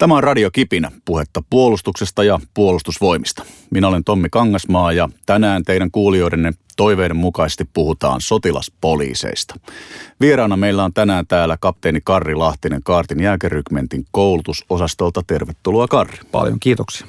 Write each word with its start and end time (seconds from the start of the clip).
Tämä 0.00 0.16
on 0.16 0.24
Radio 0.24 0.50
Kipinä, 0.50 0.90
puhetta 1.04 1.42
puolustuksesta 1.50 2.24
ja 2.24 2.40
puolustusvoimista. 2.54 3.44
Minä 3.70 3.88
olen 3.88 4.04
Tommi 4.04 4.28
Kangasmaa 4.30 4.92
ja 4.92 5.08
tänään 5.26 5.62
teidän 5.62 5.90
kuulijoidenne 5.90 6.52
toiveiden 6.76 7.16
mukaisesti 7.16 7.64
puhutaan 7.72 8.20
sotilaspoliiseista. 8.20 9.54
Vieraana 10.20 10.56
meillä 10.56 10.84
on 10.84 10.92
tänään 10.92 11.26
täällä 11.26 11.56
kapteeni 11.60 12.00
Karri 12.04 12.34
Lahtinen 12.34 12.80
Kaartin 12.84 13.20
jääkerykmentin 13.20 14.04
koulutusosastolta. 14.10 15.22
Tervetuloa 15.26 15.88
Karri. 15.88 16.18
Paljon 16.32 16.60
kiitoksia. 16.60 17.06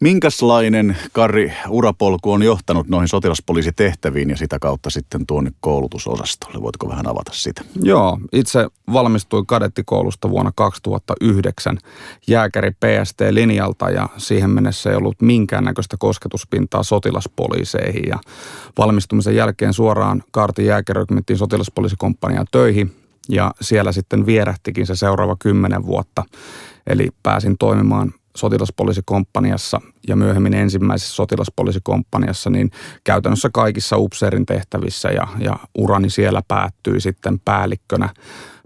Minkälainen, 0.00 0.96
Karri, 1.12 1.52
urapolku 1.68 2.32
on 2.32 2.42
johtanut 2.42 2.88
noihin 2.88 3.08
sotilaspoliisitehtäviin 3.08 4.30
ja 4.30 4.36
sitä 4.36 4.58
kautta 4.58 4.90
sitten 4.90 5.26
tuonne 5.26 5.50
koulutusosastolle? 5.60 6.62
Voitko 6.62 6.88
vähän 6.88 7.06
avata 7.06 7.30
sitä? 7.34 7.62
Joo, 7.82 8.18
itse 8.32 8.68
valmistuin 8.92 9.46
kadettikoulusta 9.46 10.30
vuonna 10.30 10.52
2009 10.54 11.78
jääkäri 12.26 12.70
PST-linjalta 12.70 13.90
ja 13.90 14.08
siihen 14.16 14.50
mennessä 14.50 14.90
ei 14.90 14.96
ollut 14.96 15.22
minkäännäköistä 15.22 15.96
kosketuspintaa 15.98 16.82
sotilaspoliiseihin. 16.82 18.04
Ja 18.08 18.18
valmistumisen 18.78 19.36
jälkeen 19.36 19.72
suoraan 19.72 20.22
Kaartin 20.30 20.66
jääkärikmentin 20.66 21.38
sotilaspoliisikomppaniaan 21.38 22.46
töihin 22.50 22.96
ja 23.28 23.52
siellä 23.60 23.92
sitten 23.92 24.26
vierähtikin 24.26 24.86
se 24.86 24.96
seuraava 24.96 25.36
kymmenen 25.38 25.86
vuotta. 25.86 26.24
Eli 26.86 27.08
pääsin 27.22 27.58
toimimaan 27.58 28.12
sotilaspoliisikomppaniassa 28.36 29.80
ja 30.08 30.16
myöhemmin 30.16 30.54
ensimmäisessä 30.54 31.14
sotilaspoliisikomppaniassa, 31.14 32.50
niin 32.50 32.70
käytännössä 33.04 33.50
kaikissa 33.52 33.96
upseerin 33.96 34.46
tehtävissä 34.46 35.08
ja, 35.08 35.26
ja 35.38 35.56
urani 35.78 36.10
siellä 36.10 36.42
päättyi 36.48 37.00
sitten 37.00 37.40
päällikkönä, 37.44 38.08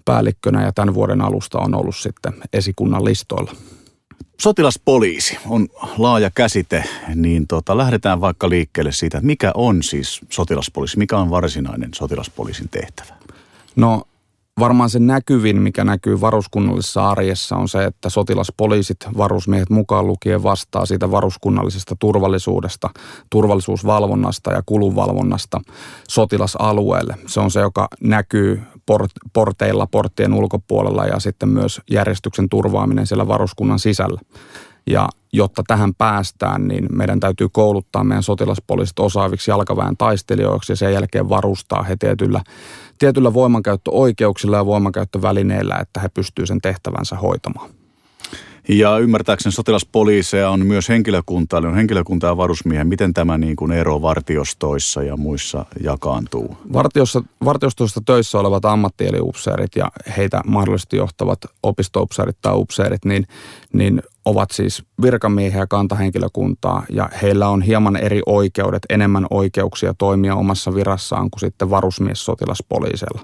päällikkönä 0.05 0.65
ja 0.65 0.73
tämän 0.73 0.95
vuoden 0.95 1.20
alusta 1.20 1.59
on 1.59 1.74
ollut 1.74 1.96
sitten 1.96 2.33
esikunnan 2.52 3.05
listoilla. 3.05 3.52
Sotilaspoliisi 4.41 5.38
on 5.46 5.69
laaja 5.98 6.30
käsite, 6.34 6.84
niin 7.15 7.46
tota, 7.46 7.79
lähdetään 7.79 8.21
vaikka 8.21 8.49
liikkeelle 8.49 8.93
siitä, 8.93 9.21
mikä 9.23 9.52
on 9.55 9.82
siis 9.82 10.21
sotilaspoliisi, 10.30 10.99
mikä 10.99 11.18
on 11.18 11.30
varsinainen 11.30 11.90
sotilaspoliisin 11.95 12.68
tehtävä? 12.68 13.15
No 13.77 14.05
varmaan 14.61 14.91
se 14.91 14.99
näkyvin, 14.99 15.63
mikä 15.63 15.85
näkyy 15.85 16.21
varuskunnallisessa 16.21 17.11
arjessa, 17.11 17.57
on 17.57 17.69
se, 17.69 17.85
että 17.85 18.11
sotilaspoliisit, 18.11 18.97
varusmiehet 19.17 19.71
mukaan 19.71 20.07
lukien 20.07 20.43
vastaa 20.43 20.87
siitä 20.87 21.11
varuskunnallisesta 21.11 21.97
turvallisuudesta, 21.99 22.91
turvallisuusvalvonnasta 23.30 24.52
ja 24.52 24.63
kulunvalvonnasta 24.67 25.61
sotilasalueelle. 26.09 27.15
Se 27.27 27.41
on 27.41 27.51
se, 27.51 27.61
joka 27.61 27.89
näkyy 28.01 28.63
port, 28.87 29.11
porteilla, 29.33 29.87
porttien 29.87 30.35
ulkopuolella 30.35 31.05
ja 31.05 31.21
sitten 31.21 31.49
myös 31.49 31.80
järjestyksen 31.91 32.49
turvaaminen 32.49 33.07
siellä 33.07 33.29
varuskunnan 33.29 33.79
sisällä. 33.79 34.21
Ja 34.91 35.09
jotta 35.33 35.63
tähän 35.66 35.95
päästään, 35.95 36.69
niin 36.69 36.87
meidän 36.93 37.21
täytyy 37.21 37.49
kouluttaa 37.52 38.05
meidän 38.05 38.23
sotilaspoliisit 38.23 38.99
osaaviksi 38.99 39.51
jalkaväen 39.51 39.96
taistelijoiksi 39.96 40.73
ja 40.73 40.77
sen 40.77 40.93
jälkeen 40.93 41.29
varustaa 41.29 41.83
he 41.83 41.96
tietyllä, 41.96 42.41
tietyllä 42.99 43.35
voimankäyttöoikeuksilla 43.35 44.57
ja 44.57 44.66
voimankäyttövälineillä, 44.66 45.77
että 45.80 46.01
he 46.01 46.09
pystyvät 46.09 46.49
sen 46.49 46.61
tehtävänsä 46.61 47.16
hoitamaan. 47.16 47.71
Ja 48.68 48.99
ymmärtääkseni 48.99 49.52
sotilaspoliiseja 49.52 50.51
on 50.51 50.66
myös 50.66 50.88
henkilökuntaa, 50.88 51.59
eli 51.59 51.66
on 51.66 51.74
henkilökuntaa 51.74 52.30
ja 52.30 52.37
varusmiehiä. 52.37 52.85
Miten 52.85 53.15
tämä 53.15 53.38
niin 53.38 53.57
kuin 53.57 53.73
ero 53.73 54.02
vartiostoissa 54.02 55.02
ja 55.02 55.16
muissa 55.16 55.66
jakaantuu? 55.83 56.57
Vartiossa, 56.73 57.23
vartiostoissa 57.45 58.01
töissä 58.07 58.38
olevat 58.38 58.65
ammattieliupseerit 58.65 59.77
ja 59.77 59.91
heitä 60.16 60.41
mahdollisesti 60.46 60.96
johtavat 60.96 61.38
opistoupseerit 61.63 62.37
tai 62.43 62.52
upseerit, 62.57 63.05
niin, 63.05 63.27
niin 63.73 64.03
ovat 64.25 64.50
siis 64.50 64.84
virkamiehiä 65.03 65.59
ja 65.59 65.66
kantahenkilökuntaa 65.66 66.84
ja 66.91 67.09
heillä 67.22 67.49
on 67.49 67.62
hieman 67.62 67.97
eri 67.97 68.22
oikeudet, 68.27 68.82
enemmän 68.88 69.27
oikeuksia 69.31 69.94
toimia 69.99 70.34
omassa 70.34 70.75
virassaan 70.75 71.31
kuin 71.31 71.41
sitten 71.41 71.71
varusmies 71.71 72.25
sotilaspoliisella. 72.25 73.22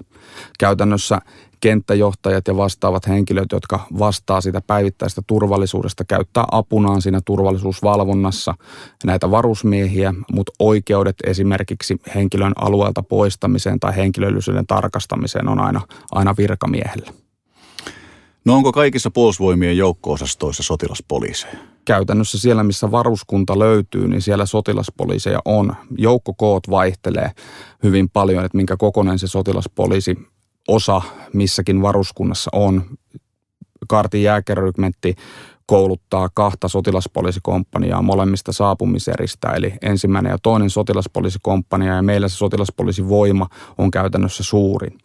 Käytännössä 0.59 1.19
kenttäjohtajat 1.59 2.47
ja 2.47 2.57
vastaavat 2.57 3.07
henkilöt, 3.07 3.51
jotka 3.51 3.79
vastaa 3.99 4.41
sitä 4.41 4.61
päivittäistä 4.67 5.21
turvallisuudesta, 5.27 6.05
käyttää 6.05 6.45
apunaan 6.51 7.01
siinä 7.01 7.19
turvallisuusvalvonnassa 7.25 8.53
näitä 9.05 9.31
varusmiehiä, 9.31 10.13
mutta 10.31 10.51
oikeudet 10.59 11.15
esimerkiksi 11.23 11.97
henkilön 12.15 12.53
alueelta 12.61 13.03
poistamiseen 13.03 13.79
tai 13.79 13.95
henkilöllisyyden 13.95 14.67
tarkastamiseen 14.67 15.47
on 15.47 15.59
aina, 15.59 15.81
aina 16.11 16.35
virkamiehellä. 16.37 17.26
No 18.47 18.55
onko 18.55 18.71
kaikissa 18.71 19.11
puolustusvoimien 19.11 19.77
joukko-osastoissa 19.77 20.63
sotilaspoliiseja? 20.63 21.53
Käytännössä 21.85 22.39
siellä, 22.39 22.63
missä 22.63 22.91
varuskunta 22.91 23.59
löytyy, 23.59 24.07
niin 24.07 24.21
siellä 24.21 24.45
sotilaspoliiseja 24.45 25.39
on. 25.45 25.75
Joukkokoot 25.97 26.69
vaihtelee 26.69 27.31
hyvin 27.83 28.09
paljon, 28.09 28.45
että 28.45 28.57
minkä 28.57 28.77
kokoinen 28.77 29.19
se 29.19 29.27
sotilaspoliisi 29.27 30.17
osa 30.67 31.01
missäkin 31.33 31.81
varuskunnassa 31.81 32.49
on. 32.53 32.83
Kaartin 33.87 34.23
jääkärrykmentti 34.23 35.15
kouluttaa 35.67 36.29
kahta 36.33 36.67
sotilaspoliisikomppaniaa 36.67 38.01
molemmista 38.01 38.53
saapumiseristä, 38.53 39.49
eli 39.49 39.73
ensimmäinen 39.81 40.29
ja 40.29 40.37
toinen 40.43 40.69
sotilaspoliisikomppania, 40.69 41.95
ja 41.95 42.01
meillä 42.01 42.27
se 42.27 42.35
sotilaspoliisivoima 42.35 43.47
on 43.77 43.91
käytännössä 43.91 44.43
suurin. 44.43 44.97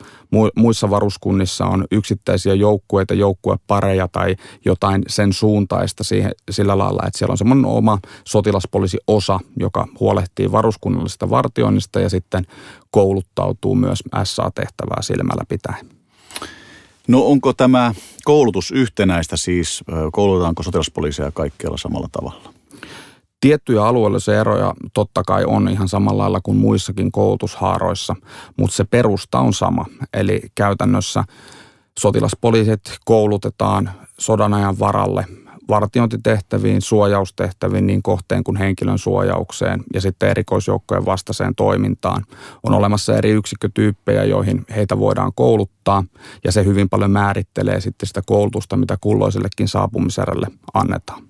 Muissa 0.57 0.91
varuskunnissa 0.91 1.67
on 1.67 1.85
yksittäisiä 1.91 2.55
joukkueita, 2.55 3.15
joukkuepareja 3.15 4.09
tai 4.09 4.37
jotain 4.65 5.03
sen 5.09 5.33
suuntaista 5.33 6.05
siihen, 6.05 6.33
sillä 6.51 6.79
lailla, 6.79 7.03
että 7.07 7.19
siellä 7.19 7.33
on 7.33 7.39
semmoinen 7.39 7.67
oma 7.67 7.99
sotilaspoliisiosa, 8.25 9.41
joka 9.57 9.87
huolehtii 10.01 10.53
varuskunnallisesta 10.53 11.31
vartioinnista 11.31 12.01
ja 12.01 12.11
sitten 12.11 12.47
kouluttautuu 12.91 13.75
myös 13.75 14.03
SA-tehtävää 14.25 15.03
silmällä 15.03 15.45
pitäen. 15.49 16.02
No 17.09 17.27
onko 17.27 17.53
tämä 17.53 17.95
koulutus 18.25 18.71
yhtenäistä 18.71 19.37
siis, 19.37 19.85
koulutetaanko 20.13 20.63
sotilaspoliisia 20.63 21.31
kaikkialla 21.35 21.77
samalla 21.77 22.09
tavalla? 22.13 22.53
Tiettyjä 23.41 23.85
alueellisia 23.85 24.41
eroja 24.41 24.75
totta 24.95 25.23
kai 25.27 25.45
on 25.45 25.69
ihan 25.69 25.89
samalla 25.89 26.23
lailla 26.23 26.41
kuin 26.43 26.57
muissakin 26.57 27.13
koulutushaaroissa, 27.13 28.17
mutta 28.57 28.77
se 28.77 28.85
perusta 28.85 29.39
on 29.39 29.53
sama. 29.53 29.87
Eli 30.13 30.41
käytännössä 30.55 31.25
sotilaspoliisit 31.99 32.81
koulutetaan 33.05 33.91
sodan 34.19 34.55
ajan 34.55 34.79
varalle 34.79 35.27
vartiointitehtäviin, 35.73 36.83
suojaustehtäviin 36.83 37.87
niin 37.87 38.03
kohteen 38.03 38.45
kuin 38.45 38.57
henkilön 38.57 38.99
suojaukseen 38.99 39.85
ja 39.95 40.01
sitten 40.01 40.29
erikoisjoukkojen 40.29 41.07
vastaiseen 41.07 41.55
toimintaan. 41.55 42.25
On 42.63 42.75
olemassa 42.75 43.17
eri 43.17 43.31
yksikkötyyppejä, 43.31 44.25
joihin 44.25 44.65
heitä 44.77 44.99
voidaan 44.99 45.33
kouluttaa 45.35 46.05
ja 46.45 46.53
se 46.53 46.65
hyvin 46.65 46.89
paljon 46.89 47.11
määrittelee 47.11 47.81
sitten 47.81 48.07
sitä 48.07 48.23
koulutusta, 48.27 48.77
mitä 48.77 48.97
kulloisellekin 49.01 49.69
saapumiserälle 49.69 50.47
annetaan. 50.75 51.23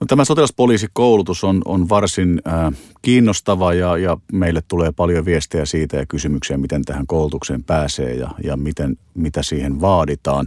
No, 0.00 0.06
tämä 0.06 0.24
sotilaspoliisikoulutus 0.24 1.44
on, 1.44 1.62
on 1.64 1.88
varsin 1.88 2.42
äh, 2.48 2.72
kiinnostava 3.02 3.74
ja, 3.74 3.96
ja 3.96 4.16
meille 4.32 4.62
tulee 4.68 4.92
paljon 4.92 5.24
viestejä 5.24 5.64
siitä 5.64 5.96
ja 5.96 6.06
kysymyksiä, 6.06 6.56
miten 6.56 6.84
tähän 6.84 7.06
koulutukseen 7.06 7.64
pääsee 7.64 8.14
ja, 8.14 8.30
ja 8.44 8.56
miten, 8.56 8.96
mitä 9.14 9.42
siihen 9.42 9.80
vaaditaan 9.80 10.46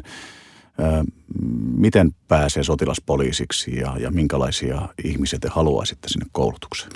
miten 1.78 2.12
pääsee 2.28 2.64
sotilaspoliisiksi 2.64 3.76
ja, 3.76 3.98
ja 4.00 4.12
minkälaisia 4.12 4.90
ihmisiä 5.04 5.40
te 5.40 5.50
haluaisitte 5.50 6.08
sinne 6.10 6.26
koulutukseen? 6.32 6.92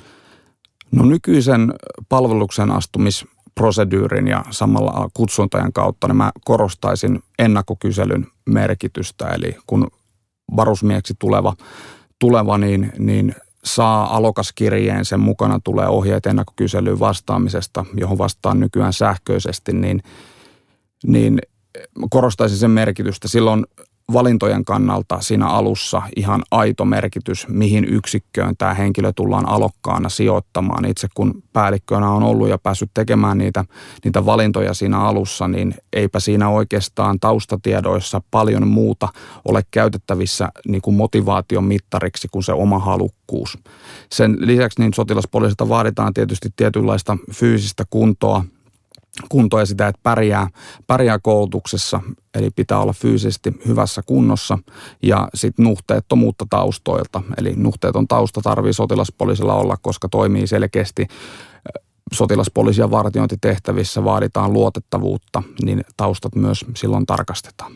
No 0.91 1.06
nykyisen 1.06 1.73
palveluksen 2.09 2.72
astumisprosedyyrin 2.72 4.28
ja 4.28 4.45
samalla 4.50 5.09
kutsuntajan 5.13 5.73
kautta 5.73 6.07
niin 6.07 6.18
mä 6.18 6.31
korostaisin 6.45 7.19
ennakkokyselyn 7.39 8.28
merkitystä. 8.45 9.28
Eli 9.28 9.57
kun 9.68 9.88
varusmieksi 10.56 11.13
tuleva, 11.19 11.56
tuleva 12.19 12.57
niin, 12.57 12.94
niin 12.98 13.36
saa 13.63 14.18
alokaskirjeen, 14.18 15.06
sen 15.06 15.19
mukana 15.19 15.59
tulee 15.63 15.88
ohjeet 15.88 16.25
ennakkokyselyyn 16.25 17.00
vastaamisesta, 17.00 17.86
johon 17.94 18.18
vastaan 18.18 18.59
nykyään 18.59 18.94
sähköisesti, 18.94 19.74
niin, 19.74 20.03
niin 21.07 21.39
korostaisin 22.10 22.57
sen 22.57 22.71
merkitystä. 22.71 23.27
Silloin 23.27 23.66
valintojen 24.13 24.66
kannalta 24.66 25.21
siinä 25.21 25.48
alussa 25.48 26.01
ihan 26.16 26.44
aito 26.51 26.86
merkitys, 26.86 27.48
mihin 27.48 27.86
yksikköön 27.86 28.57
tämä 28.57 28.74
henkilö 28.74 29.12
tullaan 29.16 29.50
alokkaana 29.50 30.10
sijoittamaan. 30.10 30.86
Itse 30.86 31.07
kun 31.13 31.44
päällikkönä 31.54 32.10
on 32.10 32.24
ollut 32.24 32.50
ja 32.50 32.57
päässyt 32.57 32.92
tekemään 32.94 33.38
niitä, 33.38 33.66
niitä 34.06 34.25
valintoja 34.25 34.74
siinä 34.74 35.00
alussa, 35.00 35.48
niin 35.48 35.74
eipä 35.94 36.19
siinä 36.19 36.50
oikeastaan 36.50 37.19
taustatiedoissa 37.19 38.22
paljon 38.31 38.68
muuta 38.68 39.07
ole 39.45 39.63
käytettävissä 39.72 40.50
niin 40.68 40.81
kuin 40.81 40.95
motivaation 40.95 41.63
mittariksi 41.63 42.27
kuin 42.31 42.44
se 42.44 42.54
oma 42.54 42.80
halukkuus. 42.80 43.57
Sen 44.12 44.38
lisäksi 44.39 44.81
niin 44.81 44.94
sotilaspoliisilta 44.94 45.69
vaaditaan 45.69 46.13
tietysti 46.13 46.50
tietynlaista 46.56 47.18
fyysistä 47.33 47.83
kuntoa, 47.89 48.45
kuntoa 49.30 49.60
ja 49.60 49.66
sitä, 49.66 49.88
että 49.88 50.00
pärjää, 50.04 50.48
pärjää 50.88 51.19
koulutuksessa, 51.19 52.00
eli 52.33 52.50
pitää 52.50 52.80
olla 52.80 52.94
fyysisesti 52.94 53.54
hyvässä 53.68 54.01
kunnossa. 54.06 54.57
Ja 55.04 55.27
sitten 55.33 55.63
nuhteettomuutta 55.66 56.45
taustoilta, 56.50 57.21
eli 57.38 57.54
nuhteeton 57.56 58.07
tausta 58.07 58.42
tarvii 58.42 58.74
sotilaspoliisilla 58.74 59.54
olla, 59.54 59.77
koska 59.81 60.10
toimii 60.10 60.48
selkeästi 60.48 61.07
sotilaspoliisia 62.13 62.92
vartiointitehtävissä 62.92 64.04
vaaditaan 64.04 64.54
luotettavuutta, 64.54 65.44
niin 65.62 65.83
taustat 65.98 66.36
myös 66.36 66.65
silloin 66.75 67.06
tarkastetaan. 67.06 67.72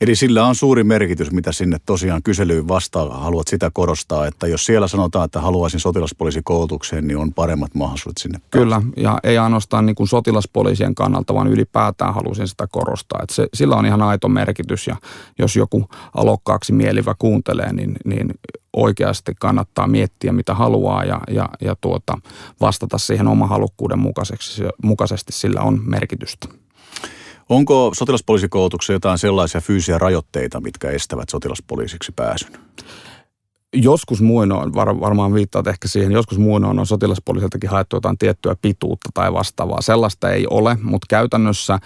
Eli 0.00 0.14
sillä 0.14 0.46
on 0.46 0.54
suuri 0.54 0.84
merkitys, 0.84 1.32
mitä 1.32 1.52
sinne 1.52 1.76
tosiaan 1.86 2.22
kyselyyn 2.22 2.68
vastaa. 2.68 3.18
Haluat 3.18 3.48
sitä 3.48 3.70
korostaa, 3.72 4.26
että 4.26 4.46
jos 4.46 4.66
siellä 4.66 4.88
sanotaan, 4.88 5.24
että 5.24 5.40
haluaisin 5.40 5.80
sotilaspoliisikoulutukseen, 5.80 7.06
niin 7.06 7.16
on 7.16 7.32
paremmat 7.32 7.74
mahdollisuudet 7.74 8.18
sinne. 8.18 8.40
Kyllä, 8.50 8.82
ja 8.96 9.18
ei 9.22 9.38
ainoastaan 9.38 9.86
niin 9.86 9.96
kuin 9.96 10.08
sotilaspoliisien 10.08 10.94
kannalta, 10.94 11.34
vaan 11.34 11.46
ylipäätään 11.46 12.14
halusin 12.14 12.48
sitä 12.48 12.66
korostaa. 12.66 13.20
Että 13.22 13.34
se, 13.34 13.46
sillä 13.54 13.76
on 13.76 13.86
ihan 13.86 14.02
aito 14.02 14.28
merkitys, 14.28 14.86
ja 14.86 14.96
jos 15.38 15.56
joku 15.56 15.88
alokkaaksi 16.14 16.72
mielivä 16.72 17.14
kuuntelee, 17.18 17.72
niin, 17.72 17.96
niin 18.04 18.34
oikeasti 18.76 19.32
kannattaa 19.40 19.86
miettiä, 19.86 20.32
mitä 20.32 20.54
haluaa 20.54 21.04
ja, 21.04 21.20
ja, 21.30 21.48
ja 21.60 21.76
tuota, 21.80 22.18
vastata 22.60 22.98
siihen 22.98 23.28
oman 23.28 23.48
halukkuuden 23.48 23.98
mukaiseksi, 23.98 24.62
mukaisesti, 24.82 25.32
sillä 25.32 25.60
on 25.60 25.80
merkitystä. 25.86 26.48
Onko 27.48 27.90
sotilaspoliisikoulutuksessa 27.94 28.92
jotain 28.92 29.18
sellaisia 29.18 29.60
fyysisiä 29.60 29.98
rajoitteita, 29.98 30.60
mitkä 30.60 30.90
estävät 30.90 31.28
sotilaspoliisiksi 31.28 32.12
pääsyn? 32.16 32.52
Joskus 33.72 34.22
muinoin, 34.22 34.74
var, 34.74 35.00
varmaan 35.00 35.34
viittaat 35.34 35.66
ehkä 35.66 35.88
siihen, 35.88 36.12
joskus 36.12 36.38
muinoin 36.38 36.78
on 36.78 36.86
sotilaspoliisiltakin 36.86 37.70
haettu 37.70 37.96
jotain 37.96 38.18
tiettyä 38.18 38.56
pituutta 38.62 39.08
tai 39.14 39.32
vastaavaa. 39.32 39.80
Sellaista 39.80 40.30
ei 40.30 40.46
ole, 40.50 40.76
mutta 40.82 41.06
käytännössä 41.10 41.78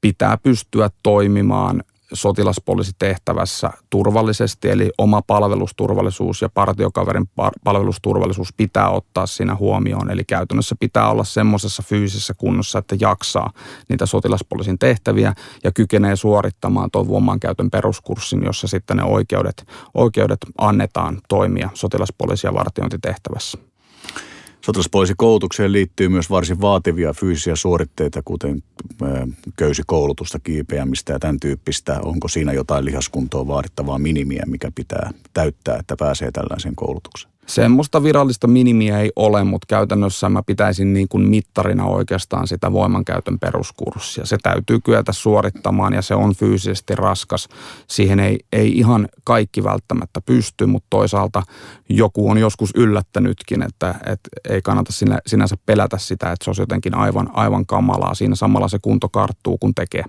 pitää 0.00 0.38
pystyä 0.42 0.90
toimimaan 1.02 1.82
sotilaspoliisitehtävässä 2.12 3.70
turvallisesti, 3.90 4.70
eli 4.70 4.90
oma 4.98 5.22
palvelusturvallisuus 5.22 6.42
ja 6.42 6.48
partiokaverin 6.48 7.28
palvelusturvallisuus 7.64 8.52
pitää 8.56 8.90
ottaa 8.90 9.26
siinä 9.26 9.54
huomioon. 9.54 10.10
Eli 10.10 10.24
käytännössä 10.24 10.74
pitää 10.80 11.10
olla 11.10 11.24
semmoisessa 11.24 11.82
fyysisessä 11.82 12.34
kunnossa, 12.38 12.78
että 12.78 12.96
jaksaa 13.00 13.50
niitä 13.88 14.06
sotilaspoliisin 14.06 14.78
tehtäviä 14.78 15.34
ja 15.64 15.72
kykenee 15.72 16.16
suorittamaan 16.16 16.90
tuon 16.90 17.08
voimankäytön 17.08 17.70
peruskurssin, 17.70 18.44
jossa 18.44 18.68
sitten 18.68 18.96
ne 18.96 19.02
oikeudet, 19.02 19.64
oikeudet 19.94 20.38
annetaan 20.58 21.18
toimia 21.28 21.70
sotilaspoliisi- 21.74 22.46
ja 22.46 22.54
vartiointitehtävässä. 22.54 23.69
Sotilaspoliisikoulutukseen 24.60 25.72
liittyy 25.72 26.08
myös 26.08 26.30
varsin 26.30 26.60
vaativia 26.60 27.12
fyysisiä 27.12 27.56
suoritteita, 27.56 28.22
kuten 28.24 28.62
köysikoulutusta, 29.56 30.38
kiipeämistä 30.38 31.12
ja 31.12 31.18
tämän 31.18 31.40
tyyppistä. 31.40 32.00
Onko 32.00 32.28
siinä 32.28 32.52
jotain 32.52 32.84
lihaskuntoa 32.84 33.46
vaadittavaa 33.46 33.98
minimiä, 33.98 34.42
mikä 34.46 34.72
pitää 34.74 35.10
täyttää, 35.34 35.76
että 35.78 35.96
pääsee 35.98 36.30
tällaiseen 36.30 36.76
koulutukseen? 36.76 37.34
Semmoista 37.46 38.02
virallista 38.02 38.46
minimiä 38.46 39.00
ei 39.00 39.12
ole, 39.16 39.44
mutta 39.44 39.66
käytännössä 39.68 40.28
mä 40.28 40.42
pitäisin 40.42 40.92
niin 40.92 41.08
kuin 41.08 41.28
mittarina 41.28 41.84
oikeastaan 41.84 42.48
sitä 42.48 42.72
voimankäytön 42.72 43.38
peruskurssia. 43.38 44.26
Se 44.26 44.36
täytyy 44.42 44.80
kyetä 44.84 45.12
suorittamaan 45.12 45.92
ja 45.92 46.02
se 46.02 46.14
on 46.14 46.34
fyysisesti 46.34 46.94
raskas. 46.94 47.48
Siihen 47.86 48.20
ei, 48.20 48.38
ei 48.52 48.78
ihan 48.78 49.08
kaikki 49.24 49.64
välttämättä 49.64 50.20
pysty, 50.20 50.66
mutta 50.66 50.86
toisaalta 50.90 51.42
joku 51.88 52.30
on 52.30 52.38
joskus 52.38 52.70
yllättänytkin, 52.74 53.62
että, 53.62 53.94
että 54.06 54.28
ei 54.48 54.62
kannata 54.62 54.92
sinä, 54.92 55.18
sinänsä 55.26 55.56
pelätä 55.66 55.98
sitä, 55.98 56.32
että 56.32 56.44
se 56.44 56.50
olisi 56.50 56.62
jotenkin 56.62 56.94
aivan, 56.94 57.30
aivan 57.32 57.66
kamalaa. 57.66 58.14
Siinä 58.14 58.34
samalla 58.34 58.68
se 58.68 58.78
kunto 58.82 59.08
karttuu, 59.08 59.58
kun 59.58 59.74
tekee. 59.74 60.04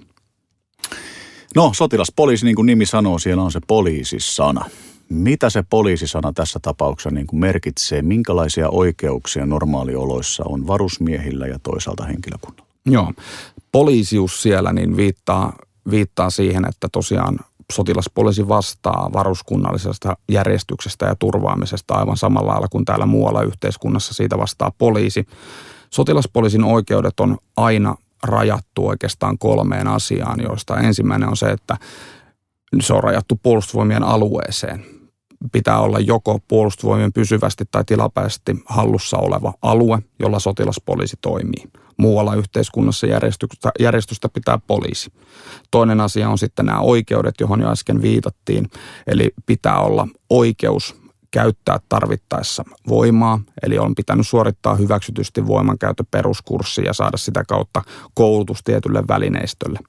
No, 1.55 1.71
sotilaspoliisi, 1.75 2.45
niin 2.45 2.55
kuin 2.55 2.65
nimi 2.65 2.85
sanoo, 2.85 3.19
siellä 3.19 3.43
on 3.43 3.51
se 3.51 3.59
poliisisana. 3.67 4.65
Mitä 5.11 5.49
se 5.49 5.63
poliisisana 5.69 6.33
tässä 6.33 6.59
tapauksessa 6.61 7.11
niin 7.11 7.27
kuin 7.27 7.39
merkitsee? 7.39 8.01
Minkälaisia 8.01 8.69
oikeuksia 8.69 9.45
normaalioloissa 9.45 10.43
on 10.47 10.67
varusmiehillä 10.67 11.47
ja 11.47 11.59
toisaalta 11.63 12.05
henkilökunnalla? 12.05 12.71
Joo, 12.85 13.13
poliisius 13.71 14.41
siellä 14.41 14.73
niin 14.73 14.97
viittaa, 14.97 15.53
viittaa 15.89 16.29
siihen, 16.29 16.65
että 16.69 16.87
tosiaan 16.91 17.39
sotilaspoliisi 17.71 18.47
vastaa 18.47 19.09
varuskunnallisesta 19.13 20.17
järjestyksestä 20.29 21.05
ja 21.05 21.15
turvaamisesta 21.15 21.93
aivan 21.93 22.17
samalla 22.17 22.51
lailla 22.51 22.67
kuin 22.67 22.85
täällä 22.85 23.05
muualla 23.05 23.43
yhteiskunnassa 23.43 24.13
siitä 24.13 24.37
vastaa 24.37 24.71
poliisi. 24.77 25.27
Sotilaspoliisin 25.89 26.63
oikeudet 26.63 27.19
on 27.19 27.37
aina 27.57 27.95
rajattu 28.23 28.87
oikeastaan 28.87 29.37
kolmeen 29.37 29.87
asiaan, 29.87 30.41
joista 30.41 30.79
ensimmäinen 30.79 31.29
on 31.29 31.37
se, 31.37 31.51
että 31.51 31.77
se 32.79 32.93
on 32.93 33.03
rajattu 33.03 33.39
puolustusvoimien 33.43 34.03
alueeseen 34.03 35.00
pitää 35.51 35.79
olla 35.79 35.99
joko 35.99 36.39
puolustusvoimien 36.47 37.13
pysyvästi 37.13 37.63
tai 37.71 37.83
tilapäisesti 37.85 38.55
hallussa 38.65 39.17
oleva 39.17 39.53
alue, 39.61 39.99
jolla 40.19 40.39
sotilaspoliisi 40.39 41.17
toimii. 41.21 41.63
Muualla 41.97 42.35
yhteiskunnassa 42.35 43.07
järjestystä, 43.07 43.71
järjestystä 43.79 44.29
pitää 44.29 44.59
poliisi. 44.67 45.11
Toinen 45.71 46.01
asia 46.01 46.29
on 46.29 46.37
sitten 46.37 46.65
nämä 46.65 46.79
oikeudet, 46.79 47.35
johon 47.39 47.61
jo 47.61 47.71
äsken 47.71 48.01
viitattiin. 48.01 48.69
Eli 49.07 49.31
pitää 49.45 49.79
olla 49.79 50.07
oikeus 50.29 51.00
käyttää 51.31 51.79
tarvittaessa 51.89 52.63
voimaa, 52.87 53.39
eli 53.63 53.77
on 53.77 53.95
pitänyt 53.95 54.27
suorittaa 54.27 54.75
hyväksytysti 54.75 55.47
voimankäytön 55.47 56.05
peruskurssi 56.11 56.81
ja 56.85 56.93
saada 56.93 57.17
sitä 57.17 57.43
kautta 57.47 57.81
koulutus 58.13 58.63
tietylle 58.63 59.03
välineistölle. 59.07 59.79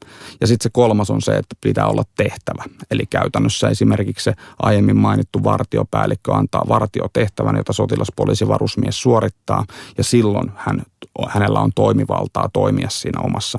Ja 0.41 0.47
sitten 0.47 0.63
se 0.63 0.71
kolmas 0.73 1.11
on 1.11 1.23
se, 1.23 1.37
että 1.37 1.57
pitää 1.61 1.87
olla 1.87 2.05
tehtävä. 2.17 2.65
Eli 2.91 3.07
käytännössä 3.11 3.69
esimerkiksi 3.69 4.25
se 4.25 4.35
aiemmin 4.63 4.97
mainittu 4.97 5.45
vartiopäällikkö 5.45 6.35
antaa 6.35 6.65
vartiotehtävän, 6.69 7.57
jota 7.57 7.73
sotilaspoliisivarusmies 7.73 9.03
suorittaa, 9.03 9.65
ja 9.99 10.05
silloin 10.05 10.53
hän, 10.57 10.83
hänellä 11.29 11.61
on 11.61 11.71
toimivaltaa 11.75 12.51
toimia 12.53 12.89
siinä 12.91 13.21
omassa, 13.21 13.59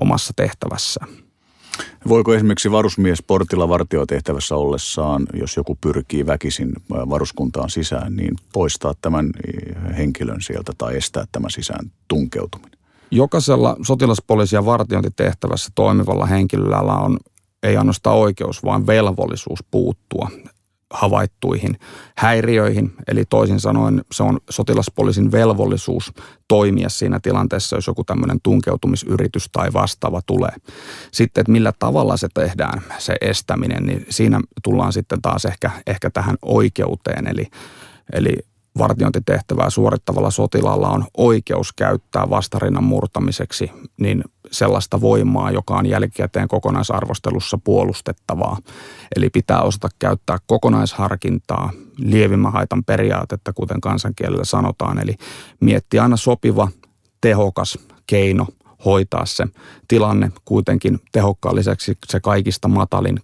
omassa 0.00 0.32
tehtävässään. 0.36 1.23
Voiko 2.08 2.34
esimerkiksi 2.34 2.70
varusmies 2.70 3.22
portilla 3.22 3.68
vartiotehtävässä 3.68 4.56
ollessaan, 4.56 5.26
jos 5.32 5.56
joku 5.56 5.78
pyrkii 5.80 6.26
väkisin 6.26 6.72
varuskuntaan 6.90 7.70
sisään, 7.70 8.16
niin 8.16 8.34
poistaa 8.52 8.94
tämän 9.00 9.30
henkilön 9.96 10.42
sieltä 10.42 10.72
tai 10.78 10.96
estää 10.96 11.24
tämän 11.32 11.50
sisään 11.50 11.90
tunkeutuminen? 12.08 12.78
Jokaisella 13.10 13.76
sotilaspoliisi- 13.82 14.56
ja 14.56 14.64
vartiointitehtävässä 14.64 15.72
toimivalla 15.74 16.26
henkilöllä 16.26 16.92
on 16.92 17.18
ei 17.62 17.76
ainoastaan 17.76 18.16
oikeus, 18.16 18.64
vaan 18.64 18.86
velvollisuus 18.86 19.64
puuttua 19.70 20.28
havaittuihin 20.94 21.78
häiriöihin. 22.16 22.92
Eli 23.08 23.24
toisin 23.24 23.60
sanoen 23.60 24.04
se 24.12 24.22
on 24.22 24.38
sotilaspoliisin 24.50 25.32
velvollisuus 25.32 26.12
toimia 26.48 26.88
siinä 26.88 27.20
tilanteessa, 27.20 27.76
jos 27.76 27.86
joku 27.86 28.04
tämmöinen 28.04 28.38
tunkeutumisyritys 28.42 29.48
tai 29.52 29.72
vastaava 29.72 30.20
tulee. 30.26 30.52
Sitten, 31.12 31.40
että 31.40 31.52
millä 31.52 31.72
tavalla 31.78 32.16
se 32.16 32.28
tehdään, 32.34 32.82
se 32.98 33.16
estäminen, 33.20 33.86
niin 33.86 34.06
siinä 34.10 34.40
tullaan 34.62 34.92
sitten 34.92 35.22
taas 35.22 35.44
ehkä, 35.44 35.70
ehkä 35.86 36.10
tähän 36.10 36.36
oikeuteen. 36.42 37.26
Eli, 37.26 37.46
eli 38.12 38.36
vartiointitehtävää 38.78 39.70
suorittavalla 39.70 40.30
sotilaalla 40.30 40.88
on 40.88 41.04
oikeus 41.16 41.72
käyttää 41.72 42.30
vastarinnan 42.30 42.84
murtamiseksi 42.84 43.70
niin 44.00 44.24
sellaista 44.50 45.00
voimaa, 45.00 45.50
joka 45.50 45.74
on 45.74 45.86
jälkikäteen 45.86 46.48
kokonaisarvostelussa 46.48 47.58
puolustettavaa. 47.64 48.58
Eli 49.16 49.30
pitää 49.30 49.62
osata 49.62 49.88
käyttää 49.98 50.38
kokonaisharkintaa, 50.46 51.70
lievimmän 51.98 52.52
haitan 52.52 52.84
periaatetta, 52.84 53.52
kuten 53.52 53.80
kansankielellä 53.80 54.44
sanotaan. 54.44 54.98
Eli 54.98 55.14
miettiä 55.60 56.02
aina 56.02 56.16
sopiva, 56.16 56.68
tehokas 57.20 57.78
keino 58.06 58.46
hoitaa 58.84 59.26
se 59.26 59.46
tilanne 59.88 60.32
kuitenkin 60.44 61.00
tehokkaan 61.12 61.56
lisäksi 61.56 61.98
se 62.06 62.20
kaikista 62.20 62.68
matalin 62.68 63.20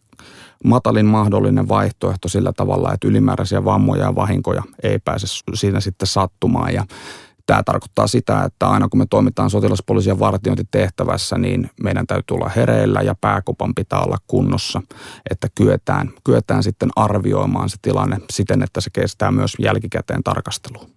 matalin 0.65 1.07
mahdollinen 1.07 1.69
vaihtoehto 1.69 2.29
sillä 2.29 2.53
tavalla, 2.53 2.93
että 2.93 3.09
ylimääräisiä 3.09 3.65
vammoja 3.65 4.05
ja 4.05 4.15
vahinkoja 4.15 4.63
ei 4.83 4.99
pääse 4.99 5.27
siinä 5.55 5.81
sitten 5.81 6.09
sattumaan. 6.09 6.75
Ja 6.75 6.85
Tämä 7.51 7.63
tarkoittaa 7.63 8.07
sitä, 8.07 8.45
että 8.45 8.69
aina 8.69 8.89
kun 8.89 8.99
me 8.99 9.07
toimitaan 9.11 9.51
sotilaspoliisian 9.51 10.19
vartiointitehtävässä, 10.19 11.39
niin 11.39 11.71
meidän 11.83 12.07
täytyy 12.07 12.35
olla 12.35 12.51
hereillä 12.57 13.01
ja 13.01 13.15
pääkopan 13.21 13.75
pitää 13.75 14.01
olla 14.01 14.17
kunnossa, 14.27 14.83
että 15.31 15.49
kyetään, 15.55 16.11
kyetään 16.25 16.63
sitten 16.63 16.91
arvioimaan 16.97 17.69
se 17.69 17.77
tilanne 17.83 18.17
siten, 18.33 18.63
että 18.63 18.81
se 18.81 18.91
kestää 18.91 19.31
myös 19.31 19.53
jälkikäteen 19.59 20.23
tarkasteluun. 20.23 20.91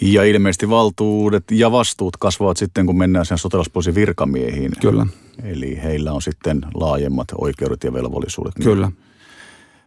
Ja 0.00 0.24
ilmeisesti 0.24 0.70
valtuudet 0.70 1.44
ja 1.50 1.72
vastuut 1.72 2.16
kasvavat 2.16 2.56
sitten, 2.56 2.86
kun 2.86 2.98
mennään 2.98 3.26
sen 3.26 3.38
sotilaspoliisin 3.38 3.94
virkamiehiin. 3.94 4.72
Kyllä. 4.80 5.06
Eli 5.42 5.78
heillä 5.82 6.12
on 6.12 6.22
sitten 6.22 6.60
laajemmat 6.74 7.28
oikeudet 7.38 7.84
ja 7.84 7.92
velvollisuudet. 7.92 8.54
Kyllä. 8.62 8.92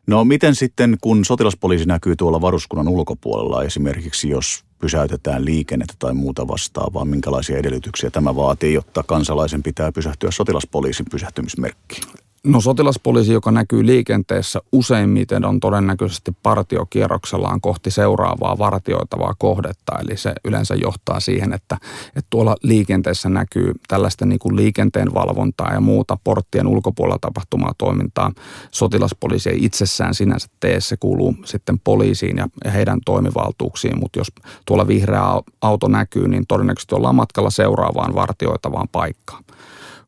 No 0.08 0.26
miten 0.26 0.56
sitten, 0.56 0.98
kun 1.02 1.26
sotilaspoliisi 1.26 1.86
näkyy 1.86 2.16
tuolla 2.16 2.42
varuskunnan 2.42 2.88
ulkopuolella, 2.88 3.64
esimerkiksi 3.64 4.30
jos 4.30 4.64
pysäytetään 4.80 5.46
liikennettä 5.46 5.94
tai 6.00 6.14
muuta 6.14 6.48
vastaavaa, 6.48 7.06
minkälaisia 7.06 7.58
edellytyksiä 7.58 8.10
tämä 8.10 8.36
vaatii, 8.36 8.74
jotta 8.74 9.04
kansalaisen 9.04 9.64
pitää 9.64 9.92
pysähtyä 9.92 10.32
sotilaspoliisin 10.32 11.06
pysähtymismerkkiin? 11.12 12.04
No 12.48 12.62
sotilaspoliisi, 12.62 13.34
joka 13.34 13.52
näkyy 13.52 13.86
liikenteessä 13.86 14.60
useimmiten 14.72 15.46
on 15.46 15.60
todennäköisesti 15.60 16.32
partiokierroksellaan 16.44 17.62
kohti 17.62 17.92
seuraavaa 17.92 18.58
vartioitavaa 18.58 19.34
kohdetta. 19.38 20.00
Eli 20.00 20.18
se 20.18 20.34
yleensä 20.46 20.76
johtaa 20.76 21.20
siihen, 21.20 21.54
että, 21.54 21.78
että 22.08 22.28
tuolla 22.30 22.56
liikenteessä 22.64 23.30
näkyy 23.30 23.74
tällaista 23.88 24.26
niin 24.26 24.40
kuin 24.40 24.56
liikenteen 24.56 25.14
valvontaa 25.14 25.74
ja 25.74 25.82
muuta 25.82 26.18
porttien 26.24 26.68
ulkopuolella 26.68 27.20
tapahtumaa 27.22 27.74
toimintaa. 27.78 28.32
Sotilaspoliisi 28.72 29.50
ei 29.50 29.66
itsessään 29.66 30.16
sinänsä 30.16 30.48
tee, 30.60 30.82
se 30.82 30.98
kuuluu 30.98 31.36
sitten 31.46 31.80
poliisiin 31.80 32.38
ja 32.38 32.72
heidän 32.72 33.00
toimivaltuuksiin, 33.06 34.00
mutta 34.00 34.20
jos 34.20 34.28
tuolla 34.66 34.88
vihreä 34.88 35.22
auto 35.62 35.88
näkyy, 35.88 36.28
niin 36.28 36.48
todennäköisesti 36.48 36.96
ollaan 36.96 37.16
matkalla 37.16 37.50
seuraavaan 37.50 38.16
vartioitavaan 38.16 38.88
paikkaan. 38.92 39.44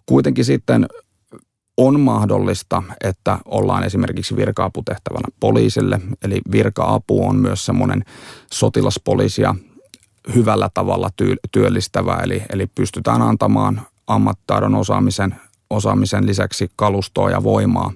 Kuitenkin 0.05 0.45
sitten 0.45 0.87
on 1.77 1.99
mahdollista, 1.99 2.83
että 3.03 3.39
ollaan 3.45 3.83
esimerkiksi 3.83 4.35
virka-aputehtävänä 4.35 5.27
poliisille, 5.39 6.01
eli 6.21 6.41
virka-apu 6.51 7.25
on 7.25 7.35
myös 7.35 7.65
semmoinen 7.65 8.03
sotilaspoliisia 8.53 9.55
hyvällä 10.35 10.69
tavalla 10.73 11.09
työllistävä, 11.51 12.19
eli, 12.23 12.43
eli 12.49 12.67
pystytään 12.67 13.21
antamaan 13.21 13.81
ammattitaidon 14.07 14.75
osaamisen, 14.75 15.35
osaamisen 15.69 16.27
lisäksi 16.27 16.71
kalustoa 16.75 17.29
ja 17.29 17.43
voimaa 17.43 17.93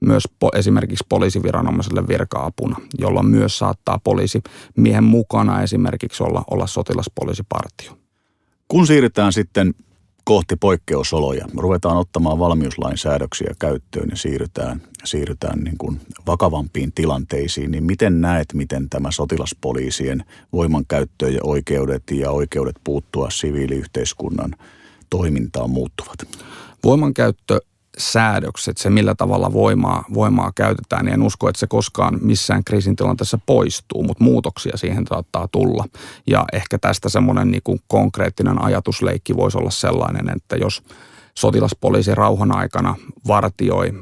myös 0.00 0.24
po, 0.38 0.50
esimerkiksi 0.54 1.06
poliisiviranomaiselle 1.08 2.08
virka-apuna, 2.08 2.76
jolloin 2.98 3.26
myös 3.26 3.58
saattaa 3.58 4.00
poliisi 4.04 4.42
miehen 4.76 5.04
mukana 5.04 5.62
esimerkiksi 5.62 6.22
olla, 6.22 6.44
olla 6.50 6.66
sotilaspoliisipartio. 6.66 7.98
Kun 8.68 8.86
siirrytään 8.86 9.32
sitten 9.32 9.74
kohti 10.28 10.56
poikkeusoloja. 10.56 11.46
Ruvetaan 11.56 11.96
ottamaan 11.96 12.38
valmiuslain 12.38 12.98
säädöksiä 12.98 13.54
käyttöön 13.58 14.08
ja 14.10 14.16
siirrytään, 14.16 14.82
siirrytään 15.04 15.58
niin 15.58 15.78
kuin 15.78 16.00
vakavampiin 16.26 16.92
tilanteisiin. 16.92 17.70
Niin 17.70 17.84
miten 17.84 18.20
näet, 18.20 18.46
miten 18.54 18.90
tämä 18.90 19.10
sotilaspoliisien 19.10 20.24
voimankäyttö 20.52 21.30
ja 21.30 21.40
oikeudet 21.42 22.02
ja 22.10 22.30
oikeudet 22.30 22.76
puuttua 22.84 23.30
siviiliyhteiskunnan 23.30 24.54
toimintaan 25.10 25.70
muuttuvat? 25.70 26.18
Voimankäyttö 26.84 27.60
säädökset, 27.98 28.76
se 28.76 28.90
millä 28.90 29.14
tavalla 29.14 29.52
voimaa, 29.52 30.04
voimaa 30.14 30.52
käytetään, 30.54 31.04
niin 31.04 31.14
en 31.14 31.22
usko, 31.22 31.48
että 31.48 31.60
se 31.60 31.66
koskaan 31.66 32.18
missään 32.22 32.64
kriisin 32.64 32.96
tilanteessa 32.96 33.38
poistuu, 33.46 34.02
mutta 34.02 34.24
muutoksia 34.24 34.76
siihen 34.76 35.06
saattaa 35.06 35.48
tulla. 35.52 35.84
Ja 36.26 36.44
ehkä 36.52 36.78
tästä 36.78 37.08
semmoinen 37.08 37.50
niin 37.50 37.62
konkreettinen 37.86 38.62
ajatusleikki 38.62 39.36
voisi 39.36 39.58
olla 39.58 39.70
sellainen, 39.70 40.36
että 40.36 40.56
jos 40.56 40.82
sotilaspoliisi 41.38 42.14
rauhan 42.14 42.56
aikana 42.56 42.94
vartioi 43.26 43.92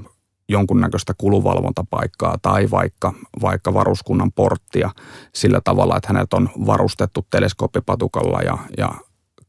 jonkunnäköistä 0.49 1.15
kuluvalvontapaikkaa 1.19 2.39
tai 2.43 2.71
vaikka, 2.71 3.13
vaikka 3.43 3.75
varuskunnan 3.75 4.33
porttia 4.33 4.91
sillä 5.35 5.61
tavalla, 5.65 5.97
että 5.97 6.09
hänet 6.09 6.35
on 6.35 6.49
varustettu 6.67 7.27
teleskooppipatukalla 7.31 8.39
ja, 8.39 8.59
ja 8.79 8.95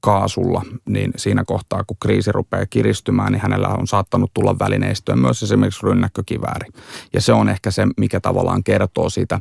kaasulla, 0.05 0.61
niin 0.89 1.11
siinä 1.15 1.43
kohtaa, 1.45 1.83
kun 1.87 1.97
kriisi 2.01 2.31
rupeaa 2.31 2.65
kiristymään, 2.69 3.31
niin 3.31 3.41
hänellä 3.41 3.67
on 3.67 3.87
saattanut 3.87 4.31
tulla 4.33 4.59
välineistöä 4.59 5.15
myös 5.15 5.43
esimerkiksi 5.43 5.85
rynnäkkökivääri. 5.85 6.69
Ja 7.13 7.21
se 7.21 7.33
on 7.33 7.49
ehkä 7.49 7.71
se, 7.71 7.87
mikä 7.97 8.19
tavallaan 8.19 8.63
kertoo 8.63 9.09
siitä, 9.09 9.39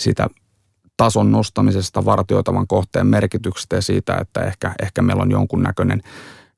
siitä 0.00 0.28
tason 0.96 1.32
nostamisesta 1.32 2.04
vartioitavan 2.04 2.66
kohteen 2.66 3.06
merkityksestä 3.06 3.76
ja 3.76 3.82
siitä, 3.82 4.16
että 4.20 4.40
ehkä, 4.40 4.74
ehkä 4.82 5.02
meillä 5.02 5.22
on 5.22 5.30
jonkunnäköinen 5.30 6.02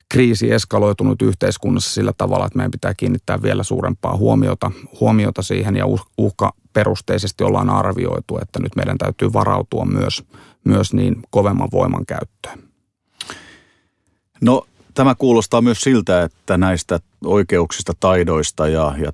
kriisi 0.09 0.51
eskaloitunut 0.51 1.21
yhteiskunnassa 1.21 1.93
sillä 1.93 2.13
tavalla, 2.17 2.45
että 2.45 2.57
meidän 2.57 2.71
pitää 2.71 2.93
kiinnittää 2.93 3.41
vielä 3.41 3.63
suurempaa 3.63 4.17
huomiota, 4.17 4.71
huomiota 4.99 5.41
siihen 5.41 5.75
ja 5.75 5.85
uhka 6.17 6.53
perusteisesti 6.73 7.43
ollaan 7.43 7.69
arvioitu, 7.69 8.37
että 8.41 8.59
nyt 8.59 8.75
meidän 8.75 8.97
täytyy 8.97 9.33
varautua 9.33 9.85
myös, 9.85 10.23
myös 10.63 10.93
niin 10.93 11.15
kovemman 11.29 11.69
voiman 11.71 12.05
käyttöön. 12.05 12.68
No 14.41 14.65
tämä 14.93 15.15
kuulostaa 15.15 15.61
myös 15.61 15.81
siltä, 15.81 16.23
että 16.23 16.57
näistä 16.57 16.99
oikeuksista, 17.25 17.93
taidoista 17.99 18.67
ja, 18.67 18.95
ja 18.97 19.11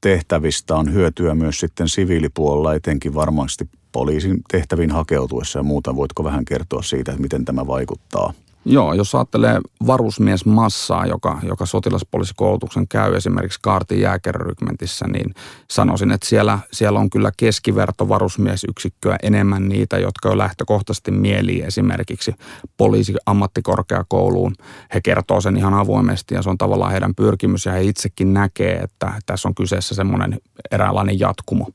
tehtävistä 0.00 0.76
on 0.76 0.92
hyötyä 0.92 1.34
myös 1.34 1.60
sitten 1.60 1.88
siviilipuolella, 1.88 2.74
etenkin 2.74 3.14
varmasti 3.14 3.68
poliisin 3.92 4.40
tehtäviin 4.50 4.90
hakeutuessa 4.90 5.58
ja 5.58 5.62
muuta. 5.62 5.96
Voitko 5.96 6.24
vähän 6.24 6.44
kertoa 6.44 6.82
siitä, 6.82 7.16
miten 7.18 7.44
tämä 7.44 7.66
vaikuttaa 7.66 8.32
Joo, 8.70 8.94
jos 8.94 9.14
ajattelee 9.14 9.60
varusmiesmassaa, 9.86 11.06
joka, 11.06 11.38
joka 11.42 11.66
sotilaspoliisikoulutuksen 11.66 12.88
käy 12.88 13.14
esimerkiksi 13.14 13.58
Kaartin 13.62 14.00
jääkerrykmentissä, 14.00 15.06
niin 15.06 15.34
sanoisin, 15.70 16.10
että 16.10 16.28
siellä, 16.28 16.58
siellä 16.72 16.98
on 16.98 17.10
kyllä 17.10 17.32
keskiverto 17.36 18.08
varusmiesyksikköä 18.08 19.16
enemmän 19.22 19.68
niitä, 19.68 19.98
jotka 19.98 20.28
jo 20.28 20.38
lähtökohtaisesti 20.38 21.10
mielii 21.10 21.62
esimerkiksi 21.62 22.34
poliisiammattikorkeakouluun. 22.76 24.54
He 24.94 25.00
kertoo 25.00 25.40
sen 25.40 25.56
ihan 25.56 25.74
avoimesti 25.74 26.34
ja 26.34 26.42
se 26.42 26.50
on 26.50 26.58
tavallaan 26.58 26.92
heidän 26.92 27.14
pyrkimys 27.14 27.66
ja 27.66 27.72
he 27.72 27.82
itsekin 27.82 28.34
näkee, 28.34 28.76
että 28.76 29.12
tässä 29.26 29.48
on 29.48 29.54
kyseessä 29.54 29.94
semmoinen 29.94 30.40
eräänlainen 30.70 31.18
jatkumo. 31.18 31.66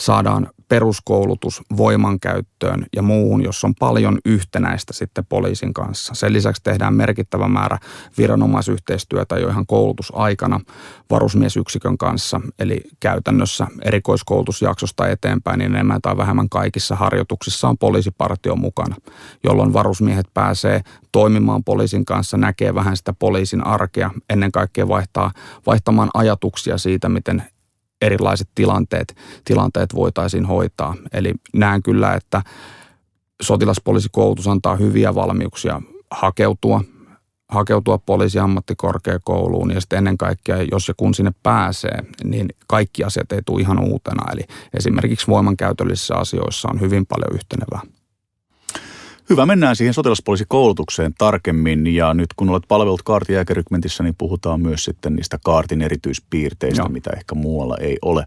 Saadaan 0.00 0.50
peruskoulutus 0.68 1.62
voimankäyttöön 1.76 2.86
ja 2.96 3.02
muuhun, 3.02 3.44
jos 3.44 3.64
on 3.64 3.74
paljon 3.74 4.18
yhtenäistä 4.24 4.92
sitten 4.92 5.26
poliisin 5.26 5.74
kanssa. 5.74 6.14
Sen 6.14 6.32
lisäksi 6.32 6.62
tehdään 6.62 6.94
merkittävä 6.94 7.48
määrä 7.48 7.78
viranomaisyhteistyötä 8.18 9.38
jo 9.38 9.48
ihan 9.48 9.66
koulutusaikana 9.66 10.60
varusmiesyksikön 11.10 11.98
kanssa, 11.98 12.40
eli 12.58 12.80
käytännössä 13.00 13.66
erikoiskoulutusjaksosta 13.82 15.08
eteenpäin, 15.08 15.58
niin 15.58 15.74
enemmän 15.74 16.02
tai 16.02 16.16
vähemmän 16.16 16.48
kaikissa 16.48 16.96
harjoituksissa 16.96 17.68
on 17.68 17.78
poliisipartio 17.78 18.56
mukana, 18.56 18.96
jolloin 19.44 19.72
varusmiehet 19.72 20.26
pääsee 20.34 20.80
toimimaan 21.12 21.64
poliisin 21.64 22.04
kanssa, 22.04 22.36
näkee 22.36 22.74
vähän 22.74 22.96
sitä 22.96 23.12
poliisin 23.12 23.66
arkea, 23.66 24.10
ennen 24.30 24.52
kaikkea 24.52 24.88
vaihtaa, 24.88 25.32
vaihtamaan 25.66 26.10
ajatuksia 26.14 26.78
siitä, 26.78 27.08
miten 27.08 27.42
erilaiset 28.02 28.48
tilanteet, 28.54 29.16
tilanteet 29.44 29.94
voitaisiin 29.94 30.44
hoitaa. 30.44 30.94
Eli 31.12 31.32
näen 31.54 31.82
kyllä, 31.82 32.14
että 32.14 32.42
sotilaspoliisikoulutus 33.42 34.48
antaa 34.48 34.76
hyviä 34.76 35.14
valmiuksia 35.14 35.82
hakeutua, 36.10 36.84
hakeutua 37.48 37.98
poliisiammattikorkeakouluun 37.98 39.70
ja 39.70 39.80
sitten 39.80 39.96
ennen 39.96 40.18
kaikkea, 40.18 40.62
jos 40.62 40.88
ja 40.88 40.94
kun 40.96 41.14
sinne 41.14 41.32
pääsee, 41.42 41.98
niin 42.24 42.48
kaikki 42.66 43.04
asiat 43.04 43.32
ei 43.32 43.40
tule 43.46 43.60
ihan 43.60 43.78
uutena. 43.78 44.32
Eli 44.32 44.42
esimerkiksi 44.74 45.26
voimankäytöllisissä 45.26 46.14
asioissa 46.14 46.68
on 46.72 46.80
hyvin 46.80 47.06
paljon 47.06 47.34
yhtenevää. 47.34 47.97
Hyvä, 49.30 49.46
mennään 49.46 49.76
siihen 49.76 49.94
sotilaspoliisikoulutukseen 49.94 51.14
tarkemmin 51.18 51.86
ja 51.86 52.14
nyt 52.14 52.26
kun 52.36 52.50
olet 52.50 52.62
palvelut 52.68 53.02
kaartijääkärykmentissä, 53.02 54.02
niin 54.02 54.14
puhutaan 54.18 54.60
myös 54.60 54.84
sitten 54.84 55.14
niistä 55.16 55.38
kaartin 55.44 55.82
erityispiirteistä, 55.82 56.82
Joo. 56.82 56.88
mitä 56.88 57.10
ehkä 57.16 57.34
muualla 57.34 57.76
ei 57.80 57.98
ole. 58.02 58.24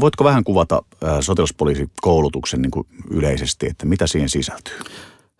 Voitko 0.00 0.24
vähän 0.24 0.44
kuvata 0.44 0.82
sotilaspoliisikoulutuksen 1.20 2.62
niin 2.62 2.70
kuin 2.70 2.86
yleisesti, 3.10 3.66
että 3.66 3.86
mitä 3.86 4.06
siihen 4.06 4.28
sisältyy? 4.28 4.78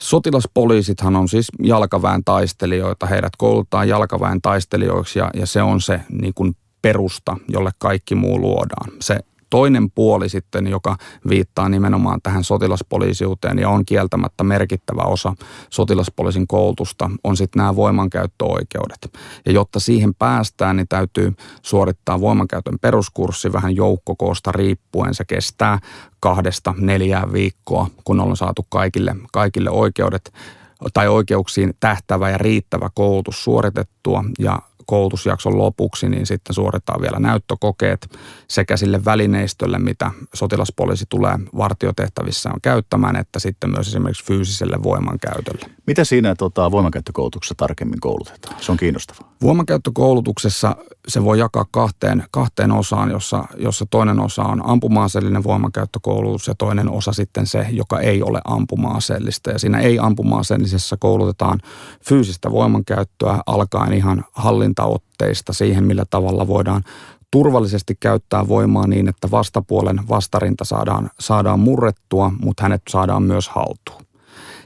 Sotilaspoliisithan 0.00 1.16
on 1.16 1.28
siis 1.28 1.48
jalkaväen 1.62 2.24
taistelijoita, 2.24 3.06
heidät 3.06 3.36
koulutetaan 3.38 3.88
jalkaväen 3.88 4.40
taistelijoiksi 4.42 5.18
ja, 5.18 5.30
ja 5.34 5.46
se 5.46 5.62
on 5.62 5.80
se 5.80 6.00
niin 6.08 6.34
kuin 6.34 6.56
perusta, 6.82 7.36
jolle 7.48 7.70
kaikki 7.78 8.14
muu 8.14 8.40
luodaan. 8.40 8.92
Se 9.00 9.20
toinen 9.50 9.90
puoli 9.90 10.28
sitten, 10.28 10.66
joka 10.66 10.96
viittaa 11.28 11.68
nimenomaan 11.68 12.20
tähän 12.22 12.44
sotilaspoliisiuteen 12.44 13.58
ja 13.58 13.68
on 13.68 13.84
kieltämättä 13.84 14.44
merkittävä 14.44 15.02
osa 15.02 15.34
sotilaspoliisin 15.70 16.46
koulutusta, 16.46 17.10
on 17.24 17.36
sitten 17.36 17.60
nämä 17.60 17.76
voimankäyttöoikeudet. 17.76 19.18
Ja 19.46 19.52
jotta 19.52 19.80
siihen 19.80 20.14
päästään, 20.14 20.76
niin 20.76 20.88
täytyy 20.88 21.32
suorittaa 21.62 22.20
voimankäytön 22.20 22.78
peruskurssi 22.80 23.52
vähän 23.52 23.76
joukkokoosta 23.76 24.52
riippuen. 24.52 25.14
Se 25.14 25.24
kestää 25.24 25.78
kahdesta 26.20 26.74
neljään 26.78 27.32
viikkoa, 27.32 27.86
kun 28.04 28.20
on 28.20 28.36
saatu 28.36 28.66
kaikille, 28.68 29.16
kaikille 29.32 29.70
oikeudet 29.70 30.32
tai 30.94 31.08
oikeuksiin 31.08 31.74
tähtävä 31.80 32.30
ja 32.30 32.38
riittävä 32.38 32.90
koulutus 32.94 33.44
suoritettua 33.44 34.24
ja 34.38 34.58
koulutusjakson 34.86 35.58
lopuksi, 35.58 36.08
niin 36.08 36.26
sitten 36.26 36.54
suoritetaan 36.54 37.00
vielä 37.00 37.18
näyttökokeet 37.18 38.18
sekä 38.48 38.76
sille 38.76 39.04
välineistölle, 39.04 39.78
mitä 39.78 40.10
sotilaspoliisi 40.34 41.04
tulee 41.08 41.38
vartiotehtävissä 41.56 42.50
on 42.54 42.60
käyttämään, 42.62 43.16
että 43.16 43.38
sitten 43.38 43.70
myös 43.70 43.88
esimerkiksi 43.88 44.24
fyysiselle 44.24 44.82
voimankäytölle. 44.82 45.66
Mitä 45.90 46.04
siinä 46.04 46.34
tota, 46.34 46.70
voimankäyttökoulutuksessa 46.70 47.54
tarkemmin 47.54 48.00
koulutetaan? 48.00 48.56
Se 48.60 48.72
on 48.72 48.78
kiinnostavaa. 48.78 49.32
Voimankäyttökoulutuksessa 49.42 50.76
se 51.08 51.24
voi 51.24 51.38
jakaa 51.38 51.64
kahteen, 51.70 52.24
kahteen 52.30 52.72
osaan, 52.72 53.10
jossa, 53.10 53.44
jossa 53.56 53.86
toinen 53.90 54.20
osa 54.20 54.42
on 54.42 54.62
ampumaaseellinen 54.66 55.44
voimankäyttökoulutus 55.44 56.46
ja 56.46 56.54
toinen 56.54 56.90
osa 56.90 57.12
sitten 57.12 57.46
se, 57.46 57.66
joka 57.70 58.00
ei 58.00 58.22
ole 58.22 58.40
ampumaaseellista. 58.44 59.50
Ja 59.50 59.58
siinä 59.58 59.78
ei 59.78 59.98
ampumaaseellisessa 59.98 60.96
koulutetaan 60.96 61.60
fyysistä 62.08 62.50
voimankäyttöä 62.50 63.38
alkaen 63.46 63.92
ihan 63.92 64.24
hallintaotteista 64.32 65.52
siihen, 65.52 65.84
millä 65.84 66.04
tavalla 66.10 66.46
voidaan 66.46 66.82
turvallisesti 67.30 67.96
käyttää 68.00 68.48
voimaa 68.48 68.86
niin, 68.86 69.08
että 69.08 69.30
vastapuolen 69.30 70.00
vastarinta 70.08 70.64
saadaan, 70.64 71.10
saadaan 71.20 71.60
murrettua, 71.60 72.32
mutta 72.40 72.62
hänet 72.62 72.82
saadaan 72.88 73.22
myös 73.22 73.48
haltuun. 73.48 73.99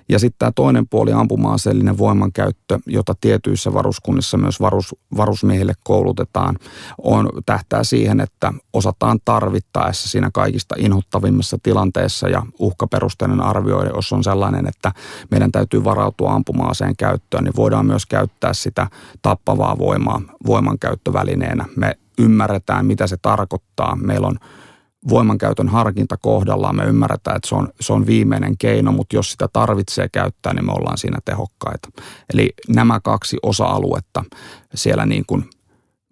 Ja 0.08 0.18
sitten 0.18 0.38
tämä 0.38 0.52
toinen 0.54 0.88
puoli, 0.88 1.12
ampuma-aseellinen 1.12 1.98
voimankäyttö, 1.98 2.78
jota 2.86 3.14
tietyissä 3.20 3.72
varuskunnissa 3.72 4.38
myös 4.38 4.60
varus, 4.60 4.94
varusmiehille 5.16 5.72
koulutetaan, 5.84 6.58
on, 6.98 7.28
tähtää 7.46 7.84
siihen, 7.84 8.20
että 8.20 8.52
osataan 8.72 9.18
tarvittaessa 9.24 10.08
siinä 10.08 10.30
kaikista 10.32 10.74
inhottavimmassa 10.78 11.58
tilanteessa 11.62 12.28
ja 12.28 12.42
uhkaperusteinen 12.58 13.40
arvioida, 13.40 13.90
jos 13.94 14.12
on 14.12 14.24
sellainen, 14.24 14.68
että 14.68 14.92
meidän 15.30 15.52
täytyy 15.52 15.84
varautua 15.84 16.32
ampuma-aseen 16.32 16.96
käyttöön, 16.96 17.44
niin 17.44 17.56
voidaan 17.56 17.86
myös 17.86 18.06
käyttää 18.06 18.52
sitä 18.54 18.86
tappavaa 19.22 19.78
voimaa 19.78 20.20
voimankäyttövälineenä. 20.46 21.64
Me 21.76 21.96
ymmärretään, 22.18 22.86
mitä 22.86 23.06
se 23.06 23.16
tarkoittaa. 23.22 23.96
Meillä 23.96 24.26
on 24.26 24.38
voimankäytön 25.08 25.68
harkinta 25.68 26.16
kohdallaan. 26.16 26.76
Me 26.76 26.84
ymmärretään, 26.84 27.36
että 27.36 27.48
se 27.48 27.54
on, 27.54 27.68
se 27.80 27.92
on 27.92 28.06
viimeinen 28.06 28.58
keino, 28.58 28.92
mutta 28.92 29.16
jos 29.16 29.32
sitä 29.32 29.48
tarvitsee 29.52 30.08
käyttää, 30.12 30.54
niin 30.54 30.66
me 30.66 30.72
ollaan 30.72 30.98
siinä 30.98 31.18
tehokkaita. 31.24 31.88
Eli 32.32 32.52
nämä 32.68 33.00
kaksi 33.00 33.36
osa-aluetta 33.42 34.24
siellä 34.74 35.06
niin 35.06 35.24
kuin 35.26 35.50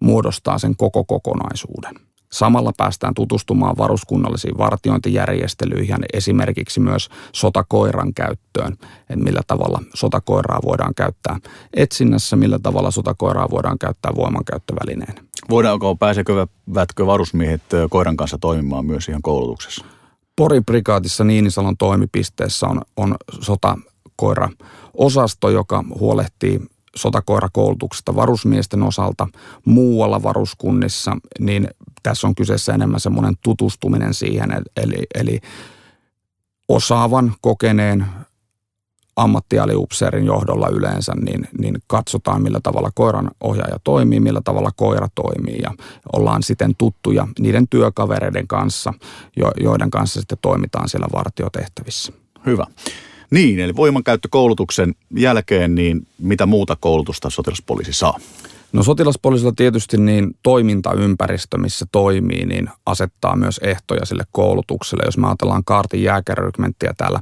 muodostaa 0.01 0.57
sen 0.57 0.75
koko 0.77 1.03
kokonaisuuden. 1.03 2.12
Samalla 2.33 2.71
päästään 2.77 3.13
tutustumaan 3.13 3.77
varuskunnallisiin 3.77 4.57
vartiointijärjestelyihin 4.57 5.89
ja 5.89 5.97
esimerkiksi 6.13 6.79
myös 6.79 7.09
sotakoiran 7.31 8.13
käyttöön, 8.13 8.73
että 8.73 9.15
millä 9.15 9.41
tavalla 9.47 9.83
sotakoiraa 9.93 10.59
voidaan 10.65 10.93
käyttää 10.95 11.39
etsinnässä, 11.73 12.35
millä 12.35 12.59
tavalla 12.59 12.91
sotakoiraa 12.91 13.49
voidaan 13.49 13.79
käyttää 13.79 14.11
voimankäyttövälineenä. 14.15 15.23
Voidaanko, 15.49 15.95
pääsevätkö 15.95 17.05
varusmiehet 17.05 17.61
koiran 17.89 18.17
kanssa 18.17 18.37
toimimaan 18.37 18.85
myös 18.85 19.09
ihan 19.09 19.21
koulutuksessa? 19.21 19.85
Porin 20.35 20.65
prikaatissa 20.65 21.23
Niinisalon 21.23 21.77
toimipisteessä 21.77 22.67
on, 22.67 22.81
on 22.97 23.15
sotakoira-osasto, 23.41 25.49
joka 25.49 25.83
huolehtii 25.99 26.61
sotakoirakoulutuksesta 26.95 28.15
varusmiesten 28.15 28.83
osalta 28.83 29.27
muualla 29.65 30.23
varuskunnissa, 30.23 31.17
niin 31.39 31.67
tässä 32.03 32.27
on 32.27 32.35
kyseessä 32.35 32.73
enemmän 32.73 32.99
semmoinen 32.99 33.33
tutustuminen 33.43 34.13
siihen, 34.13 34.49
eli, 34.77 35.03
eli 35.15 35.39
osaavan, 36.69 37.33
kokeneen 37.41 38.05
ammattialiupseerin 39.15 40.25
johdolla 40.25 40.67
yleensä, 40.67 41.13
niin, 41.25 41.47
niin 41.59 41.77
katsotaan 41.87 42.41
millä 42.41 42.59
tavalla 42.63 42.91
koiran 42.95 43.31
ohjaaja 43.41 43.77
toimii, 43.83 44.19
millä 44.19 44.41
tavalla 44.43 44.71
koira 44.75 45.07
toimii 45.15 45.59
ja 45.63 45.71
ollaan 46.13 46.43
sitten 46.43 46.75
tuttuja 46.77 47.27
niiden 47.39 47.67
työkavereiden 47.67 48.47
kanssa, 48.47 48.93
joiden 49.59 49.91
kanssa 49.91 50.19
sitten 50.19 50.37
toimitaan 50.41 50.89
siellä 50.89 51.07
vartiotehtävissä. 51.13 52.13
Hyvä. 52.45 52.65
Niin, 53.33 53.59
eli 53.59 53.75
voimankäyttökoulutuksen 53.75 54.95
jälkeen, 55.17 55.75
niin 55.75 56.07
mitä 56.19 56.45
muuta 56.45 56.77
koulutusta 56.79 57.29
sotilaspoliisi 57.29 57.93
saa? 57.93 58.19
No 58.73 58.83
sotilaspoliisilla 58.83 59.53
tietysti 59.55 59.97
niin 59.97 60.37
toimintaympäristö, 60.43 61.57
missä 61.57 61.85
toimii, 61.91 62.45
niin 62.45 62.69
asettaa 62.85 63.35
myös 63.35 63.59
ehtoja 63.63 64.05
sille 64.05 64.23
koulutukselle. 64.31 65.03
Jos 65.05 65.17
me 65.17 65.27
ajatellaan 65.27 65.63
kaartin 65.63 66.03
jääkärrykmenttiä 66.03 66.93
täällä, 66.97 67.19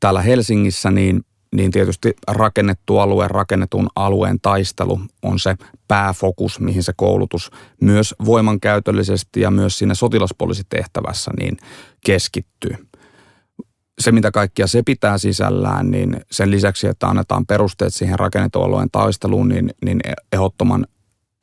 täällä 0.00 0.22
Helsingissä, 0.22 0.90
niin 0.90 1.24
niin 1.54 1.70
tietysti 1.70 2.14
rakennettu 2.28 2.98
alue, 2.98 3.28
rakennetun 3.28 3.88
alueen 3.96 4.40
taistelu 4.42 5.00
on 5.22 5.38
se 5.38 5.56
pääfokus, 5.88 6.60
mihin 6.60 6.82
se 6.82 6.92
koulutus 6.96 7.50
myös 7.80 8.14
voimankäytöllisesti 8.24 9.40
ja 9.40 9.50
myös 9.50 9.78
siinä 9.78 9.94
sotilaspoliisitehtävässä 9.94 11.30
niin 11.40 11.56
keskittyy 12.06 12.76
se, 14.00 14.12
mitä 14.12 14.30
kaikkia 14.30 14.66
se 14.66 14.82
pitää 14.82 15.18
sisällään, 15.18 15.90
niin 15.90 16.20
sen 16.30 16.50
lisäksi, 16.50 16.86
että 16.86 17.06
annetaan 17.08 17.46
perusteet 17.46 17.94
siihen 17.94 18.18
rakennetualueen 18.18 18.88
taisteluun, 18.92 19.48
niin, 19.48 19.70
niin 19.84 20.00
ehdottoman 20.32 20.86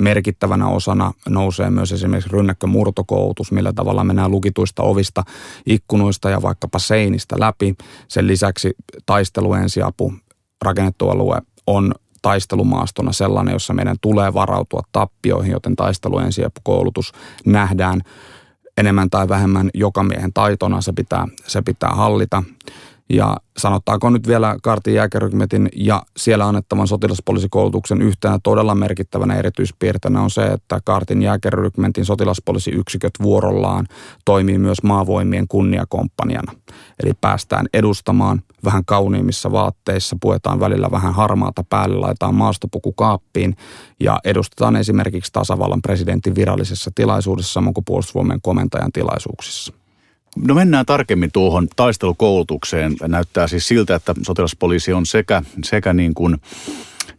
merkittävänä 0.02 0.68
osana 0.68 1.14
nousee 1.30 1.70
myös 1.70 1.92
esimerkiksi 1.92 2.30
rynnäkkömurtokoulutus, 2.34 3.52
millä 3.52 3.74
tavalla 3.74 4.04
mennään 4.04 4.32
lukituista 4.32 4.84
ovista, 4.84 5.24
ikkunoista 5.66 6.30
ja 6.30 6.42
vaikkapa 6.42 6.80
seinistä 6.80 7.36
läpi. 7.40 7.76
Sen 8.08 8.28
lisäksi 8.28 8.74
taisteluensiapu 9.06 10.14
rakennettu 10.62 11.10
alue 11.10 11.42
on 11.68 11.94
taistelumaastona 12.22 13.12
sellainen, 13.12 13.54
jossa 13.54 13.74
meidän 13.74 13.96
tulee 14.02 14.34
varautua 14.34 14.82
tappioihin, 14.92 15.52
joten 15.52 15.76
taisteluensiapukoulutus 15.76 17.14
nähdään 17.46 18.02
enemmän 18.82 19.10
tai 19.10 19.30
vähemmän 19.30 19.70
jokamiehen 19.74 20.34
taitona, 20.34 20.82
se 20.82 20.94
pitää, 20.94 21.28
se 21.48 21.62
pitää 21.62 21.90
hallita. 21.90 22.44
Ja 23.14 23.38
sanottaako 23.58 24.10
nyt 24.10 24.28
vielä 24.28 24.56
Kartin 24.64 24.94
jääkärykmetin 24.94 25.70
ja 25.76 26.04
siellä 26.18 26.48
annettavan 26.48 26.88
sotilaspoliisikoulutuksen 26.88 28.02
yhtenä 28.02 28.40
todella 28.44 28.76
merkittävänä 28.76 29.36
erityispiirteinä 29.36 30.22
on 30.22 30.30
se, 30.30 30.46
että 30.46 30.80
Kartin 30.86 31.22
jääkärykmentin 31.22 32.06
sotilaspoliisiyksiköt 32.06 33.12
vuorollaan 33.22 33.88
toimii 34.26 34.58
myös 34.58 34.84
maavoimien 34.84 35.48
kunniakomppaniana. 35.48 36.52
Eli 37.04 37.12
päästään 37.22 37.66
edustamaan 37.74 38.42
vähän 38.66 38.86
kauniimmissa 38.86 39.52
vaatteissa, 39.52 40.16
puetaan 40.22 40.60
välillä 40.60 40.92
vähän 40.92 41.14
harmaata 41.14 41.64
päälle, 41.70 41.96
laitetaan 41.96 42.36
maastopuku 42.36 42.94
kaappiin 42.94 43.56
ja 44.00 44.20
edustetaan 44.26 44.76
esimerkiksi 44.76 45.34
tasavallan 45.34 45.82
presidentin 45.82 46.36
virallisessa 46.36 46.92
tilaisuudessa 46.96 47.54
samoin 47.54 47.74
kuin 47.74 47.86
puolustusvoimien 47.86 48.42
komentajan 48.42 48.92
tilaisuuksissa. 48.92 49.81
No 50.38 50.56
mennään 50.56 50.86
tarkemmin 50.86 51.32
tuohon 51.34 51.68
taistelukoulutukseen. 51.76 52.96
Näyttää 53.08 53.48
siis 53.48 53.68
siltä, 53.68 53.96
että 53.96 54.16
sotilaspoliisi 54.22 54.94
on 54.94 55.06
sekä, 55.06 55.44
sekä 55.64 55.94
niin 55.94 56.14
kuin 56.14 56.38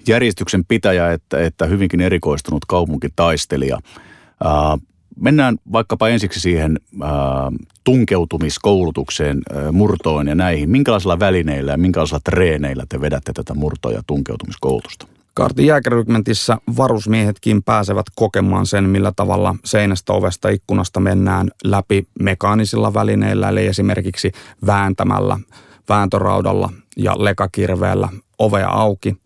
järjestyksen 0.09 0.65
pitäjä 0.65 1.13
että, 1.13 1.41
että 1.41 1.67
hyvinkin 1.67 2.01
erikoistunut 2.01 2.65
kaupunkitaistelija. 2.69 3.79
Ää, 4.45 4.79
mennään 5.21 5.57
vaikkapa 5.73 6.09
ensiksi 6.09 6.41
siihen 6.41 6.81
ää, 7.03 7.11
tunkeutumiskoulutukseen, 7.85 9.41
ää, 9.55 9.73
murtoon 9.73 10.29
ja 10.29 10.35
näihin. 10.35 10.71
Minkälaisilla 10.71 11.19
välineillä 11.19 11.73
ja 11.73 11.79
minkälaisilla 11.79 12.21
treeneillä 12.25 12.85
te 12.89 13.01
vedätte 13.01 13.33
tätä 13.33 13.55
murto- 13.55 13.91
ja 13.91 14.03
tunkeutumiskoulutusta? 14.07 15.07
Kaartin 15.35 15.67
jääkärykmentissä 15.67 16.59
varusmiehetkin 16.77 17.63
pääsevät 17.63 18.07
kokemaan 18.15 18.67
sen, 18.67 18.89
millä 18.89 19.13
tavalla 19.17 19.55
seinästä, 19.65 20.13
ovesta, 20.13 20.49
ikkunasta 20.49 21.01
mennään 21.01 21.49
läpi 21.65 22.07
mekaanisilla 22.21 22.95
välineillä, 22.95 23.49
eli 23.49 23.67
esimerkiksi 23.67 24.33
vääntämällä, 24.67 25.39
vääntöraudalla 25.89 26.73
ja 26.97 27.25
lekakirveellä 27.25 28.09
ovea 28.39 28.69
auki. 28.69 29.17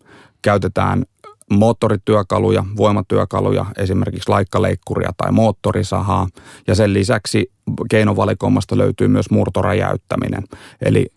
Käytetään 0.41 1.05
moottorityökaluja, 1.51 2.65
voimatyökaluja, 2.77 3.65
esimerkiksi 3.77 4.29
laikkaleikkuria 4.29 5.09
tai 5.17 5.31
moottorisahaa. 5.31 6.27
Ja 6.67 6.75
sen 6.75 6.93
lisäksi 6.93 7.51
keinovalikoimasta 7.89 8.77
löytyy 8.77 9.07
myös 9.07 9.29
murtoräjäyttäminen. 9.29 10.43
Eli 10.81 11.07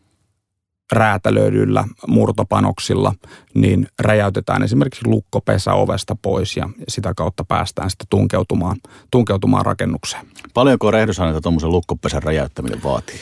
räätälöidyillä 0.93 1.85
murtopanoksilla, 2.07 3.15
niin 3.55 3.87
räjäytetään 3.99 4.63
esimerkiksi 4.63 5.09
lukkopesä 5.09 5.73
ovesta 5.73 6.17
pois 6.23 6.57
ja 6.57 6.69
sitä 6.89 7.15
kautta 7.17 7.45
päästään 7.45 7.91
sitten 7.91 8.07
tunkeutumaan, 8.11 8.77
tunkeutumaan 9.11 9.67
rakennukseen. 9.67 10.27
Paljonko 10.55 10.91
rehdysaineita 10.91 11.41
tuommoisen 11.41 11.73
lukkopesän 11.73 12.23
räjäyttäminen 12.23 12.83
vaatii? 12.83 13.21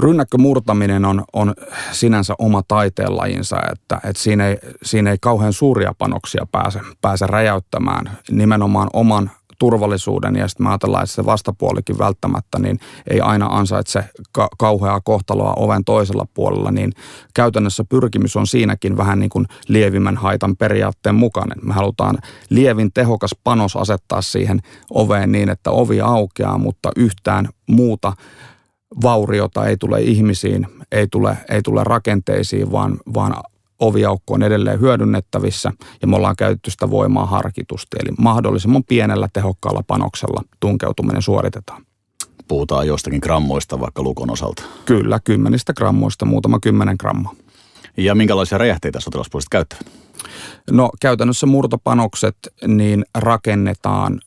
Rynnäkkömurtaminen 0.00 1.04
on, 1.04 1.24
on 1.32 1.54
sinänsä 1.92 2.34
oma 2.38 2.62
taiteenlajinsa, 2.68 3.56
että, 3.72 4.00
että 4.04 4.22
siinä, 4.22 4.48
ei, 4.48 4.58
siinä 4.82 5.10
ei 5.10 5.18
kauhean 5.20 5.52
suuria 5.52 5.94
panoksia 5.98 6.46
pääse, 6.52 6.80
pääse 7.00 7.26
räjäyttämään. 7.26 8.18
Nimenomaan 8.30 8.88
oman 8.92 9.30
turvallisuuden 9.58 10.36
ja 10.36 10.48
sitten 10.48 10.66
ajatellaan, 10.66 11.02
että 11.02 11.14
se 11.14 11.26
vastapuolikin 11.26 11.98
välttämättä 11.98 12.58
niin 12.58 12.78
ei 13.10 13.20
aina 13.20 13.46
ansaitse 13.46 14.04
ka- 14.32 14.48
kauheaa 14.58 15.00
kohtaloa 15.00 15.52
oven 15.56 15.84
toisella 15.84 16.26
puolella, 16.34 16.70
niin 16.70 16.92
käytännössä 17.34 17.84
pyrkimys 17.84 18.36
on 18.36 18.46
siinäkin 18.46 18.96
vähän 18.96 19.18
niin 19.18 19.30
kuin 19.30 19.46
lievimmän 19.68 20.16
haitan 20.16 20.56
periaatteen 20.56 21.14
mukainen. 21.14 21.58
Me 21.62 21.74
halutaan 21.74 22.18
lievin 22.50 22.92
tehokas 22.92 23.30
panos 23.44 23.76
asettaa 23.76 24.22
siihen 24.22 24.60
oveen 24.90 25.32
niin, 25.32 25.48
että 25.48 25.70
ovi 25.70 26.00
aukeaa, 26.00 26.58
mutta 26.58 26.90
yhtään 26.96 27.48
muuta 27.66 28.12
vauriota 29.02 29.66
ei 29.66 29.76
tule 29.76 30.00
ihmisiin, 30.00 30.66
ei 30.92 31.06
tule, 31.06 31.36
ei 31.50 31.62
tule 31.62 31.84
rakenteisiin, 31.84 32.72
vaan, 32.72 32.98
vaan 33.14 33.34
oviaukko 33.78 34.34
on 34.34 34.42
edelleen 34.42 34.80
hyödynnettävissä 34.80 35.72
ja 36.02 36.08
me 36.08 36.16
ollaan 36.16 36.36
käytetty 36.36 36.70
sitä 36.70 36.90
voimaa 36.90 37.26
harkitusti. 37.26 37.96
Eli 38.02 38.10
mahdollisimman 38.18 38.84
pienellä 38.84 39.28
tehokkaalla 39.32 39.82
panoksella 39.86 40.42
tunkeutuminen 40.60 41.22
suoritetaan. 41.22 41.82
Puhutaan 42.48 42.86
jostakin 42.86 43.20
grammoista 43.22 43.80
vaikka 43.80 44.02
lukon 44.02 44.30
osalta. 44.30 44.62
Kyllä, 44.84 45.20
kymmenistä 45.24 45.74
grammoista, 45.74 46.24
muutama 46.24 46.60
kymmenen 46.60 46.96
grammaa. 47.00 47.34
Ja 47.96 48.14
minkälaisia 48.14 48.58
räjähteitä 48.58 49.00
sotilaspuoliset 49.00 49.48
käyttävät? 49.48 49.86
No 50.70 50.90
käytännössä 51.00 51.46
murtopanokset 51.46 52.36
niin 52.66 53.04
rakennetaan 53.14 54.20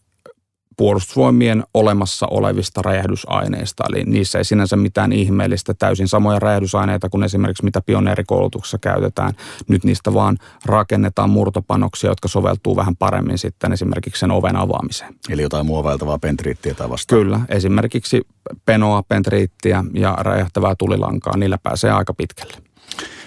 puolustusvoimien 0.80 1.64
olemassa 1.74 2.28
olevista 2.32 2.82
räjähdysaineista. 2.82 3.84
Eli 3.90 4.04
niissä 4.04 4.38
ei 4.38 4.46
sinänsä 4.46 4.76
mitään 4.76 5.12
ihmeellistä, 5.12 5.74
täysin 5.74 6.08
samoja 6.08 6.40
räjähdysaineita 6.40 7.10
kuin 7.10 7.24
esimerkiksi 7.24 7.64
mitä 7.64 7.82
pioneerikoulutuksessa 7.86 8.78
käytetään. 8.78 9.34
Nyt 9.68 9.84
niistä 9.84 10.14
vaan 10.14 10.38
rakennetaan 10.66 11.30
murtopanoksia, 11.30 12.10
jotka 12.10 12.28
soveltuu 12.28 12.76
vähän 12.76 12.96
paremmin 12.96 13.38
sitten 13.38 13.72
esimerkiksi 13.74 14.20
sen 14.20 14.32
oven 14.32 14.56
avaamiseen. 14.56 15.16
Eli 15.30 15.42
jotain 15.42 15.66
muovailtavaa 15.66 16.20
pentriittiä 16.20 16.74
tai 16.74 16.90
vastaavaa? 16.90 17.24
Kyllä, 17.24 17.40
esimerkiksi 17.50 18.22
penoa, 18.66 19.04
pentriittiä 19.04 19.84
ja 19.94 20.18
räjähtävää 20.20 20.76
tulilankaa, 20.78 21.38
niillä 21.38 21.58
pääsee 21.64 21.92
aika 21.92 22.14
pitkälle. 22.14 22.69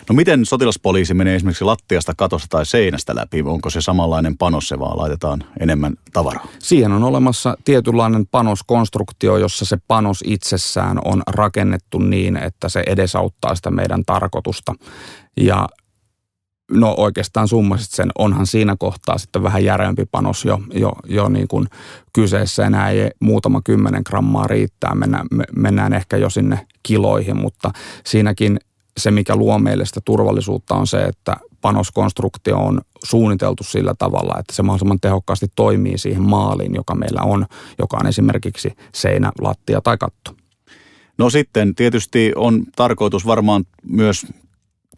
No 0.09 0.15
miten 0.15 0.47
sotilaspoliisi 0.47 1.15
menee 1.15 1.37
esimerkiksi 1.37 1.65
lattiasta, 1.65 2.13
katosta 2.17 2.49
tai 2.51 2.67
seinästä 2.67 3.17
läpi? 3.17 3.43
Onko 3.43 3.71
se 3.71 3.81
samanlainen 3.81 4.39
panos, 4.39 4.69
se 4.69 4.79
vaan 4.79 4.99
laitetaan 4.99 5.45
enemmän 5.61 5.95
tavaraa? 6.13 6.47
Siihen 6.59 6.93
on 6.93 7.05
olemassa 7.05 7.57
tietynlainen 7.65 8.27
panoskonstruktio, 8.27 9.37
jossa 9.37 9.65
se 9.65 9.79
panos 9.89 10.25
itsessään 10.27 10.99
on 11.05 11.23
rakennettu 11.27 11.99
niin, 11.99 12.37
että 12.37 12.69
se 12.69 12.83
edesauttaa 12.87 13.55
sitä 13.55 13.71
meidän 13.71 14.05
tarkoitusta. 14.05 14.75
Ja 15.37 15.69
no 16.71 16.95
oikeastaan 16.97 17.49
summasit 17.49 17.91
sen, 17.91 18.11
onhan 18.19 18.47
siinä 18.47 18.77
kohtaa 18.79 19.19
sitten 19.19 19.43
vähän 19.43 19.65
järeämpi 19.65 20.05
panos 20.11 20.45
jo, 20.45 20.61
jo, 20.75 20.93
jo 21.07 21.29
niin 21.29 21.49
kuin 21.49 21.67
kyseessä. 22.13 22.67
Enää 22.67 22.91
ei 22.91 23.11
muutama 23.21 23.61
kymmenen 23.65 24.03
grammaa 24.07 24.47
riittää, 24.47 24.95
mennään, 24.95 25.27
mennään 25.57 25.93
ehkä 25.93 26.17
jo 26.17 26.31
sinne 26.31 26.67
kiloihin, 26.83 27.37
mutta 27.37 27.71
siinäkin 28.05 28.59
se, 28.97 29.11
mikä 29.11 29.37
luo 29.37 29.59
meille 29.59 29.87
sitä 29.87 30.01
turvallisuutta, 30.05 30.75
on 30.75 30.87
se, 30.87 31.01
että 31.01 31.37
panoskonstruktio 31.61 32.57
on 32.57 32.81
suunniteltu 33.05 33.65
sillä 33.65 33.95
tavalla, 33.99 34.35
että 34.39 34.55
se 34.55 34.63
mahdollisimman 34.63 35.01
tehokkaasti 35.01 35.47
toimii 35.57 35.99
siihen 35.99 36.23
maaliin, 36.23 36.75
joka 36.75 36.95
meillä 36.95 37.23
on, 37.23 37.47
joka 37.79 37.97
on 38.01 38.07
esimerkiksi 38.07 38.77
seinä, 38.95 39.33
lattia 39.41 39.81
tai 39.81 39.99
katto. 39.99 40.35
No 41.19 41.31
sitten 41.31 41.75
tietysti 41.75 42.33
on 42.37 42.65
tarkoitus 42.77 43.27
varmaan 43.27 43.65
myös 43.83 44.27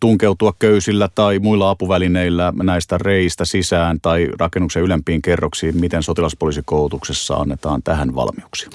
tunkeutua 0.04 0.52
köysillä 0.58 1.08
tai 1.14 1.38
muilla 1.38 1.70
apuvälineillä 1.70 2.52
näistä 2.62 2.98
reistä 2.98 3.44
sisään 3.44 3.98
tai 4.02 4.28
rakennuksen 4.38 4.82
ylempiin 4.82 5.22
kerroksiin? 5.22 5.80
Miten 5.80 6.02
sotilaspoliisikoulutuksessa 6.02 7.34
annetaan 7.34 7.82
tähän 7.82 8.14
valmiuksia? 8.14 8.68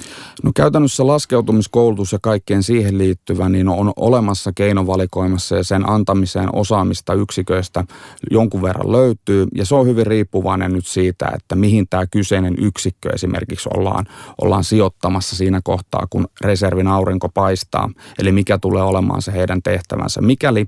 No 0.43 0.51
käytännössä 0.55 1.07
laskeutumiskoulutus 1.07 2.11
ja 2.11 2.19
kaikkeen 2.21 2.63
siihen 2.63 2.97
liittyvä 2.97 3.49
niin 3.49 3.69
on 3.69 3.93
olemassa 3.95 4.51
keinovalikoimassa 4.55 5.55
ja 5.55 5.63
sen 5.63 5.89
antamiseen 5.89 6.55
osaamista 6.55 7.13
yksiköistä 7.13 7.83
jonkun 8.31 8.61
verran 8.61 8.91
löytyy. 8.91 9.47
Ja 9.55 9.65
se 9.65 9.75
on 9.75 9.87
hyvin 9.87 10.07
riippuvainen 10.07 10.73
nyt 10.73 10.85
siitä, 10.85 11.31
että 11.35 11.55
mihin 11.55 11.87
tämä 11.89 12.07
kyseinen 12.07 12.55
yksikkö 12.57 13.09
esimerkiksi 13.13 13.69
ollaan, 13.77 14.05
ollaan 14.41 14.63
sijoittamassa 14.63 15.35
siinä 15.35 15.61
kohtaa, 15.63 16.07
kun 16.09 16.27
reservin 16.41 16.87
aurinko 16.87 17.29
paistaa. 17.29 17.89
Eli 18.19 18.31
mikä 18.31 18.57
tulee 18.57 18.83
olemaan 18.83 19.21
se 19.21 19.31
heidän 19.31 19.61
tehtävänsä. 19.63 20.21
Mikäli 20.21 20.67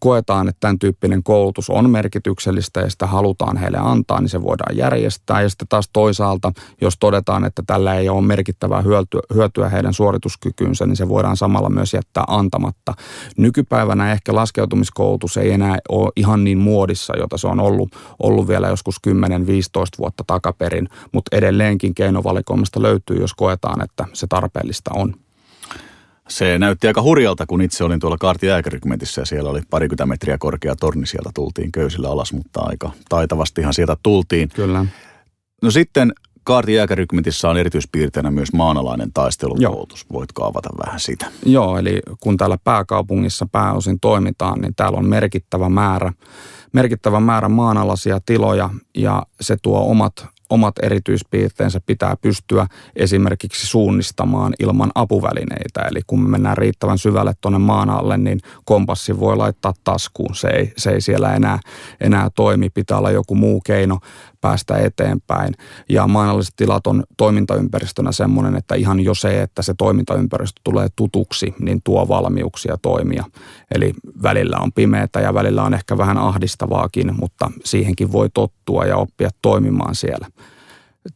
koetaan, 0.00 0.48
että 0.48 0.60
tämän 0.60 0.78
tyyppinen 0.78 1.22
koulutus 1.22 1.70
on 1.70 1.90
merkityksellistä 1.90 2.80
ja 2.80 2.90
sitä 2.90 3.06
halutaan 3.06 3.56
heille 3.56 3.78
antaa, 3.78 4.20
niin 4.20 4.28
se 4.28 4.42
voidaan 4.42 4.76
järjestää. 4.76 5.42
Ja 5.42 5.48
sitten 5.48 5.68
taas 5.68 5.90
toisaalta, 5.92 6.52
jos 6.80 6.96
todetaan, 7.00 7.44
että 7.44 7.62
tällä 7.66 7.94
ei 7.94 8.08
ole 8.08 8.22
merkittävää 8.22 8.82
hyötyä 9.34 9.68
heidän 9.68 9.94
suorituskykyynsä, 9.94 10.86
niin 10.86 10.96
se 10.96 11.08
voidaan 11.08 11.36
samalla 11.36 11.70
myös 11.70 11.94
jättää 11.94 12.24
antamatta. 12.28 12.94
Nykypäivänä 13.36 14.12
ehkä 14.12 14.34
laskeutumiskoulutus 14.34 15.36
ei 15.36 15.50
enää 15.50 15.78
ole 15.88 16.12
ihan 16.16 16.44
niin 16.44 16.58
muodissa, 16.58 17.18
jota 17.18 17.38
se 17.38 17.48
on 17.48 17.60
ollut, 17.60 17.96
ollut 18.22 18.48
vielä 18.48 18.68
joskus 18.68 18.96
10-15 19.08 19.10
vuotta 19.98 20.24
takaperin, 20.26 20.88
mutta 21.12 21.36
edelleenkin 21.36 21.94
keinovalikoimasta 21.94 22.82
löytyy, 22.82 23.16
jos 23.16 23.34
koetaan, 23.34 23.82
että 23.84 24.06
se 24.12 24.26
tarpeellista 24.26 24.90
on. 24.94 25.14
Se 26.32 26.58
näytti 26.58 26.86
aika 26.86 27.02
hurjalta, 27.02 27.46
kun 27.46 27.62
itse 27.62 27.84
olin 27.84 28.00
tuolla 28.00 28.18
kaartijääkärikymentissä 28.18 29.20
ja 29.20 29.26
siellä 29.26 29.50
oli 29.50 29.60
parikymmentä 29.70 30.06
metriä 30.06 30.38
korkea 30.38 30.76
torni. 30.76 31.06
Sieltä 31.06 31.30
tultiin 31.34 31.72
köysillä 31.72 32.08
alas, 32.08 32.32
mutta 32.32 32.60
aika 32.60 32.90
taitavastihan 33.08 33.74
sieltä 33.74 33.96
tultiin. 34.02 34.48
Kyllä. 34.48 34.86
No 35.62 35.70
sitten 35.70 36.12
kaartijääkärikymentissä 36.44 37.48
on 37.48 37.58
erityispiirteinä 37.58 38.30
myös 38.30 38.52
maanalainen 38.52 39.12
taistelukoulutus. 39.12 40.06
Joo. 40.10 40.18
Voitko 40.18 40.44
avata 40.44 40.68
vähän 40.86 41.00
sitä? 41.00 41.26
Joo, 41.46 41.78
eli 41.78 42.00
kun 42.20 42.36
täällä 42.36 42.58
pääkaupungissa 42.64 43.46
pääosin 43.52 44.00
toimitaan, 44.00 44.60
niin 44.60 44.74
täällä 44.74 44.98
on 44.98 45.08
merkittävä 45.08 45.68
määrä, 45.68 46.12
merkittävä 46.72 47.20
määrä 47.20 47.48
maanalaisia 47.48 48.20
tiloja 48.26 48.70
ja 48.94 49.22
se 49.40 49.56
tuo 49.62 49.90
omat 49.90 50.26
omat 50.52 50.74
erityispiirteensä 50.82 51.80
pitää 51.86 52.16
pystyä 52.16 52.66
esimerkiksi 52.96 53.66
suunnistamaan 53.66 54.52
ilman 54.58 54.90
apuvälineitä. 54.94 55.80
Eli 55.90 56.00
kun 56.06 56.22
me 56.22 56.28
mennään 56.28 56.58
riittävän 56.58 56.98
syvälle 56.98 57.32
tuonne 57.40 57.58
maan 57.58 57.90
alle, 57.90 58.18
niin 58.18 58.40
kompassi 58.64 59.20
voi 59.20 59.36
laittaa 59.36 59.74
taskuun. 59.84 60.34
Se 60.34 60.48
ei, 60.48 60.72
se 60.76 60.90
ei 60.90 61.00
siellä 61.00 61.34
enää, 61.34 61.58
enää 62.00 62.30
toimi. 62.34 62.70
Pitää 62.70 62.98
olla 62.98 63.10
joku 63.10 63.34
muu 63.34 63.60
keino 63.60 63.98
päästä 64.40 64.76
eteenpäin. 64.76 65.54
Ja 65.88 66.06
maanalliset 66.06 66.54
tilat 66.56 66.86
on 66.86 67.04
toimintaympäristönä 67.16 68.12
semmoinen, 68.12 68.56
että 68.56 68.74
ihan 68.74 69.00
jo 69.00 69.14
se, 69.14 69.42
että 69.42 69.62
se 69.62 69.74
toimintaympäristö 69.78 70.60
tulee 70.64 70.88
tutuksi, 70.96 71.54
niin 71.58 71.80
tuo 71.84 72.08
valmiuksia 72.08 72.76
toimia. 72.82 73.24
Eli 73.74 73.94
välillä 74.22 74.56
on 74.60 74.72
pimeätä 74.72 75.20
ja 75.20 75.34
välillä 75.34 75.62
on 75.62 75.74
ehkä 75.74 75.98
vähän 75.98 76.18
ahdistavaakin, 76.18 77.14
mutta 77.20 77.50
siihenkin 77.64 78.12
voi 78.12 78.28
tottua 78.34 78.61
ja 78.88 78.96
oppia 78.96 79.30
toimimaan 79.42 79.94
siellä. 79.94 80.26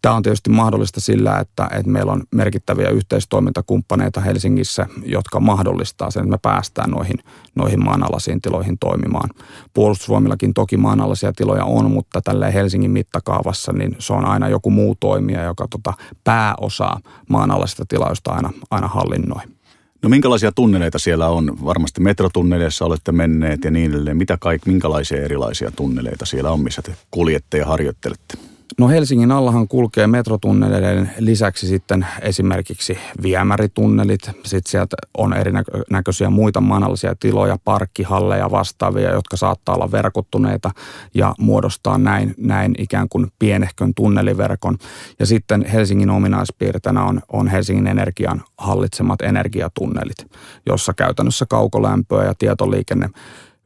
Tämä 0.03 0.15
on 0.15 0.23
tietysti 0.23 0.51
mahdollista 0.51 1.01
sillä, 1.01 1.39
että, 1.39 1.69
että 1.71 1.91
meillä 1.91 2.13
on 2.13 2.23
merkittäviä 2.35 2.89
yhteistoimintakumppaneita 2.89 4.21
Helsingissä, 4.21 4.87
jotka 5.05 5.41
mahdollistaa 5.41 6.11
sen, 6.11 6.21
että 6.21 6.31
me 6.31 6.39
päästään 6.43 6.91
noihin, 6.91 7.19
noihin 7.55 7.85
maanalaisiin 7.85 8.41
tiloihin 8.41 8.79
toimimaan. 8.79 9.31
Puolustusvoimillakin 9.75 10.55
toki 10.55 10.77
maanalaisia 10.77 11.33
tiloja 11.33 11.65
on, 11.65 11.91
mutta 11.91 12.21
tällä 12.21 12.51
Helsingin 12.51 12.91
mittakaavassa 12.91 13.73
niin 13.73 13.97
se 13.99 14.13
on 14.13 14.25
aina 14.25 14.49
joku 14.49 14.71
muu 14.71 14.97
toimija, 15.01 15.45
joka 15.45 15.67
tota 15.71 15.93
pääosaa 16.25 17.01
maanalaisista 17.29 17.85
tiloista 17.89 18.33
aina, 18.33 18.51
aina 18.71 18.89
hallinnoi. 18.89 19.56
No 20.03 20.09
minkälaisia 20.09 20.53
tunneleita 20.53 20.99
siellä 20.99 21.29
on? 21.29 21.65
Varmasti 21.65 22.01
metrotunneleissa 22.01 22.85
olette 22.85 23.13
menneet 23.13 23.65
ja 23.65 23.71
niin 23.71 23.91
edelleen. 23.91 24.17
Mitä 24.17 24.37
kaik, 24.41 24.67
minkälaisia 24.67 25.23
erilaisia 25.23 25.71
tunneleita 25.71 26.27
siellä 26.27 26.51
on, 26.51 26.61
missä 26.61 26.83
te 26.83 26.97
kuljette 27.11 27.59
ja 27.59 27.67
harjoittelette? 27.67 28.39
No 28.79 28.89
Helsingin 28.89 29.33
allahan 29.33 29.69
kulkee 29.69 30.07
metrotunneleiden 30.07 31.11
lisäksi 31.19 31.67
sitten 31.67 32.07
esimerkiksi 32.21 32.99
viemäritunnelit. 33.23 34.21
Sitten 34.45 34.71
sieltä 34.71 34.97
on 35.19 35.35
erinäköisiä 35.35 36.31
muita 36.31 36.61
maanallisia 36.61 37.15
tiloja, 37.21 37.59
parkkihalleja 37.65 38.51
vastaavia, 38.51 39.13
jotka 39.13 39.37
saattaa 39.37 39.75
olla 39.75 39.93
verkottuneita 39.93 40.71
ja 41.15 41.35
muodostaa 41.39 41.99
näin, 41.99 42.35
näin 42.39 42.75
ikään 42.79 43.09
kuin 43.09 43.27
pienehkön 43.39 43.95
tunneliverkon. 43.95 44.79
Ja 45.19 45.27
sitten 45.27 45.65
Helsingin 45.65 46.11
ominaispiirteinä 46.11 47.05
on, 47.05 47.21
on 47.33 47.49
Helsingin 47.49 47.87
Energian 47.87 48.43
hallitsemat 48.59 49.23
energiatunnelit, 49.23 50.27
jossa 50.67 50.95
käytännössä 50.95 51.47
kaukolämpöä 51.49 52.25
ja 52.25 52.35
tietoliikenne 52.39 53.11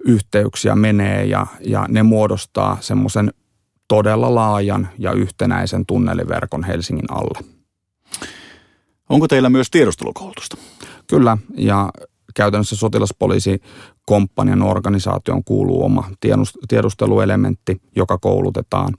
yhteyksiä 0.04 0.74
menee 0.76 1.24
ja, 1.24 1.46
ja 1.60 1.86
ne 1.88 2.02
muodostaa 2.02 2.78
semmoisen 2.80 3.32
todella 3.90 4.34
laajan 4.34 4.88
ja 4.98 5.12
yhtenäisen 5.12 5.86
tunneliverkon 5.86 6.64
Helsingin 6.64 7.12
alle. 7.12 7.38
Onko 9.08 9.28
teillä 9.28 9.50
myös 9.50 9.70
tiedustelukoulutusta? 9.70 10.56
Kyllä, 11.06 11.38
ja 11.56 11.90
käytännössä 12.34 12.76
sotilaspoliisi 12.76 13.62
komppanian 14.06 14.62
organisaation 14.62 15.44
kuuluu 15.44 15.84
oma 15.84 16.10
tiedusteluelementti, 16.68 17.82
joka 17.96 18.18
koulutetaan. 18.18 18.94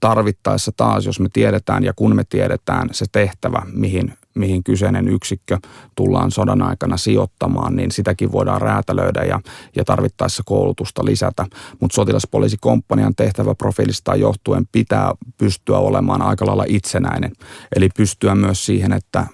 Tarvittaessa 0.00 0.72
taas, 0.76 1.06
jos 1.06 1.20
me 1.20 1.28
tiedetään 1.32 1.84
ja 1.84 1.92
kun 1.96 2.16
me 2.16 2.24
tiedetään 2.28 2.88
se 2.92 3.06
tehtävä, 3.12 3.62
mihin 3.72 4.14
mihin 4.38 4.64
kyseinen 4.64 5.08
yksikkö 5.08 5.58
tullaan 5.96 6.30
sodan 6.30 6.62
aikana 6.62 6.96
sijoittamaan, 6.96 7.76
niin 7.76 7.90
sitäkin 7.90 8.32
voidaan 8.32 8.60
räätälöidä 8.60 9.22
ja, 9.22 9.40
ja 9.76 9.84
tarvittaessa 9.84 10.42
koulutusta 10.46 11.04
lisätä. 11.04 11.46
Mutta 11.80 11.94
sotilaspoliisikomppanian 11.94 13.14
tehtäväprofiilista 13.14 14.16
johtuen 14.16 14.66
pitää 14.72 15.12
pystyä 15.38 15.78
olemaan 15.78 16.22
aika 16.22 16.46
lailla 16.46 16.64
itsenäinen. 16.68 17.32
Eli 17.76 17.88
pystyä 17.96 18.34
myös 18.34 18.66
siihen, 18.66 18.92
että 18.92 19.26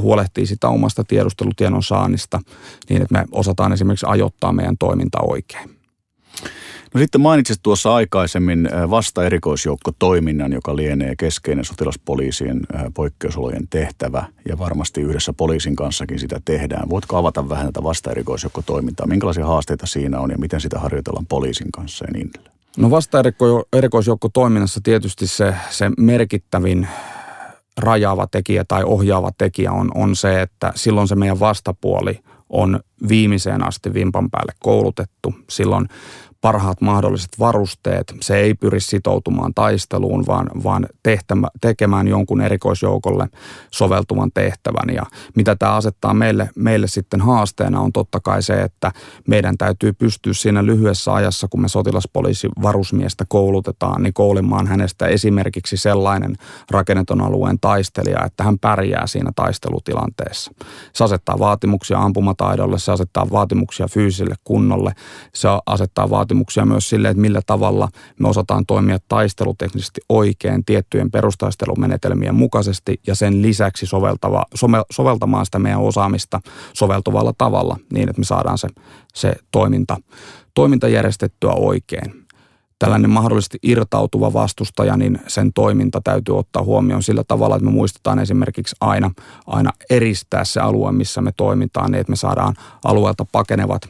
huolehtii 0.00 0.46
sitä 0.46 0.68
omasta 0.68 1.04
tiedustelutiedon 1.04 1.82
saannista 1.82 2.40
niin, 2.88 3.02
että 3.02 3.12
me 3.12 3.24
osataan 3.32 3.72
esimerkiksi 3.72 4.06
ajoittaa 4.08 4.52
meidän 4.52 4.78
toiminta 4.78 5.18
oikein. 5.20 5.75
No 6.96 7.00
sitten 7.00 7.20
mainitsit 7.20 7.58
tuossa 7.62 7.94
aikaisemmin 7.94 8.68
vasta-erikoisjoukkotoiminnan, 8.90 10.52
joka 10.52 10.76
lienee 10.76 11.14
keskeinen 11.18 11.64
sotilaspoliisien 11.64 12.60
poikkeusolojen 12.94 13.68
tehtävä 13.70 14.26
ja 14.48 14.58
varmasti 14.58 15.00
yhdessä 15.00 15.32
poliisin 15.32 15.76
kanssakin 15.76 16.18
sitä 16.18 16.40
tehdään. 16.44 16.88
Voitko 16.90 17.16
avata 17.16 17.48
vähän 17.48 17.66
tätä 17.66 17.82
vasta-erikoisjoukkotoimintaa? 17.82 19.06
Minkälaisia 19.06 19.46
haasteita 19.46 19.86
siinä 19.86 20.20
on 20.20 20.30
ja 20.30 20.38
miten 20.38 20.60
sitä 20.60 20.78
harjoitellaan 20.78 21.26
poliisin 21.26 21.72
kanssa 21.72 22.04
ja 22.04 22.12
niin 22.12 22.30
edelleen? 22.34 22.56
No 22.78 22.90
vasta-erikoisjoukkotoiminnassa 22.90 24.80
tietysti 24.82 25.26
se, 25.26 25.54
se 25.70 25.90
merkittävin 25.98 26.88
rajaava 27.76 28.26
tekijä 28.26 28.64
tai 28.64 28.84
ohjaava 28.84 29.30
tekijä 29.38 29.72
on, 29.72 29.90
on 29.94 30.16
se, 30.16 30.42
että 30.42 30.72
silloin 30.74 31.08
se 31.08 31.14
meidän 31.14 31.40
vastapuoli 31.40 32.20
on 32.48 32.80
viimeiseen 33.08 33.64
asti 33.64 33.94
vimpan 33.94 34.30
päälle 34.30 34.52
koulutettu. 34.58 35.34
Silloin 35.50 35.88
parhaat 36.46 36.80
mahdolliset 36.80 37.30
varusteet. 37.38 38.14
Se 38.20 38.36
ei 38.36 38.54
pyri 38.54 38.80
sitoutumaan 38.80 39.54
taisteluun, 39.54 40.26
vaan, 40.26 40.50
vaan 40.64 40.86
tehtämä, 41.02 41.48
tekemään 41.60 42.08
jonkun 42.08 42.40
erikoisjoukolle 42.40 43.28
soveltuvan 43.70 44.30
tehtävän. 44.34 44.94
Ja 44.94 45.02
mitä 45.36 45.56
tämä 45.56 45.74
asettaa 45.74 46.14
meille, 46.14 46.50
meille 46.56 46.86
sitten 46.86 47.20
haasteena 47.20 47.80
on 47.80 47.92
totta 47.92 48.20
kai 48.20 48.42
se, 48.42 48.62
että 48.62 48.92
meidän 49.28 49.56
täytyy 49.58 49.92
pystyä 49.92 50.32
siinä 50.32 50.66
lyhyessä 50.66 51.14
ajassa, 51.14 51.48
kun 51.50 51.60
me 51.60 51.68
sotilaspoliisi 51.68 52.48
varusmiestä 52.62 53.24
koulutetaan, 53.28 54.02
niin 54.02 54.14
koulimaan 54.14 54.66
hänestä 54.66 55.06
esimerkiksi 55.06 55.76
sellainen 55.76 56.36
rakenneton 56.70 57.20
alueen 57.20 57.58
taistelija, 57.60 58.24
että 58.24 58.44
hän 58.44 58.58
pärjää 58.58 59.06
siinä 59.06 59.30
taistelutilanteessa. 59.36 60.52
Se 60.92 61.04
asettaa 61.04 61.38
vaatimuksia 61.38 61.98
ampumataidolle, 61.98 62.78
se 62.78 62.92
asettaa 62.92 63.26
vaatimuksia 63.32 63.88
fyysiselle 63.88 64.34
kunnolle, 64.44 64.92
se 65.34 65.48
asettaa 65.66 66.10
vaatimuksia 66.10 66.35
vaatimuksia 66.36 66.66
myös 66.66 66.88
sille, 66.88 67.08
että 67.08 67.20
millä 67.20 67.40
tavalla 67.46 67.88
me 68.20 68.28
osataan 68.28 68.66
toimia 68.66 68.98
taisteluteknisesti 69.08 70.00
oikein 70.08 70.64
tiettyjen 70.64 71.10
perustaistelumenetelmien 71.10 72.34
mukaisesti 72.34 73.00
ja 73.06 73.14
sen 73.14 73.42
lisäksi 73.42 73.86
soveltava, 73.86 74.44
soveltamaan 74.90 75.46
sitä 75.46 75.58
meidän 75.58 75.80
osaamista 75.80 76.40
soveltuvalla 76.72 77.32
tavalla 77.38 77.76
niin, 77.92 78.08
että 78.08 78.20
me 78.20 78.24
saadaan 78.24 78.58
se, 78.58 78.68
se 79.14 79.36
toiminta, 79.50 79.96
toiminta 80.54 80.88
järjestettyä 80.88 81.52
oikein. 81.52 82.26
Tällainen 82.78 83.10
mahdollisesti 83.10 83.58
irtautuva 83.62 84.32
vastustaja, 84.32 84.96
niin 84.96 85.18
sen 85.26 85.52
toiminta 85.52 86.00
täytyy 86.04 86.38
ottaa 86.38 86.62
huomioon 86.62 87.02
sillä 87.02 87.24
tavalla, 87.28 87.56
että 87.56 87.64
me 87.64 87.70
muistetaan 87.70 88.18
esimerkiksi 88.18 88.76
aina, 88.80 89.10
aina 89.46 89.70
eristää 89.90 90.44
se 90.44 90.60
alue, 90.60 90.92
missä 90.92 91.20
me 91.20 91.32
toimitaan, 91.36 91.90
niin 91.90 92.00
että 92.00 92.12
me 92.12 92.16
saadaan 92.16 92.54
alueelta 92.84 93.26
pakenevat 93.32 93.88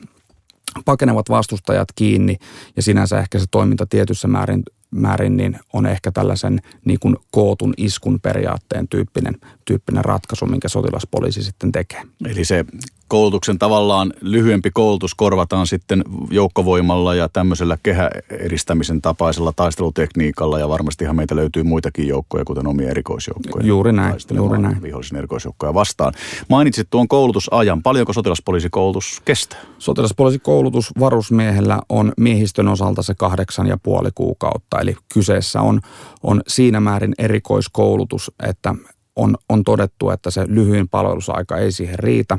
pakenevat 0.85 1.29
vastustajat 1.29 1.89
kiinni 1.95 2.37
ja 2.77 2.83
sinänsä 2.83 3.19
ehkä 3.19 3.39
se 3.39 3.45
toiminta 3.51 3.87
tietyssä 3.87 4.29
määrin, 4.29 4.63
määrin 4.91 5.37
niin 5.37 5.59
on 5.73 5.87
ehkä 5.87 6.13
tällaisen 6.13 6.61
niin 6.85 7.01
kuin 7.01 7.17
kootun 7.31 7.75
iskun 7.77 8.21
periaatteen 8.21 8.89
tyyppinen, 8.89 9.35
tyyppinen 9.65 10.05
ratkaisu, 10.05 10.47
minkä 10.47 10.69
sotilaspoliisi 10.69 11.43
sitten 11.43 11.73
tekee. 11.73 12.03
Eli 12.25 12.45
se 12.45 12.65
koulutuksen 13.09 13.59
tavallaan 13.59 14.13
lyhyempi 14.21 14.71
koulutus 14.71 15.15
korvataan 15.15 15.67
sitten 15.67 16.05
joukkovoimalla 16.31 17.15
ja 17.15 17.29
tämmöisellä 17.29 17.79
kehäeristämisen 17.83 19.03
tapaisella 19.03 19.53
taistelutekniikalla 19.57 20.59
ja 20.59 20.69
varmastihan 20.69 21.17
meitä 21.17 21.37
löytyy 21.37 21.63
muitakin 21.63 22.09
joukkoja, 22.09 22.45
kuten 22.45 22.67
omia 22.67 22.91
erikoisjoukkoja. 22.91 23.67
Juuri 23.67 23.93
näin, 23.93 24.15
juuri 24.35 24.59
näin. 24.59 24.83
Vihollisen 24.83 25.19
erikoisjoukkoja 25.19 25.75
vastaan. 25.75 26.13
Mainitsit 26.49 26.91
tuon 26.91 27.09
koulutusajan. 27.09 27.83
Paljonko 27.83 28.13
sotilaspoliisikoulutus 28.13 29.23
kestää? 29.25 29.59
Sotilaspoliisikoulutus 29.79 30.93
varusmiehellä 31.01 31.83
on 31.89 32.13
miehistön 32.17 32.69
osalta 32.69 33.03
se 33.03 33.15
kahdeksan 33.15 33.67
ja 33.67 33.77
puoli 33.83 34.11
kuukautta, 34.15 34.81
eli 34.81 34.97
kyseessä 35.15 35.61
on, 35.61 35.81
on 36.23 36.43
siinä 36.49 36.81
määrin 36.81 37.15
erikoiskoulutus, 37.19 38.33
että 38.43 38.75
on, 39.17 39.37
on 39.49 39.65
todettu, 39.65 40.11
että 40.11 40.31
se 40.31 40.45
lyhyin 40.49 40.89
palvelusaika 40.89 41.57
ei 41.57 41.73
siihen 41.73 41.99
riitä. 41.99 42.39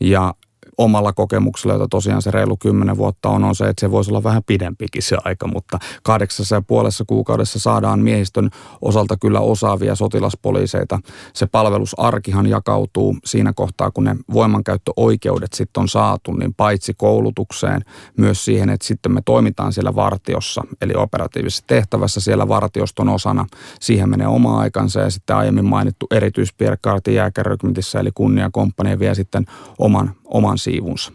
Ja 0.00 0.34
omalla 0.78 1.12
kokemuksella, 1.12 1.74
jota 1.74 1.88
tosiaan 1.90 2.22
se 2.22 2.30
reilu 2.30 2.56
kymmenen 2.56 2.96
vuotta 2.96 3.28
on, 3.28 3.44
on 3.44 3.54
se, 3.54 3.68
että 3.68 3.80
se 3.80 3.90
voisi 3.90 4.10
olla 4.10 4.22
vähän 4.22 4.42
pidempikin 4.46 5.02
se 5.02 5.16
aika, 5.24 5.46
mutta 5.46 5.78
kahdeksassa 6.02 6.54
ja 6.54 6.62
puolessa 6.62 7.04
kuukaudessa 7.06 7.58
saadaan 7.58 8.00
miehistön 8.00 8.50
osalta 8.80 9.16
kyllä 9.16 9.40
osaavia 9.40 9.94
sotilaspoliiseita. 9.94 10.98
Se 11.34 11.46
palvelusarkihan 11.46 12.46
jakautuu 12.46 13.16
siinä 13.24 13.52
kohtaa, 13.52 13.90
kun 13.90 14.04
ne 14.04 14.16
voimankäyttöoikeudet 14.32 15.52
sitten 15.52 15.80
on 15.80 15.88
saatu, 15.88 16.32
niin 16.32 16.54
paitsi 16.54 16.94
koulutukseen, 16.94 17.82
myös 18.18 18.44
siihen, 18.44 18.70
että 18.70 18.86
sitten 18.86 19.12
me 19.12 19.22
toimitaan 19.24 19.72
siellä 19.72 19.94
vartiossa, 19.94 20.62
eli 20.80 20.92
operatiivisessa 20.96 21.64
tehtävässä 21.66 22.20
siellä 22.20 22.48
vartioston 22.48 23.08
osana. 23.08 23.46
Siihen 23.80 24.08
menee 24.08 24.26
oma 24.26 24.58
aikansa 24.58 25.00
ja 25.00 25.10
sitten 25.10 25.36
aiemmin 25.36 25.64
mainittu 25.64 26.06
erityispierkaarti 26.10 27.14
jääkärrykmentissä, 27.14 28.00
eli 28.00 28.10
kunniakomppania 28.14 28.98
vie 28.98 29.14
sitten 29.14 29.44
oman, 29.78 30.14
oman 30.34 30.58
siivunsa. 30.58 31.12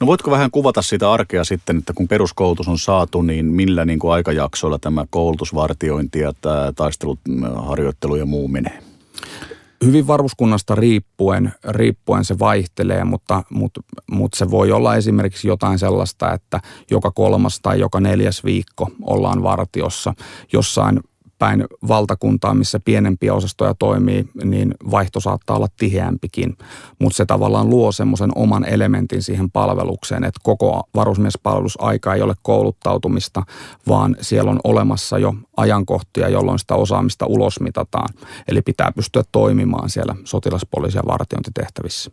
No 0.00 0.06
voitko 0.06 0.30
vähän 0.30 0.50
kuvata 0.50 0.82
sitä 0.82 1.12
arkea 1.12 1.44
sitten, 1.44 1.78
että 1.78 1.92
kun 1.92 2.08
peruskoulutus 2.08 2.68
on 2.68 2.78
saatu, 2.78 3.22
niin 3.22 3.46
millä 3.46 3.84
niin 3.84 3.98
kuin 3.98 4.12
aikajaksoilla 4.12 4.78
tämä 4.78 5.04
koulutusvartiointi 5.10 6.18
ja 6.18 6.32
tämä 6.40 6.72
taisteluharjoittelu 6.76 8.16
ja 8.16 8.26
muu 8.26 8.48
menee? 8.48 8.82
Hyvin 9.84 10.06
varuskunnasta 10.06 10.74
riippuen, 10.74 11.52
riippuen 11.68 12.24
se 12.24 12.38
vaihtelee, 12.38 13.04
mutta, 13.04 13.42
mutta, 13.50 13.80
mutta 14.10 14.38
se 14.38 14.50
voi 14.50 14.72
olla 14.72 14.96
esimerkiksi 14.96 15.48
jotain 15.48 15.78
sellaista, 15.78 16.32
että 16.32 16.60
joka 16.90 17.10
kolmas 17.10 17.60
tai 17.62 17.80
joka 17.80 18.00
neljäs 18.00 18.44
viikko 18.44 18.90
ollaan 19.02 19.42
vartiossa. 19.42 20.14
Jossain 20.52 21.00
päin 21.40 21.64
valtakuntaa, 21.88 22.54
missä 22.54 22.80
pienempiä 22.80 23.34
osastoja 23.34 23.74
toimii, 23.74 24.28
niin 24.44 24.74
vaihto 24.90 25.20
saattaa 25.20 25.56
olla 25.56 25.68
tiheämpikin. 25.78 26.56
Mutta 26.98 27.16
se 27.16 27.26
tavallaan 27.26 27.70
luo 27.70 27.92
semmoisen 27.92 28.30
oman 28.34 28.64
elementin 28.64 29.22
siihen 29.22 29.50
palvelukseen, 29.50 30.24
että 30.24 30.40
koko 30.42 30.82
varusmiespalvelusaika 30.94 32.14
ei 32.14 32.22
ole 32.22 32.34
kouluttautumista, 32.42 33.42
vaan 33.88 34.16
siellä 34.20 34.50
on 34.50 34.60
olemassa 34.64 35.18
jo 35.18 35.34
ajankohtia, 35.56 36.28
jolloin 36.28 36.58
sitä 36.58 36.74
osaamista 36.74 37.26
ulosmitataan. 37.26 38.08
Eli 38.48 38.62
pitää 38.62 38.92
pystyä 38.92 39.22
toimimaan 39.32 39.90
siellä 39.90 40.14
sotilaspoliisi- 40.24 40.98
ja 40.98 41.02
vartiointitehtävissä. 41.06 42.10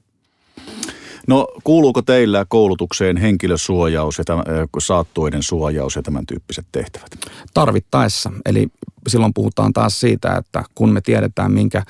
No 1.27 1.47
kuuluuko 1.63 2.01
teillä 2.01 2.45
koulutukseen 2.49 3.17
henkilösuojaus 3.17 4.17
ja 4.17 4.23
tämän, 4.23 4.45
saattuiden 4.79 5.43
suojaus 5.43 5.95
ja 5.95 6.01
tämän 6.01 6.25
tyyppiset 6.25 6.65
tehtävät? 6.71 7.07
Tarvittaessa. 7.53 8.31
Eli 8.45 8.67
silloin 9.07 9.33
puhutaan 9.33 9.73
taas 9.73 9.99
siitä, 9.99 10.35
että 10.35 10.63
kun 10.75 10.89
me 10.89 11.01
tiedetään, 11.01 11.51
minkä 11.51 11.83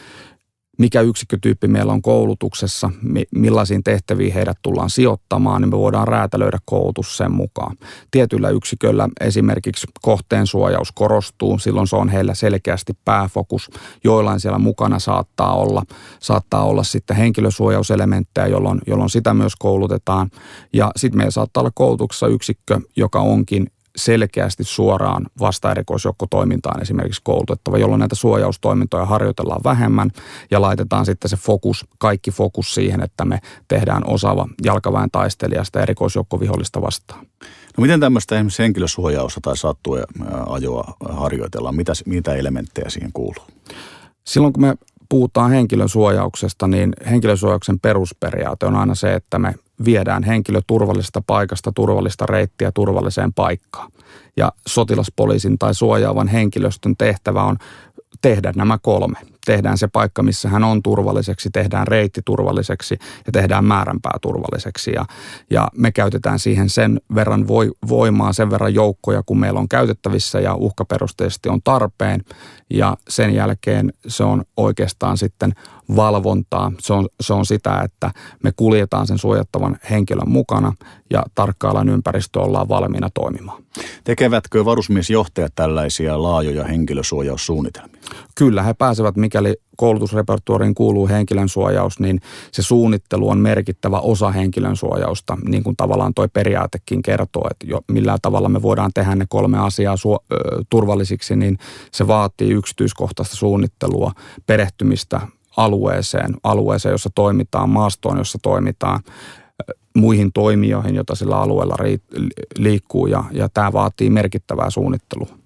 mikä 0.77 1.01
yksikkötyyppi 1.01 1.67
meillä 1.67 1.93
on 1.93 2.01
koulutuksessa, 2.01 2.89
millaisiin 3.31 3.83
tehtäviin 3.83 4.33
heidät 4.33 4.57
tullaan 4.61 4.89
sijoittamaan, 4.89 5.61
niin 5.61 5.69
me 5.69 5.77
voidaan 5.77 6.07
räätälöidä 6.07 6.57
koulutus 6.65 7.17
sen 7.17 7.31
mukaan. 7.31 7.77
Tietyllä 8.11 8.49
yksiköllä 8.49 9.09
esimerkiksi 9.21 9.87
kohteen 10.01 10.47
suojaus 10.47 10.91
korostuu, 10.91 11.59
silloin 11.59 11.87
se 11.87 11.95
on 11.95 12.09
heillä 12.09 12.33
selkeästi 12.33 12.93
pääfokus. 13.05 13.71
Joillain 14.03 14.39
siellä 14.39 14.59
mukana 14.59 14.99
saattaa 14.99 15.55
olla, 15.55 15.83
saattaa 16.19 16.63
olla 16.63 16.83
sitten 16.83 17.17
henkilösuojauselementtejä, 17.17 18.47
jolloin, 18.47 18.81
jolloin 18.87 19.09
sitä 19.09 19.33
myös 19.33 19.55
koulutetaan. 19.55 20.29
Ja 20.73 20.91
sitten 20.95 21.17
meillä 21.17 21.31
saattaa 21.31 21.61
olla 21.61 21.71
koulutuksessa 21.75 22.27
yksikkö, 22.27 22.79
joka 22.95 23.19
onkin 23.19 23.67
selkeästi 23.97 24.63
suoraan 24.63 25.25
vasta-erikoisjoukkotoimintaan 25.39 26.81
esimerkiksi 26.81 27.21
koulutettava, 27.23 27.77
jolloin 27.77 27.99
näitä 27.99 28.15
suojaustoimintoja 28.15 29.05
harjoitellaan 29.05 29.62
vähemmän 29.63 30.12
ja 30.51 30.62
laitetaan 30.62 31.05
sitten 31.05 31.29
se 31.29 31.38
fokus, 31.38 31.86
kaikki 31.97 32.31
fokus 32.31 32.73
siihen, 32.73 33.03
että 33.03 33.25
me 33.25 33.39
tehdään 33.67 34.03
osaava 34.07 34.47
jalkaväen 34.63 35.12
taistelijasta 35.12 35.81
erikoisjoukkovihollista 35.81 36.81
vastaan. 36.81 37.25
No 37.77 37.81
miten 37.81 37.99
tämmöistä 37.99 38.36
esimerkiksi 38.36 38.63
henkilösuojausta 38.63 39.41
tai 39.41 39.57
sattua 39.57 39.97
ajoa 40.49 40.93
harjoitellaan? 41.10 41.75
Mitä, 41.75 41.93
mitä 42.05 42.33
elementtejä 42.33 42.89
siihen 42.89 43.12
kuuluu? 43.13 43.43
Silloin 44.23 44.53
kun 44.53 44.63
me 44.63 44.75
puhutaan 45.10 45.51
henkilön 45.51 45.89
suojauksesta, 45.89 46.67
niin 46.67 46.93
henkilösuojauksen 47.10 47.79
perusperiaate 47.79 48.65
on 48.65 48.75
aina 48.75 48.95
se, 48.95 49.13
että 49.13 49.39
me 49.39 49.55
viedään 49.85 50.23
henkilö 50.23 50.61
turvallisesta 50.67 51.21
paikasta, 51.27 51.71
turvallista 51.71 52.25
reittiä 52.25 52.71
turvalliseen 52.71 53.33
paikkaan. 53.33 53.91
Ja 54.37 54.51
sotilaspoliisin 54.67 55.57
tai 55.57 55.75
suojaavan 55.75 56.27
henkilöstön 56.27 56.95
tehtävä 56.97 57.43
on 57.43 57.57
tehdä 58.21 58.53
nämä 58.55 58.77
kolme. 58.81 59.17
Tehdään 59.45 59.77
se 59.77 59.87
paikka, 59.87 60.23
missä 60.23 60.49
hän 60.49 60.63
on 60.63 60.83
turvalliseksi, 60.83 61.49
tehdään 61.53 61.87
reitti 61.87 62.21
turvalliseksi 62.25 62.97
ja 63.25 63.31
tehdään 63.31 63.65
määränpää 63.65 64.17
turvalliseksi. 64.21 64.91
Ja, 64.91 65.05
ja 65.49 65.67
me 65.77 65.91
käytetään 65.91 66.39
siihen 66.39 66.69
sen 66.69 67.01
verran 67.15 67.47
voimaa, 67.89 68.33
sen 68.33 68.49
verran 68.49 68.73
joukkoja, 68.73 69.23
kun 69.25 69.39
meillä 69.39 69.59
on 69.59 69.69
käytettävissä 69.69 70.39
ja 70.39 70.55
uhkaperusteisesti 70.55 71.49
on 71.49 71.61
tarpeen. 71.63 72.25
Ja 72.69 72.97
sen 73.09 73.35
jälkeen 73.35 73.93
se 74.07 74.23
on 74.23 74.43
oikeastaan 74.57 75.17
sitten 75.17 75.53
valvontaa. 75.95 76.71
Se 76.80 76.93
on, 76.93 77.08
se 77.21 77.34
on 77.34 77.45
sitä, 77.45 77.82
että 77.82 78.12
me 78.43 78.52
kuljetaan 78.56 79.08
sen 79.08 79.17
suojattavan 79.17 79.78
henkilön 79.89 80.30
mukana 80.30 80.73
ja 81.10 81.23
tarkkaillaan 81.36 81.89
ympäristö 81.89 82.39
ollaan 82.39 82.69
valmiina 82.69 83.10
toimimaan. 83.13 83.63
Tekevätkö 84.04 84.65
varusmiesjohtajat 84.65 85.56
tällaisia 85.56 86.23
laajoja 86.23 86.63
henkilösuojaussuunnitelmia? 86.63 88.02
Kyllä, 88.36 88.63
he 88.63 88.73
pääsevät, 88.73 89.15
mikäli 89.15 89.56
koulutusrepertuariin 89.78 90.76
kuuluu 90.76 91.08
henkilön 91.08 91.50
suojaus, 91.50 92.00
niin 92.00 92.21
se 92.52 92.62
suunnittelu 92.62 93.30
on 93.30 93.38
merkittävä 93.38 94.00
osa 94.00 94.32
henkilön 94.32 94.76
suojausta, 94.76 95.38
niin 95.47 95.63
kuin 95.63 95.76
tavallaan 95.76 96.13
toi 96.13 96.28
periaatekin 96.28 97.02
kertoo, 97.02 97.47
että 97.52 97.67
jo 97.67 97.82
millä 97.91 98.17
tavalla 98.21 98.50
me 98.50 98.62
voidaan 98.62 98.91
tehdä 98.93 99.15
ne 99.15 99.26
kolme 99.30 99.60
asiaa 99.60 99.95
su- 99.95 100.26
ö, 100.32 100.63
turvallisiksi, 100.69 101.36
niin 101.36 101.58
se 101.91 102.08
vaatii 102.08 102.52
yksityiskohtaista 102.52 103.36
suunnittelua, 103.36 104.12
perehtymistä 104.45 105.21
alueeseen, 105.57 106.35
alueeseen, 106.43 106.91
jossa 106.91 107.09
toimitaan, 107.15 107.69
maastoon, 107.69 108.17
jossa 108.17 108.39
toimitaan, 108.41 108.99
muihin 109.95 110.31
toimijoihin, 110.33 110.95
joita 110.95 111.15
sillä 111.15 111.39
alueella 111.39 111.75
liikkuu 112.57 113.07
ja, 113.07 113.23
ja 113.31 113.49
tämä 113.49 113.73
vaatii 113.73 114.09
merkittävää 114.09 114.69
suunnittelua. 114.69 115.37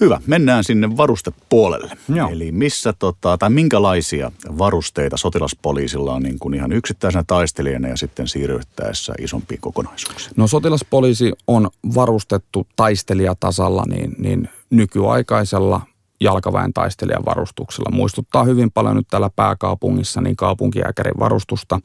Hyvä, 0.00 0.20
mennään 0.26 0.64
sinne 0.64 0.96
varustepuolelle. 0.96 1.96
Joo. 2.08 2.28
Eli 2.28 2.52
missä 2.52 2.92
tota, 2.92 3.38
tai 3.38 3.50
minkälaisia 3.50 4.32
varusteita 4.58 5.16
sotilaspoliisilla 5.16 6.14
on 6.14 6.22
niin 6.22 6.38
kuin 6.38 6.54
ihan 6.54 6.72
yksittäisenä 6.72 7.24
taistelijana 7.26 7.88
ja 7.88 7.96
sitten 7.96 8.28
siirryttäessä 8.28 9.12
isompiin 9.18 9.60
kokonaisuuksiin? 9.60 10.32
No 10.36 10.46
sotilaspoliisi 10.46 11.32
on 11.46 11.70
varustettu 11.94 12.66
taistelijatasalla 12.76 13.84
niin, 13.88 14.14
niin 14.18 14.48
nykyaikaisella 14.70 15.80
jalkaväen 16.20 16.72
taistelijan 16.72 17.24
varustuksella. 17.24 17.90
Muistuttaa 17.96 18.44
hyvin 18.44 18.70
paljon 18.70 18.96
nyt 18.96 19.08
täällä 19.10 19.30
pääkaupungissa 19.36 20.20
niin 20.20 20.36
kaupunkijääkärin 20.36 21.18
varustusta. 21.18 21.80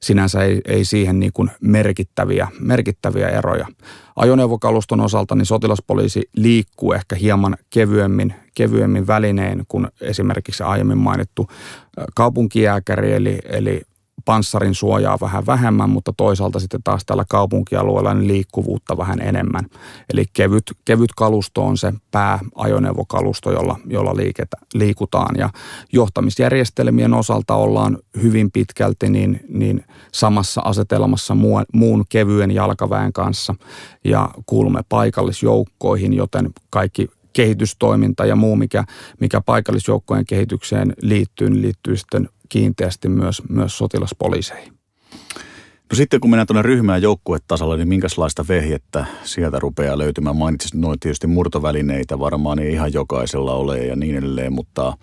Sinänsä 0.00 0.42
ei, 0.42 0.60
ei 0.64 0.84
siihen 0.84 1.20
niin 1.20 1.32
kuin 1.32 1.50
merkittäviä, 1.60 2.48
merkittäviä 2.60 3.28
eroja. 3.28 3.66
Ajoneuvokaluston 4.16 5.00
osalta 5.00 5.34
niin 5.34 5.46
sotilaspoliisi 5.46 6.22
liikkuu 6.36 6.92
ehkä 6.92 7.16
hieman 7.16 7.56
kevyemmin, 7.70 8.34
kevyemmin 8.54 9.06
välinein 9.06 9.64
kuin 9.68 9.88
esimerkiksi 10.00 10.62
aiemmin 10.62 10.98
mainittu 10.98 11.48
kaupunkijääkäri, 12.14 13.12
eli, 13.12 13.38
eli 13.44 13.82
panssarin 14.24 14.74
suojaa 14.74 15.18
vähän 15.20 15.46
vähemmän, 15.46 15.90
mutta 15.90 16.12
toisaalta 16.16 16.60
sitten 16.60 16.82
taas 16.82 17.04
tällä 17.04 17.24
kaupunkialueella 17.28 18.14
niin 18.14 18.28
liikkuvuutta 18.28 18.96
vähän 18.96 19.20
enemmän. 19.20 19.64
Eli 20.12 20.24
kevyt, 20.32 20.72
kevyt 20.84 21.10
kalusto 21.16 21.64
on 21.64 21.78
se 21.78 21.92
pääajoneuvokalusto, 22.10 23.52
jolla, 23.52 23.78
jolla 23.86 24.16
liiketä, 24.16 24.56
liikutaan. 24.74 25.34
Ja 25.38 25.50
johtamisjärjestelmien 25.92 27.14
osalta 27.14 27.54
ollaan 27.54 27.98
hyvin 28.22 28.50
pitkälti 28.50 29.10
niin, 29.10 29.40
niin 29.48 29.84
samassa 30.12 30.60
asetelmassa 30.64 31.34
muun, 31.34 31.64
muun 31.72 32.04
kevyen 32.08 32.50
jalkaväen 32.50 33.12
kanssa 33.12 33.54
ja 34.04 34.30
kuulumme 34.46 34.80
paikallisjoukkoihin, 34.88 36.14
joten 36.14 36.50
kaikki 36.70 37.08
kehitystoiminta 37.32 38.26
ja 38.26 38.36
muu, 38.36 38.56
mikä, 38.56 38.84
mikä 39.20 39.40
paikallisjoukkojen 39.40 40.26
kehitykseen 40.26 40.94
liittyy, 41.02 41.50
niin 41.50 41.62
liittyy 41.62 41.96
sitten 41.96 42.28
kiinteästi 42.52 43.08
myös, 43.08 43.42
myös 43.48 43.78
sotilaspoliiseihin. 43.78 44.72
No 45.90 45.96
sitten 45.96 46.20
kun 46.20 46.30
mennään 46.30 46.46
tuonne 46.46 46.62
ryhmään 46.62 47.02
joukkuetasolla, 47.02 47.76
niin 47.76 47.88
minkälaista 47.88 48.44
vehjettä 48.48 49.06
sieltä 49.24 49.58
rupeaa 49.58 49.98
löytymään? 49.98 50.36
Mainitsit 50.36 50.74
noin 50.74 51.00
tietysti 51.00 51.26
murtovälineitä 51.26 52.18
varmaan 52.18 52.58
ei 52.58 52.72
ihan 52.72 52.92
jokaisella 52.92 53.54
ole 53.54 53.78
ja 53.78 53.96
niin 53.96 54.16
edelleen, 54.16 54.52
mutta 54.52 54.96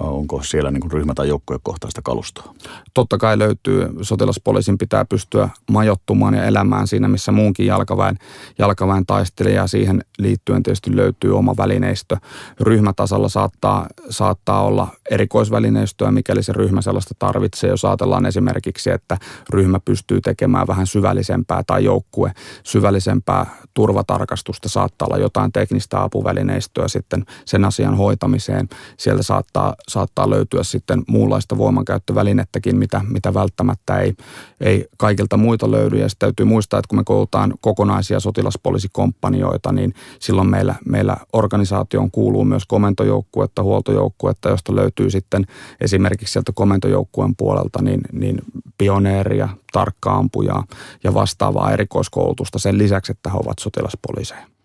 Onko 0.00 0.42
siellä 0.42 0.70
niin 0.70 0.92
ryhmä- 0.92 1.14
tai 1.14 1.28
joukkuekohtaista 1.28 2.02
kalustoa? 2.02 2.54
Totta 2.94 3.18
kai 3.18 3.38
löytyy. 3.38 3.88
Sotilaspoliisin 4.02 4.78
pitää 4.78 5.04
pystyä 5.04 5.48
majottumaan 5.70 6.34
ja 6.34 6.44
elämään 6.44 6.86
siinä, 6.86 7.08
missä 7.08 7.32
muunkin 7.32 7.66
jalkaväen, 7.66 8.18
jalkaväen 8.58 9.06
taistelija. 9.06 9.66
Siihen 9.66 10.04
liittyen 10.18 10.62
tietysti 10.62 10.96
löytyy 10.96 11.38
oma 11.38 11.54
välineistö. 11.56 12.16
Ryhmätasolla 12.60 13.28
saattaa, 13.28 13.86
saattaa 14.10 14.62
olla 14.62 14.88
erikoisvälineistöä, 15.10 16.10
mikäli 16.10 16.42
se 16.42 16.52
ryhmä 16.52 16.82
sellaista 16.82 17.14
tarvitsee. 17.18 17.70
Jos 17.70 17.84
ajatellaan 17.84 18.26
esimerkiksi, 18.26 18.90
että 18.90 19.18
ryhmä 19.50 19.80
pystyy 19.84 20.20
tekemään 20.20 20.66
vähän 20.66 20.86
syvällisempää 20.86 21.62
tai 21.66 21.84
joukkue 21.84 22.32
syvällisempää 22.62 23.46
turvatarkastusta, 23.74 24.68
saattaa 24.68 25.06
olla 25.06 25.18
jotain 25.18 25.52
teknistä 25.52 26.02
apuvälineistöä 26.02 26.88
sitten 26.88 27.24
sen 27.44 27.64
asian 27.64 27.96
hoitamiseen. 27.96 28.68
Siellä 28.96 29.22
saattaa 29.22 29.74
saattaa, 29.88 30.30
löytyä 30.30 30.62
sitten 30.62 31.02
muunlaista 31.08 31.58
voimankäyttövälinettäkin, 31.58 32.76
mitä, 32.76 33.00
mitä 33.08 33.34
välttämättä 33.34 33.98
ei, 33.98 34.14
ei 34.60 34.86
kaikilta 34.96 35.36
muita 35.36 35.70
löydy. 35.70 35.98
Ja 35.98 36.08
sitten 36.08 36.26
täytyy 36.26 36.46
muistaa, 36.46 36.78
että 36.78 36.88
kun 36.88 36.98
me 36.98 37.04
koulutaan 37.04 37.54
kokonaisia 37.60 38.20
sotilaspoliisikompanioita, 38.20 39.72
niin 39.72 39.94
silloin 40.20 40.50
meillä, 40.50 40.74
meillä 40.84 41.16
organisaatioon 41.32 42.10
kuuluu 42.10 42.44
myös 42.44 42.66
komentojoukkuetta, 42.66 43.62
huoltojoukkuetta, 43.62 44.48
josta 44.48 44.76
löytyy 44.76 45.10
sitten 45.10 45.46
esimerkiksi 45.80 46.32
sieltä 46.32 46.52
komentojoukkueen 46.54 47.36
puolelta 47.36 47.82
niin, 47.82 48.00
niin 48.12 48.38
pioneeria, 48.78 49.48
tarkkaampuja 49.72 50.62
ja 51.04 51.14
vastaavaa 51.14 51.72
erikoiskoulutusta 51.72 52.58
sen 52.58 52.78
lisäksi, 52.78 53.12
että 53.12 53.30
he 53.30 53.36
ovat 53.36 53.58
sotilaspoliiseja. 53.58 54.55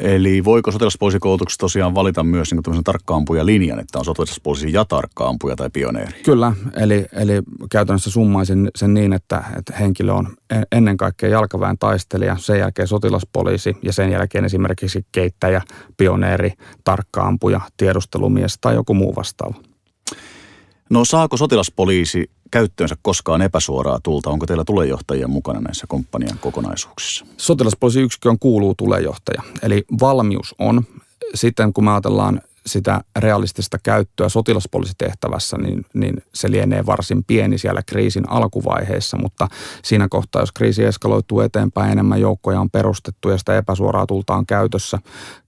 Eli 0.00 0.44
voiko 0.44 0.72
sotilaspoliisikoulutuksessa 0.72 1.60
tosiaan 1.60 1.94
valita 1.94 2.24
myös 2.24 2.52
niin 2.52 2.62
tämmöisen 2.62 2.84
tarkkaampuja 2.84 3.46
linjan, 3.46 3.80
että 3.80 3.98
on 3.98 4.04
sotilaspoliisi 4.04 4.72
ja 4.72 4.84
tarkkaampuja 4.84 5.56
tai 5.56 5.70
pioneeri? 5.72 6.22
Kyllä, 6.22 6.52
eli, 6.76 7.06
eli 7.12 7.32
käytännössä 7.70 8.10
summaisin 8.10 8.70
sen 8.76 8.94
niin, 8.94 9.12
että, 9.12 9.44
että 9.58 9.76
henkilö 9.76 10.12
on 10.12 10.28
ennen 10.72 10.96
kaikkea 10.96 11.28
jalkaväen 11.28 11.78
taistelija, 11.78 12.36
sen 12.36 12.58
jälkeen 12.58 12.88
sotilaspoliisi 12.88 13.76
ja 13.82 13.92
sen 13.92 14.10
jälkeen 14.10 14.44
esimerkiksi 14.44 15.06
keittäjä, 15.12 15.62
pioneeri, 15.96 16.52
tarkkaampuja, 16.84 17.60
tiedustelumies 17.76 18.58
tai 18.60 18.74
joku 18.74 18.94
muu 18.94 19.16
vastaava. 19.16 19.54
No 20.90 21.04
saako 21.04 21.36
sotilaspoliisi 21.36 22.30
käyttöönsä 22.52 22.96
koskaan 23.02 23.42
epäsuoraa 23.42 23.98
tulta? 24.02 24.30
Onko 24.30 24.46
teillä 24.46 24.64
tulejohtajia 24.64 25.28
mukana 25.28 25.60
näissä 25.60 25.86
komppanian 25.88 26.38
kokonaisuuksissa? 26.38 27.26
Sotilaspoliisiyksikköön 27.36 28.38
kuuluu 28.38 28.74
tulejohtaja. 28.74 29.42
Eli 29.62 29.84
valmius 30.00 30.54
on. 30.58 30.82
Sitten 31.34 31.72
kun 31.72 31.84
me 31.84 31.90
ajatellaan 31.90 32.40
sitä 32.66 33.00
realistista 33.18 33.78
käyttöä 33.82 34.28
sotilaspoliisitehtävässä, 34.28 35.56
niin, 35.56 35.86
niin 35.94 36.22
se 36.34 36.50
lienee 36.50 36.86
varsin 36.86 37.24
pieni 37.24 37.58
siellä 37.58 37.82
kriisin 37.86 38.30
alkuvaiheessa, 38.30 39.16
mutta 39.16 39.48
siinä 39.82 40.08
kohtaa, 40.08 40.42
jos 40.42 40.52
kriisi 40.52 40.84
eskaloituu 40.84 41.40
eteenpäin, 41.40 41.92
enemmän 41.92 42.20
joukkoja 42.20 42.60
on 42.60 42.70
perustettu 42.70 43.28
ja 43.28 43.38
sitä 43.38 43.56
epäsuoraa 43.56 44.06
tultaan 44.06 44.46
käytössä, 44.46 44.98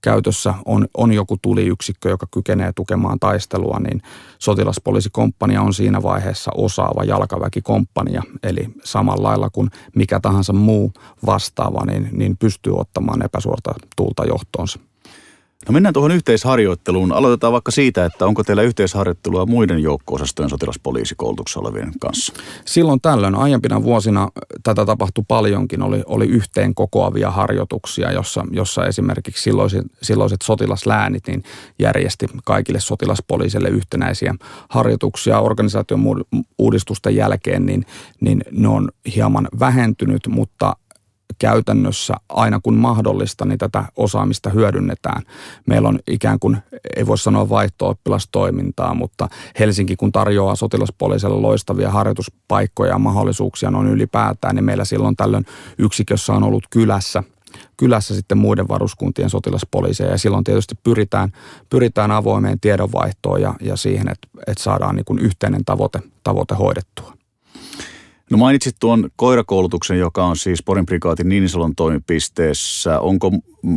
käytössä 0.01 0.53
on, 0.65 0.87
on 0.97 1.13
joku 1.13 1.37
tuliyksikkö, 1.41 2.09
joka 2.09 2.27
kykenee 2.31 2.71
tukemaan 2.75 3.19
taistelua, 3.19 3.79
niin 3.79 4.01
sotilaspoliisikomppania 4.39 5.61
on 5.61 5.73
siinä 5.73 6.03
vaiheessa 6.03 6.51
osaava 6.55 7.03
jalkaväkikomppania, 7.03 8.23
eli 8.43 8.67
samalla 8.83 9.27
lailla 9.27 9.49
kuin 9.49 9.69
mikä 9.95 10.19
tahansa 10.19 10.53
muu 10.53 10.93
vastaava, 11.25 11.85
niin, 11.85 12.09
niin 12.11 12.37
pystyy 12.37 12.73
ottamaan 12.73 13.25
epäsuorta 13.25 13.73
tulta 13.95 14.25
johtoonsa. 14.25 14.79
No 15.67 15.73
mennään 15.73 15.93
tuohon 15.93 16.11
yhteisharjoitteluun. 16.11 17.11
Aloitetaan 17.11 17.53
vaikka 17.53 17.71
siitä, 17.71 18.05
että 18.05 18.25
onko 18.25 18.43
teillä 18.43 18.63
yhteisharjoittelua 18.63 19.45
muiden 19.45 19.79
joukko-osastojen 19.79 20.49
sotilaspoliisikoulutuksessa 20.49 21.59
olevien 21.59 21.91
kanssa? 21.99 22.33
Silloin 22.65 23.01
tällöin 23.01 23.35
aiempina 23.35 23.83
vuosina 23.83 24.29
tätä 24.63 24.85
tapahtui 24.85 25.23
paljonkin. 25.27 25.81
Oli, 25.81 26.03
oli 26.05 26.25
yhteen 26.25 26.75
kokoavia 26.75 27.31
harjoituksia, 27.31 28.11
jossa, 28.11 28.45
jossa 28.51 28.85
esimerkiksi 28.85 29.43
silloiset, 29.43 29.85
silloiset 30.01 30.41
sotilasläänit 30.41 31.27
niin 31.27 31.43
järjesti 31.79 32.27
kaikille 32.45 32.79
sotilaspoliisille 32.79 33.69
yhtenäisiä 33.69 34.35
harjoituksia. 34.69 35.39
Organisaation 35.39 36.23
uudistusten 36.57 37.15
jälkeen 37.15 37.65
niin, 37.65 37.85
niin 38.21 38.41
ne 38.51 38.67
on 38.67 38.89
hieman 39.15 39.47
vähentynyt, 39.59 40.27
mutta 40.27 40.75
käytännössä 41.39 42.13
aina 42.29 42.59
kun 42.63 42.75
mahdollista, 42.75 43.45
niin 43.45 43.57
tätä 43.57 43.85
osaamista 43.95 44.49
hyödynnetään. 44.49 45.21
Meillä 45.65 45.89
on 45.89 45.99
ikään 46.07 46.39
kuin, 46.39 46.57
ei 46.95 47.07
voi 47.07 47.17
sanoa 47.17 47.49
vaihto-oppilastoimintaa, 47.49 48.93
mutta 48.93 49.27
Helsinki 49.59 49.95
kun 49.95 50.11
tarjoaa 50.11 50.55
sotilaspoliisille 50.55 51.35
loistavia 51.35 51.91
harjoituspaikkoja 51.91 52.91
ja 52.91 52.99
mahdollisuuksia 52.99 53.71
noin 53.71 53.87
ylipäätään, 53.87 54.55
niin 54.55 54.65
meillä 54.65 54.85
silloin 54.85 55.15
tällöin 55.15 55.45
yksikössä 55.77 56.33
on 56.33 56.43
ollut 56.43 56.63
kylässä– 56.69 57.23
kylässä 57.77 58.15
sitten 58.15 58.37
muiden 58.37 58.67
varuskuntien 58.67 59.29
sotilaspoliiseja 59.29 60.11
ja 60.11 60.17
silloin 60.17 60.43
tietysti 60.43 60.75
pyritään, 60.83 61.31
pyritään 61.69 62.11
avoimeen 62.11 62.59
tiedonvaihtoon 62.59 63.41
ja, 63.41 63.53
ja 63.61 63.75
siihen, 63.75 64.07
että, 64.11 64.27
että 64.47 64.63
saadaan 64.63 64.95
niin 64.95 65.05
kuin 65.05 65.19
yhteinen 65.19 65.65
tavoite, 65.65 65.99
tavoite 66.23 66.55
hoidettua. 66.55 67.14
No 68.31 68.37
mainitsit 68.37 68.75
tuon 68.79 69.09
koirakoulutuksen, 69.15 69.99
joka 69.99 70.25
on 70.25 70.37
siis 70.37 70.63
Porin 70.63 70.85
prikaatin 70.85 71.29
Niinisalon 71.29 71.75
toimipisteessä. 71.75 72.99
Onko 72.99 73.31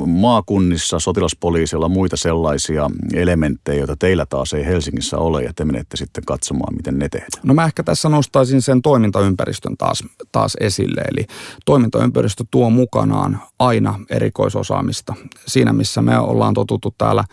maakunnissa 0.07 0.99
sotilaspoliisilla 0.99 1.89
muita 1.89 2.17
sellaisia 2.17 2.91
elementtejä, 3.15 3.79
joita 3.79 3.97
teillä 3.97 4.27
taas 4.27 4.53
ei 4.53 4.67
Helsingissä 4.67 5.19
ole 5.19 5.43
ja 5.43 5.53
te 5.57 5.65
menette 5.65 5.97
sitten 5.97 6.25
katsomaan, 6.25 6.77
miten 6.77 6.99
ne 6.99 7.09
tehdään? 7.09 7.43
No 7.43 7.55
mä 7.55 7.65
ehkä 7.65 7.83
tässä 7.83 8.09
nostaisin 8.09 8.63
sen 8.63 8.83
toimintaympäristön 8.83 9.77
taas, 9.77 10.05
taas 10.33 10.57
esille. 10.61 11.01
Eli 11.13 11.27
toimintaympäristö 11.65 12.45
tuo 12.51 12.71
mukanaan 12.71 13.43
aina 13.59 14.01
erikoisosaamista. 14.11 15.15
Siinä, 15.47 15.73
missä 15.73 16.03
me 16.03 16.19
ollaan 16.19 16.55
totuttu 16.55 16.95
täällä, 16.99 17.25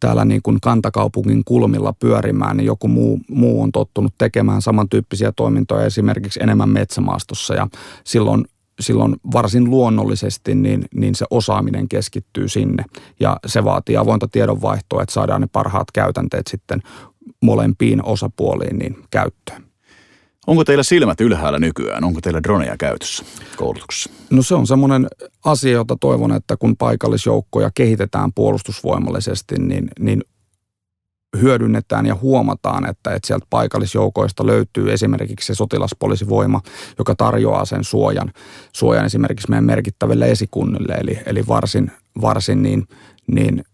täällä 0.00 0.24
niin 0.24 0.42
kuin 0.42 0.60
kantakaupungin 0.60 1.42
kulmilla 1.44 1.92
pyörimään, 1.92 2.56
niin 2.56 2.66
joku 2.66 2.88
muu, 2.88 3.20
muu 3.30 3.62
on 3.62 3.72
tottunut 3.72 4.14
tekemään 4.18 4.62
samantyyppisiä 4.62 5.32
toimintoja 5.32 5.86
esimerkiksi 5.86 6.40
enemmän 6.42 6.63
metsämaastossa 6.68 7.54
ja 7.54 7.68
silloin 8.04 8.44
silloin 8.80 9.16
varsin 9.32 9.70
luonnollisesti 9.70 10.54
niin, 10.54 10.84
niin 10.94 11.14
se 11.14 11.26
osaaminen 11.30 11.88
keskittyy 11.88 12.48
sinne. 12.48 12.84
Ja 13.20 13.36
se 13.46 13.64
vaatii 13.64 13.96
avointa 13.96 14.28
tiedonvaihtoa, 14.28 15.02
että 15.02 15.12
saadaan 15.12 15.40
ne 15.40 15.46
parhaat 15.52 15.90
käytänteet 15.92 16.46
sitten 16.46 16.82
molempiin 17.42 18.04
osapuoliin 18.04 18.78
niin 18.78 18.96
käyttöön. 19.10 19.64
Onko 20.46 20.64
teillä 20.64 20.82
silmät 20.82 21.20
ylhäällä 21.20 21.58
nykyään? 21.58 22.04
Onko 22.04 22.20
teillä 22.20 22.42
droneja 22.42 22.76
käytössä 22.76 23.24
koulutuksessa? 23.56 24.10
No 24.30 24.42
se 24.42 24.54
on 24.54 24.66
semmoinen 24.66 25.06
asia, 25.44 25.72
jota 25.72 25.96
toivon, 26.00 26.32
että 26.32 26.56
kun 26.56 26.76
paikallisjoukkoja 26.76 27.70
kehitetään 27.74 28.32
puolustusvoimallisesti, 28.32 29.54
niin, 29.58 29.88
niin 29.98 30.22
hyödynnetään 31.40 32.06
ja 32.06 32.14
huomataan, 32.14 32.90
että, 32.90 33.14
että 33.14 33.26
sieltä 33.26 33.46
paikallisjoukoista 33.50 34.46
löytyy 34.46 34.92
esimerkiksi 34.92 35.46
se 35.46 35.54
sotilaspoliisivoima, 35.54 36.60
joka 36.98 37.14
tarjoaa 37.14 37.64
sen 37.64 37.84
suojan, 37.84 38.32
suojan 38.72 39.04
esimerkiksi 39.04 39.50
meidän 39.50 39.64
merkittäville 39.64 40.30
esikunnille, 40.30 40.94
eli, 40.94 41.18
eli 41.26 41.46
varsin, 41.48 41.92
varsin 42.20 42.62
niin, 42.62 42.88
niin 43.26 43.64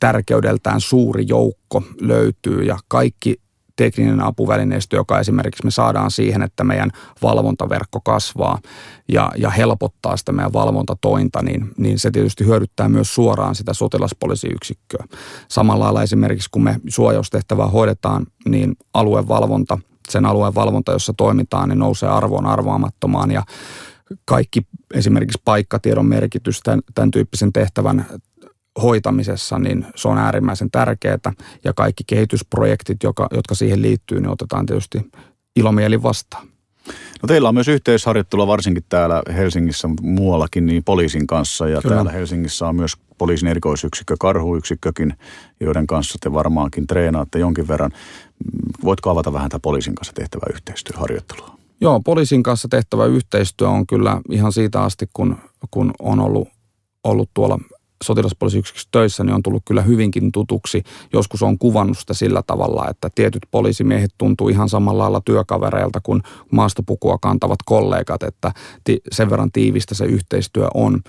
tärkeydeltään 0.00 0.80
suuri 0.80 1.24
joukko 1.28 1.82
löytyy 2.00 2.62
ja 2.62 2.78
kaikki 2.88 3.43
tekninen 3.76 4.20
apuvälineistö, 4.20 4.96
joka 4.96 5.20
esimerkiksi 5.20 5.64
me 5.64 5.70
saadaan 5.70 6.10
siihen, 6.10 6.42
että 6.42 6.64
meidän 6.64 6.90
valvontaverkko 7.22 8.00
kasvaa 8.00 8.58
ja, 9.08 9.30
ja 9.36 9.50
helpottaa 9.50 10.16
sitä 10.16 10.32
meidän 10.32 10.52
valvontatointa, 10.52 11.42
niin, 11.42 11.70
niin 11.76 11.98
se 11.98 12.10
tietysti 12.10 12.46
hyödyttää 12.46 12.88
myös 12.88 13.14
suoraan 13.14 13.54
sitä 13.54 13.74
sotilaspoliisiyksikköä. 13.74 15.04
Samalla 15.48 15.84
lailla 15.84 16.02
esimerkiksi 16.02 16.48
kun 16.50 16.64
me 16.64 16.80
suojaustehtävää 16.88 17.66
hoidetaan, 17.66 18.26
niin 18.48 18.76
aluevalvonta, 18.94 19.78
sen 20.08 20.26
alueen 20.26 20.54
valvonta, 20.54 20.92
jossa 20.92 21.12
toimitaan, 21.16 21.68
niin 21.68 21.78
nousee 21.78 22.08
arvoon 22.08 22.46
arvaamattomaan 22.46 23.30
ja 23.30 23.42
kaikki 24.24 24.66
esimerkiksi 24.94 25.42
paikkatiedon 25.44 26.06
merkitys 26.06 26.60
tämän, 26.60 26.80
tämän 26.94 27.10
tyyppisen 27.10 27.52
tehtävän 27.52 28.06
hoitamisessa, 28.82 29.58
niin 29.58 29.86
se 29.96 30.08
on 30.08 30.18
äärimmäisen 30.18 30.70
tärkeää. 30.70 31.32
Ja 31.64 31.72
kaikki 31.72 32.04
kehitysprojektit, 32.06 33.02
joka, 33.02 33.28
jotka 33.30 33.54
siihen 33.54 33.82
liittyy, 33.82 34.20
niin 34.20 34.30
otetaan 34.30 34.66
tietysti 34.66 35.10
ilomielin 35.56 36.02
vastaan. 36.02 36.48
No 37.22 37.26
teillä 37.26 37.48
on 37.48 37.54
myös 37.54 37.68
yhteisharjoittelua 37.68 38.46
varsinkin 38.46 38.84
täällä 38.88 39.22
Helsingissä, 39.34 39.88
mutta 39.88 40.02
muuallakin 40.02 40.66
niin 40.66 40.84
poliisin 40.84 41.26
kanssa. 41.26 41.68
Ja 41.68 41.82
Kyllä. 41.82 41.94
täällä 41.94 42.12
Helsingissä 42.12 42.68
on 42.68 42.76
myös 42.76 42.92
poliisin 43.18 43.48
erikoisyksikkö, 43.48 44.16
karhuyksikkökin, 44.20 45.14
joiden 45.60 45.86
kanssa 45.86 46.18
te 46.20 46.32
varmaankin 46.32 46.86
treenaatte 46.86 47.38
jonkin 47.38 47.68
verran. 47.68 47.90
Voitko 48.84 49.10
avata 49.10 49.32
vähän 49.32 49.50
tätä 49.50 49.60
poliisin 49.60 49.94
kanssa 49.94 50.12
tehtävää 50.12 50.50
yhteistyöharjoittelua? 50.54 51.54
Joo, 51.80 52.00
poliisin 52.00 52.42
kanssa 52.42 52.68
tehtävä 52.68 53.06
yhteistyö 53.06 53.68
on 53.68 53.86
kyllä 53.86 54.20
ihan 54.30 54.52
siitä 54.52 54.82
asti, 54.82 55.08
kun, 55.12 55.36
kun 55.70 55.92
on 55.98 56.20
ollut, 56.20 56.48
ollut 57.04 57.30
tuolla 57.34 57.58
sotilaspoliisiyksikössä 58.04 58.88
töissä, 58.92 59.24
niin 59.24 59.34
on 59.34 59.42
tullut 59.42 59.62
kyllä 59.66 59.82
hyvinkin 59.82 60.32
tutuksi. 60.32 60.82
Joskus 61.12 61.42
on 61.42 61.58
kuvannut 61.58 61.98
sitä 61.98 62.14
sillä 62.14 62.42
tavalla, 62.46 62.88
että 62.90 63.10
tietyt 63.14 63.42
poliisimiehet 63.50 64.10
tuntuu 64.18 64.48
ihan 64.48 64.68
samalla 64.68 65.02
lailla 65.02 65.20
työkavereilta 65.24 66.00
kuin 66.00 66.22
maastopukua 66.52 67.18
kantavat 67.18 67.58
kollegat, 67.64 68.22
että 68.22 68.52
sen 69.12 69.30
verran 69.30 69.52
tiivistä 69.52 69.94
se 69.94 70.04
yhteistyö 70.04 70.68
on. 70.74 71.00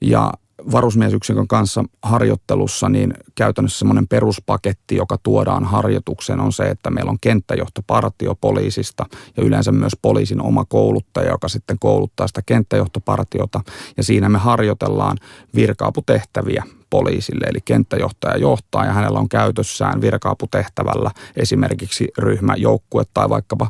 Ja 0.00 0.32
varusmiesyksikön 0.72 1.48
kanssa 1.48 1.84
harjoittelussa, 2.02 2.88
niin 2.88 3.14
käytännössä 3.34 3.78
semmoinen 3.78 4.08
peruspaketti, 4.08 4.96
joka 4.96 5.18
tuodaan 5.22 5.64
harjoitukseen, 5.64 6.40
on 6.40 6.52
se, 6.52 6.62
että 6.64 6.90
meillä 6.90 7.10
on 7.10 7.20
kenttäjohtopartio 7.20 8.34
poliisista 8.34 9.06
ja 9.36 9.42
yleensä 9.44 9.72
myös 9.72 9.92
poliisin 10.02 10.42
oma 10.42 10.64
kouluttaja, 10.64 11.30
joka 11.30 11.48
sitten 11.48 11.76
kouluttaa 11.80 12.26
sitä 12.26 12.42
kenttäjohtopartiota. 12.46 13.60
Ja 13.96 14.02
siinä 14.02 14.28
me 14.28 14.38
harjoitellaan 14.38 15.16
virkaaputehtäviä 15.54 16.64
poliisille, 16.90 17.46
eli 17.46 17.58
kenttäjohtaja 17.64 18.36
johtaa 18.36 18.86
ja 18.86 18.92
hänellä 18.92 19.18
on 19.18 19.28
käytössään 19.28 20.00
virkaaputehtävällä 20.00 21.10
esimerkiksi 21.36 22.08
ryhmä, 22.18 22.54
joukkue 22.56 23.02
tai 23.14 23.28
vaikkapa 23.28 23.68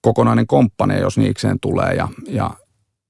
kokonainen 0.00 0.46
komppane, 0.46 1.00
jos 1.00 1.18
niikseen 1.18 1.60
tulee 1.60 1.94
ja, 1.94 2.08
ja 2.28 2.50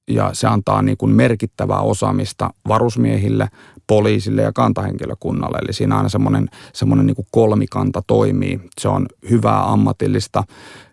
ja 0.08 0.30
se 0.32 0.46
antaa 0.46 0.82
niin 0.82 0.96
kuin 0.96 1.12
merkittävää 1.12 1.80
osaamista 1.80 2.50
varusmiehille, 2.68 3.48
poliisille 3.86 4.42
ja 4.42 4.52
kantahenkilökunnalle. 4.52 5.58
Eli 5.58 5.72
siinä 5.72 5.96
aina 5.96 6.08
semmoinen, 6.08 6.48
semmoinen 6.72 7.06
niin 7.06 7.16
kuin 7.16 7.26
kolmikanta 7.30 8.02
toimii. 8.06 8.60
Se 8.80 8.88
on 8.88 9.06
hyvää 9.30 9.72
ammatillista 9.72 10.44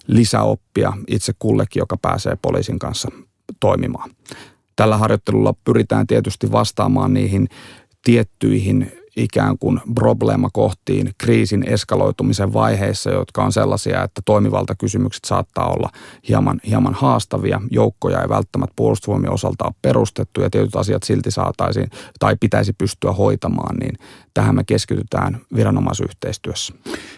lisäoppia 0.08 0.94
itse 1.08 1.34
kullekin, 1.40 1.80
joka 1.80 1.98
pääsee 1.98 2.38
poliisin 2.42 2.80
kanssa 2.80 3.12
toimimaan. 3.60 4.10
Tällä 4.76 4.98
harjoittelulla 4.98 5.54
pyritään 5.64 6.08
tietysti 6.08 6.52
vastaamaan 6.52 7.14
niihin 7.14 7.48
tiettyihin 8.04 8.92
ikään 9.16 9.58
kuin 9.58 9.82
probleemakohtiin 9.96 11.12
kriisin 11.18 11.64
eskaloitumisen 11.70 12.54
vaiheissa, 12.54 13.10
jotka 13.10 13.44
on 13.44 13.52
sellaisia, 13.52 14.04
että 14.04 14.22
toimivaltakysymykset 14.26 15.26
saattaa 15.26 15.68
olla 15.68 15.90
hieman, 16.30 16.60
hieman 16.68 16.94
haastavia. 16.94 17.62
Joukkoja 17.72 18.22
ei 18.22 18.30
välttämättä 18.30 18.74
puolustusvoimien 18.76 19.34
osalta 19.34 19.66
ole 19.66 19.74
perustettu 19.82 20.42
ja 20.42 20.50
tietyt 20.50 20.76
asiat 20.76 21.04
silti 21.04 21.32
saataisiin 21.32 21.90
tai 22.20 22.36
pitäisi 22.40 22.74
pystyä 22.74 23.12
hoitamaan, 23.12 23.76
niin 23.78 23.98
tähän 24.36 24.56
me 24.56 24.64
keskitytään 24.64 25.42
viranomaisyhteistyössä. 25.56 26.74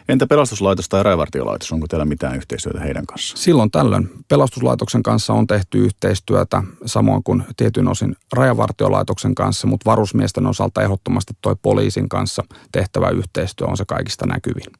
Entä 0.09 0.27
pelastuslaitos 0.27 0.89
tai 0.89 1.03
rajavartiolaitos, 1.03 1.71
onko 1.71 1.87
teillä 1.87 2.05
mitään 2.05 2.35
yhteistyötä 2.35 2.79
heidän 2.79 3.05
kanssa? 3.05 3.37
Silloin 3.37 3.71
tällöin 3.71 4.09
pelastuslaitoksen 4.27 5.03
kanssa 5.03 5.33
on 5.33 5.47
tehty 5.47 5.77
yhteistyötä, 5.85 6.63
samoin 6.85 7.23
kuin 7.23 7.43
tietyn 7.57 7.87
osin 7.87 8.15
rajavartiolaitoksen 8.33 9.35
kanssa, 9.35 9.67
mutta 9.67 9.89
varusmiesten 9.89 10.45
osalta 10.45 10.81
ehdottomasti 10.81 11.33
toi 11.41 11.55
poliisin 11.61 12.09
kanssa 12.09 12.43
tehtävä 12.71 13.09
yhteistyö 13.09 13.67
on 13.67 13.77
se 13.77 13.85
kaikista 13.85 14.25
näkyvin. 14.25 14.73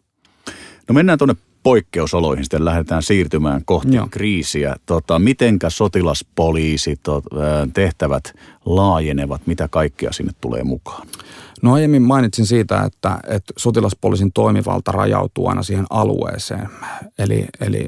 No 0.90 0.94
mennään 0.94 1.18
tuonne 1.18 1.36
poikkeusoloihin, 1.64 2.44
sitten 2.44 2.66
lähdetään 2.66 3.04
siirtymään 3.04 3.62
kohti 3.66 3.96
Joo. 3.96 4.08
kriisiä. 4.12 4.76
Tota, 4.86 5.20
mitenkä 5.20 5.70
sotilaspoliisi 5.70 6.96
tehtävät 7.74 8.34
laajenevat, 8.66 9.48
mitä 9.48 9.68
kaikkea 9.68 10.12
sinne 10.12 10.32
tulee 10.42 10.64
mukaan? 10.64 11.08
No 11.62 11.74
aiemmin 11.74 12.02
mainitsin 12.02 12.46
siitä, 12.46 12.84
että, 12.84 13.20
että 13.28 13.54
sotilaspoliisin 13.58 14.32
toimivalta 14.34 14.92
rajautuu 14.92 15.48
aina 15.48 15.64
siihen 15.64 15.86
alueeseen. 15.90 16.70
Eli, 17.20 17.46
eli 17.60 17.88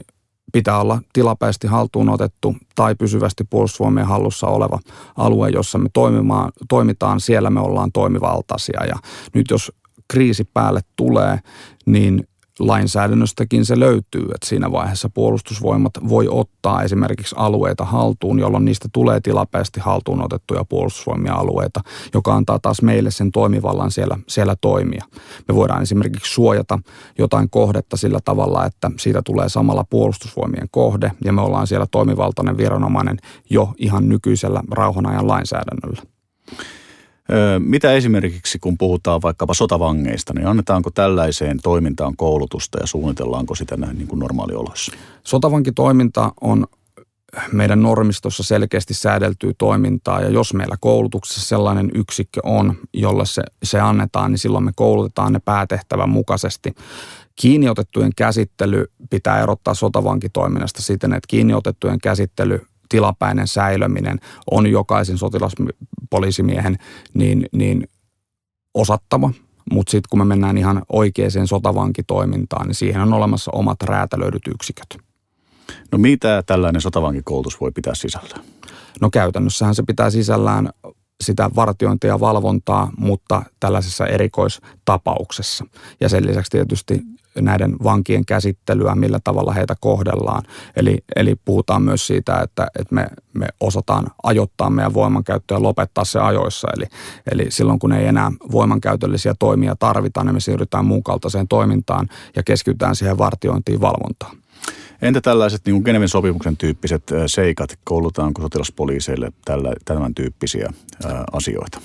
pitää 0.53 0.79
olla 0.79 1.01
tilapäisesti 1.13 1.67
haltuun 1.67 2.09
otettu 2.09 2.55
tai 2.75 2.95
pysyvästi 2.95 3.43
puolustusvoimien 3.49 4.07
hallussa 4.07 4.47
oleva 4.47 4.79
alue, 5.15 5.49
jossa 5.49 5.77
me 5.77 5.89
toimimaan, 5.93 6.51
toimitaan, 6.69 7.19
siellä 7.19 7.49
me 7.49 7.59
ollaan 7.59 7.91
toimivaltaisia. 7.91 8.85
Ja 8.85 8.95
nyt 9.33 9.45
jos 9.49 9.71
kriisi 10.07 10.43
päälle 10.53 10.81
tulee, 10.95 11.39
niin 11.85 12.27
lainsäädännöstäkin 12.59 13.65
se 13.65 13.79
löytyy, 13.79 14.21
että 14.21 14.47
siinä 14.47 14.71
vaiheessa 14.71 15.09
puolustusvoimat 15.09 15.93
voi 16.09 16.27
ottaa 16.31 16.83
esimerkiksi 16.83 17.35
alueita 17.37 17.85
haltuun, 17.85 18.39
jolloin 18.39 18.65
niistä 18.65 18.89
tulee 18.93 19.19
tilapäisesti 19.19 19.79
haltuun 19.79 20.23
otettuja 20.23 20.65
puolustusvoimia 20.65 21.33
alueita, 21.33 21.81
joka 22.13 22.35
antaa 22.35 22.59
taas 22.59 22.81
meille 22.81 23.11
sen 23.11 23.31
toimivallan 23.31 23.91
siellä, 23.91 24.17
siellä 24.27 24.55
toimia. 24.61 25.05
Me 25.47 25.55
voidaan 25.55 25.81
esimerkiksi 25.81 26.33
suojata 26.33 26.79
jotain 27.17 27.49
kohdetta 27.49 27.97
sillä 27.97 28.19
tavalla, 28.25 28.65
että 28.65 28.91
siitä 28.97 29.21
tulee 29.25 29.49
samalla 29.49 29.85
puolustusvoimien 29.89 30.67
kohde 30.71 31.11
ja 31.25 31.33
me 31.33 31.41
ollaan 31.41 31.67
siellä 31.67 31.87
toimivaltainen 31.91 32.57
viranomainen 32.57 33.17
jo 33.49 33.73
ihan 33.77 34.09
nykyisellä 34.09 34.63
rauhanajan 34.71 35.27
lainsäädännöllä. 35.27 36.01
Mitä 37.59 37.93
esimerkiksi, 37.93 38.59
kun 38.59 38.77
puhutaan 38.77 39.21
vaikkapa 39.21 39.53
sotavangeista, 39.53 40.33
niin 40.33 40.47
annetaanko 40.47 40.91
tällaiseen 40.91 41.59
toimintaan 41.63 42.15
koulutusta 42.15 42.79
ja 42.79 42.87
suunnitellaanko 42.87 43.55
sitä 43.55 43.77
näin 43.77 43.97
niin 43.97 44.07
kuin 44.07 44.19
normaalioloissa? 44.19 44.91
Sotavankitoiminta 45.23 46.31
on 46.41 46.65
meidän 47.51 47.81
normistossa 47.81 48.43
selkeästi 48.43 48.93
säädeltyä 48.93 49.53
toimintaa 49.57 50.21
ja 50.21 50.29
jos 50.29 50.53
meillä 50.53 50.75
koulutuksessa 50.79 51.41
sellainen 51.41 51.91
yksikkö 51.95 52.41
on, 52.43 52.75
jolle 52.93 53.25
se, 53.25 53.43
se 53.63 53.79
annetaan, 53.79 54.31
niin 54.31 54.39
silloin 54.39 54.63
me 54.63 54.71
koulutetaan 54.75 55.33
ne 55.33 55.39
päätehtävän 55.45 56.09
mukaisesti. 56.09 56.73
Kiinniotettujen 57.35 58.11
käsittely 58.15 58.85
pitää 59.09 59.43
erottaa 59.43 59.73
sotavankitoiminnasta 59.73 60.81
siten, 60.81 61.13
että 61.13 61.27
kiinniotettujen 61.27 61.99
käsittely 62.01 62.65
tilapäinen 62.89 63.47
säilöminen 63.47 64.19
on 64.51 64.67
jokaisen 64.67 65.17
sotilaspoliisimiehen 65.17 66.77
niin, 67.13 67.45
niin 67.51 67.87
osattava. 68.73 69.31
Mutta 69.71 69.91
sitten 69.91 70.09
kun 70.09 70.19
me 70.19 70.25
mennään 70.25 70.57
ihan 70.57 70.81
oikeaan 70.89 71.47
sotavankitoimintaan, 71.47 72.67
niin 72.67 72.75
siihen 72.75 73.01
on 73.01 73.13
olemassa 73.13 73.51
omat 73.53 73.83
räätälöidyt 73.83 74.47
yksiköt. 74.47 74.97
No 75.91 75.97
mitä 75.97 76.43
tällainen 76.45 76.81
sotavankikoulutus 76.81 77.61
voi 77.61 77.71
pitää 77.71 77.95
sisällään? 77.95 78.41
No 79.01 79.09
käytännössähän 79.09 79.75
se 79.75 79.83
pitää 79.83 80.09
sisällään 80.09 80.69
sitä 81.23 81.49
vartiointia 81.55 82.09
ja 82.09 82.19
valvontaa, 82.19 82.91
mutta 82.97 83.43
tällaisessa 83.59 84.07
erikoistapauksessa. 84.07 85.65
Ja 86.01 86.09
sen 86.09 86.27
lisäksi 86.27 86.51
tietysti 86.51 87.01
näiden 87.41 87.75
vankien 87.83 88.25
käsittelyä, 88.25 88.95
millä 88.95 89.19
tavalla 89.23 89.53
heitä 89.53 89.75
kohdellaan. 89.79 90.43
Eli, 90.75 90.97
eli 91.15 91.35
puhutaan 91.45 91.81
myös 91.81 92.07
siitä, 92.07 92.41
että, 92.41 92.67
että 92.79 92.95
me, 92.95 93.07
me 93.33 93.47
osataan 93.59 94.07
ajoittaa 94.23 94.69
meidän 94.69 94.93
voimankäyttöä 94.93 95.57
ja 95.57 95.63
lopettaa 95.63 96.05
se 96.05 96.19
ajoissa. 96.19 96.67
Eli, 96.77 96.85
eli 97.31 97.45
silloin 97.51 97.79
kun 97.79 97.93
ei 97.93 98.07
enää 98.07 98.31
voimankäytöllisiä 98.51 99.35
toimia 99.39 99.75
tarvita, 99.75 100.23
niin 100.23 100.33
me 100.33 100.39
siirrytään 100.39 100.85
muun 100.85 101.03
kaltaiseen 101.03 101.47
toimintaan 101.47 102.09
ja 102.35 102.43
keskitytään 102.43 102.95
siihen 102.95 103.17
vartiointiin 103.17 103.81
valvontaan. 103.81 104.38
Entä 105.01 105.21
tällaiset 105.21 105.61
niin 105.65 105.81
Geneven 105.85 106.09
sopimuksen 106.09 106.57
tyyppiset 106.57 107.03
seikat, 107.27 107.79
koulutaanko 107.83 108.41
sotilaspoliiseille 108.41 109.31
tällä, 109.45 109.73
tämän 109.85 110.15
tyyppisiä 110.15 110.69
ää, 111.05 111.23
asioita? 111.31 111.81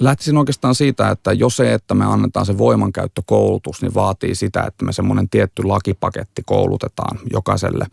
Lähtisin 0.00 0.36
oikeastaan 0.36 0.74
siitä, 0.74 1.10
että 1.10 1.32
jos 1.32 1.56
se, 1.56 1.74
että 1.74 1.94
me 1.94 2.04
annetaan 2.04 2.46
se 2.46 2.58
voimankäyttökoulutus, 2.58 3.82
niin 3.82 3.94
vaatii 3.94 4.34
sitä, 4.34 4.62
että 4.62 4.84
me 4.84 4.92
semmoinen 4.92 5.28
tietty 5.28 5.62
lakipaketti 5.62 6.42
koulutetaan 6.46 7.18
jokaiselle 7.32 7.86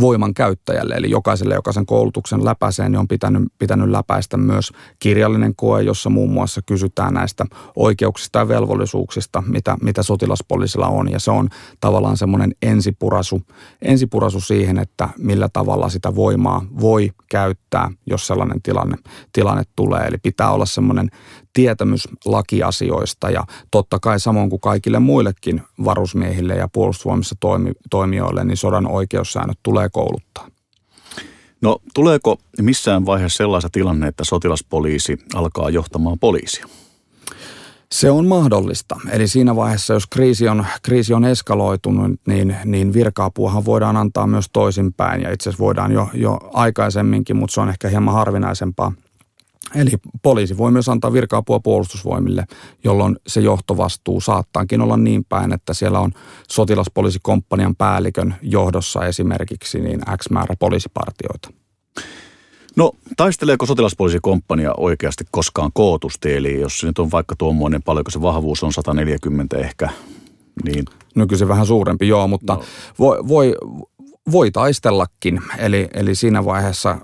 voiman 0.00 0.34
käyttäjälle, 0.34 0.94
eli 0.94 1.10
jokaiselle, 1.10 1.54
joka 1.54 1.72
sen 1.72 1.86
koulutuksen 1.86 2.44
läpäisee, 2.44 2.88
niin 2.88 2.98
on 2.98 3.08
pitänyt, 3.08 3.42
pitänyt 3.58 3.90
läpäistä 3.90 4.36
myös 4.36 4.72
kirjallinen 4.98 5.56
koe, 5.56 5.82
jossa 5.82 6.10
muun 6.10 6.32
muassa 6.32 6.60
kysytään 6.66 7.14
näistä 7.14 7.46
oikeuksista 7.76 8.38
ja 8.38 8.48
velvollisuuksista, 8.48 9.42
mitä, 9.46 9.76
mitä 9.82 10.02
sotilaspoliisilla 10.02 10.86
on, 10.86 11.10
ja 11.10 11.18
se 11.18 11.30
on 11.30 11.48
tavallaan 11.80 12.16
semmoinen 12.16 12.52
ensipurasu, 12.62 13.42
ensipurasu 13.82 14.40
siihen, 14.40 14.78
että 14.78 15.08
millä 15.18 15.48
tavalla 15.52 15.88
sitä 15.88 16.14
voimaa 16.14 16.64
voi 16.80 17.10
käyttää, 17.30 17.90
jos 18.06 18.26
sellainen 18.26 18.62
tilanne, 18.62 18.96
tilanne 19.32 19.62
tulee. 19.76 20.06
Eli 20.06 20.18
pitää 20.22 20.50
olla 20.50 20.66
semmoinen 20.66 21.10
tietämys 21.52 22.08
lakiasioista 22.24 23.30
ja 23.30 23.44
totta 23.70 23.98
kai 23.98 24.20
samoin 24.20 24.50
kuin 24.50 24.60
kaikille 24.60 24.98
muillekin 24.98 25.62
varusmiehille 25.84 26.54
ja 26.54 26.68
puolustusvoimissa 26.72 27.34
toimi, 27.40 27.72
toimijoille, 27.90 28.44
niin 28.44 28.56
sodan 28.56 28.86
oikeussäännöt 28.86 29.58
tulee 29.62 29.88
kouluttaa. 29.88 30.48
No 31.60 31.78
tuleeko 31.94 32.38
missään 32.60 33.06
vaiheessa 33.06 33.36
sellaista 33.36 33.70
tilanne, 33.72 34.06
että 34.06 34.24
sotilaspoliisi 34.24 35.18
alkaa 35.34 35.70
johtamaan 35.70 36.18
poliisia? 36.18 36.66
Se 37.92 38.10
on 38.10 38.26
mahdollista. 38.26 38.96
Eli 39.10 39.28
siinä 39.28 39.56
vaiheessa, 39.56 39.94
jos 39.94 40.06
kriisi 40.06 40.48
on, 40.48 40.66
kriisi 40.82 41.14
on 41.14 41.24
eskaloitunut, 41.24 42.20
niin, 42.26 42.56
niin 42.64 42.92
virkaapuahan 42.92 43.64
voidaan 43.64 43.96
antaa 43.96 44.26
myös 44.26 44.46
toisinpäin. 44.52 45.22
Ja 45.22 45.32
itse 45.32 45.50
asiassa 45.50 45.64
voidaan 45.64 45.92
jo, 45.92 46.08
jo 46.14 46.38
aikaisemminkin, 46.52 47.36
mutta 47.36 47.54
se 47.54 47.60
on 47.60 47.68
ehkä 47.68 47.88
hieman 47.88 48.14
harvinaisempaa 48.14 48.92
Eli 49.74 49.90
poliisi 50.22 50.58
voi 50.58 50.72
myös 50.72 50.88
antaa 50.88 51.12
virka-apua 51.12 51.60
puolustusvoimille, 51.60 52.44
jolloin 52.84 53.16
se 53.26 53.40
johtovastuu 53.40 54.20
saattaakin 54.20 54.80
olla 54.80 54.96
niin 54.96 55.24
päin, 55.24 55.52
että 55.52 55.74
siellä 55.74 56.00
on 56.00 56.12
sotilaspoliisikomppanian 56.48 57.76
päällikön 57.76 58.34
johdossa 58.42 59.06
esimerkiksi 59.06 59.80
niin 59.80 60.00
X 60.18 60.30
määrä 60.30 60.54
poliisipartioita. 60.58 61.50
No 62.76 62.92
taisteleeko 63.16 63.66
sotilaspoliisikomppania 63.66 64.74
oikeasti 64.76 65.24
koskaan 65.30 65.70
kootusti? 65.74 66.34
Eli 66.34 66.60
jos 66.60 66.80
se 66.80 66.86
nyt 66.86 66.98
on 66.98 67.10
vaikka 67.10 67.34
tuommoinen, 67.38 67.82
paljonko 67.82 68.10
se 68.10 68.22
vahvuus 68.22 68.62
on 68.62 68.72
140 68.72 69.56
ehkä, 69.58 69.88
niin... 70.64 70.84
No 71.14 71.26
kyllä 71.26 71.38
se 71.38 71.48
vähän 71.48 71.66
suurempi, 71.66 72.08
joo, 72.08 72.28
mutta 72.28 72.54
no. 72.54 72.64
voi, 72.98 73.28
voi, 73.28 73.54
voi 74.32 74.50
taistellakin. 74.50 75.40
Eli, 75.58 75.88
eli 75.94 76.14
siinä 76.14 76.44
vaiheessa 76.44 76.98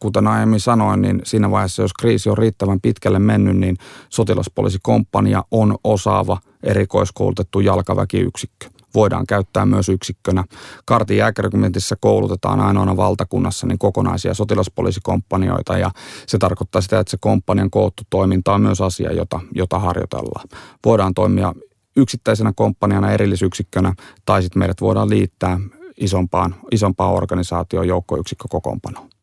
kuten 0.00 0.26
aiemmin 0.26 0.60
sanoin, 0.60 1.02
niin 1.02 1.20
siinä 1.24 1.50
vaiheessa, 1.50 1.82
jos 1.82 1.92
kriisi 1.92 2.30
on 2.30 2.38
riittävän 2.38 2.80
pitkälle 2.80 3.18
mennyt, 3.18 3.56
niin 3.56 3.76
sotilaspoliisikomppania 4.08 5.44
on 5.50 5.76
osaava 5.84 6.38
erikoiskoulutettu 6.62 7.60
jalkaväkiyksikkö. 7.60 8.66
Voidaan 8.94 9.26
käyttää 9.26 9.66
myös 9.66 9.88
yksikkönä. 9.88 10.44
Kartin 10.84 11.16
jääkärikymentissä 11.16 11.96
koulutetaan 12.00 12.60
ainoana 12.60 12.96
valtakunnassa 12.96 13.66
niin 13.66 13.78
kokonaisia 13.78 14.34
sotilaspoliisikompanioita 14.34 15.78
ja 15.78 15.90
se 16.26 16.38
tarkoittaa 16.38 16.80
sitä, 16.80 17.00
että 17.00 17.10
se 17.10 17.16
komppanian 17.20 17.70
koottu 17.70 18.02
toiminta 18.10 18.54
on 18.54 18.60
myös 18.60 18.80
asia, 18.80 19.12
jota, 19.12 19.40
jota 19.54 19.78
harjoitellaan. 19.78 20.48
Voidaan 20.84 21.14
toimia 21.14 21.54
yksittäisenä 21.96 22.52
komppaniana 22.56 23.12
erillisyksikkönä 23.12 23.94
tai 24.26 24.42
sitten 24.42 24.58
meidät 24.58 24.80
voidaan 24.80 25.10
liittää 25.10 25.60
isompaan, 25.96 26.54
isompaan 26.70 27.14
organisaatioon 27.14 27.88
joukkoyksikkökokoonpanoon. 27.88 29.13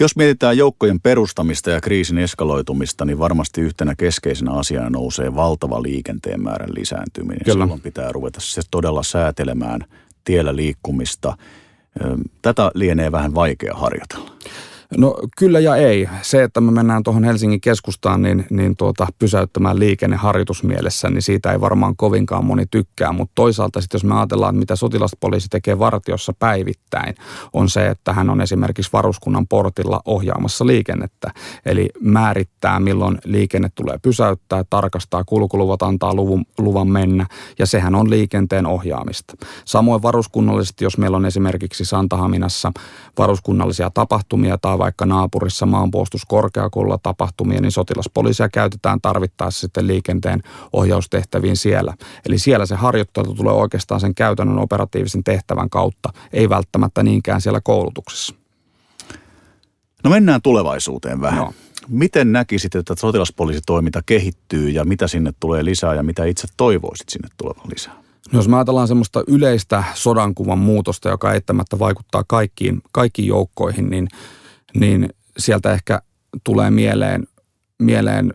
Jos 0.00 0.16
mietitään 0.16 0.56
joukkojen 0.56 1.00
perustamista 1.00 1.70
ja 1.70 1.80
kriisin 1.80 2.18
eskaloitumista, 2.18 3.04
niin 3.04 3.18
varmasti 3.18 3.60
yhtenä 3.60 3.94
keskeisenä 3.98 4.52
asiana 4.52 4.90
nousee 4.90 5.34
valtava 5.34 5.82
liikenteen 5.82 6.42
määrän 6.42 6.74
lisääntyminen. 6.74 7.44
Kyllä. 7.44 7.64
Silloin 7.64 7.80
pitää 7.80 8.12
ruveta 8.12 8.40
se 8.40 8.62
todella 8.70 9.02
säätelemään 9.02 9.80
tiellä 10.24 10.56
liikkumista. 10.56 11.36
Tätä 12.42 12.70
lienee 12.74 13.12
vähän 13.12 13.34
vaikea 13.34 13.74
harjoitella. 13.74 14.30
No 14.96 15.16
kyllä 15.38 15.60
ja 15.60 15.76
ei. 15.76 16.08
Se, 16.22 16.42
että 16.42 16.60
me 16.60 16.70
mennään 16.70 17.02
tuohon 17.02 17.24
Helsingin 17.24 17.60
keskustaan 17.60 18.22
niin, 18.22 18.46
niin 18.50 18.76
tuota, 18.76 19.06
pysäyttämään 19.18 19.78
liikenne 19.78 20.16
harjoitusmielessä, 20.16 21.10
niin 21.10 21.22
siitä 21.22 21.52
ei 21.52 21.60
varmaan 21.60 21.96
kovinkaan 21.96 22.44
moni 22.44 22.64
tykkää. 22.70 23.12
Mutta 23.12 23.32
toisaalta 23.34 23.80
sitten 23.80 23.98
jos 23.98 24.04
me 24.04 24.14
ajatellaan, 24.14 24.56
mitä 24.56 24.76
sotilaspoliisi 24.76 25.48
tekee 25.48 25.78
vartiossa 25.78 26.32
päivittäin, 26.38 27.14
on 27.52 27.68
se, 27.68 27.86
että 27.86 28.12
hän 28.12 28.30
on 28.30 28.40
esimerkiksi 28.40 28.92
varuskunnan 28.92 29.46
portilla 29.46 30.00
ohjaamassa 30.04 30.66
liikennettä. 30.66 31.30
Eli 31.66 31.88
määrittää, 32.00 32.80
milloin 32.80 33.18
liikenne 33.24 33.68
tulee 33.74 33.98
pysäyttää, 34.02 34.64
tarkastaa 34.70 35.24
kulkuluvat, 35.24 35.82
antaa 35.82 36.14
luvun, 36.14 36.44
luvan 36.58 36.88
mennä. 36.88 37.26
Ja 37.58 37.66
sehän 37.66 37.94
on 37.94 38.10
liikenteen 38.10 38.66
ohjaamista. 38.66 39.34
Samoin 39.64 40.02
varuskunnallisesti, 40.02 40.84
jos 40.84 40.98
meillä 40.98 41.16
on 41.16 41.26
esimerkiksi 41.26 41.84
Santahaminassa 41.84 42.72
varuskunnallisia 43.18 43.90
tapahtumia 43.94 44.58
tai 44.58 44.79
vaikka 44.80 45.06
naapurissa 45.06 45.66
maanpuolustuskorkeakoululla 45.66 46.98
tapahtumia, 47.02 47.60
niin 47.60 47.72
sotilaspoliisia 47.72 48.48
käytetään 48.48 49.00
tarvittaessa 49.00 49.60
sitten 49.60 49.86
liikenteen 49.86 50.42
ohjaustehtäviin 50.72 51.56
siellä. 51.56 51.94
Eli 52.26 52.38
siellä 52.38 52.66
se 52.66 52.74
harjoittelu 52.74 53.34
tulee 53.34 53.54
oikeastaan 53.54 54.00
sen 54.00 54.14
käytännön 54.14 54.58
operatiivisen 54.58 55.24
tehtävän 55.24 55.70
kautta, 55.70 56.12
ei 56.32 56.48
välttämättä 56.48 57.02
niinkään 57.02 57.40
siellä 57.40 57.60
koulutuksessa. 57.60 58.34
No 60.04 60.10
mennään 60.10 60.42
tulevaisuuteen 60.42 61.20
vähän. 61.20 61.38
No. 61.38 61.52
Miten 61.88 62.32
näkisit, 62.32 62.74
että 62.74 62.94
sotilaspoliisitoiminta 62.98 64.00
kehittyy 64.06 64.68
ja 64.68 64.84
mitä 64.84 65.08
sinne 65.08 65.32
tulee 65.40 65.64
lisää 65.64 65.94
ja 65.94 66.02
mitä 66.02 66.24
itse 66.24 66.48
toivoisit 66.56 67.08
sinne 67.08 67.28
tulevan 67.36 67.70
lisää? 67.74 67.94
No 68.32 68.38
jos 68.38 68.48
me 68.48 68.56
ajatellaan 68.56 68.88
semmoista 68.88 69.22
yleistä 69.26 69.84
sodankuvan 69.94 70.58
muutosta, 70.58 71.08
joka 71.08 71.32
eittämättä 71.32 71.78
vaikuttaa 71.78 72.24
kaikkiin, 72.26 72.82
kaikkiin 72.92 73.28
joukkoihin, 73.28 73.90
niin– 73.90 74.08
niin 74.74 75.08
sieltä 75.38 75.72
ehkä 75.72 76.02
tulee 76.44 76.70
mieleen, 76.70 77.26
mieleen 77.78 78.34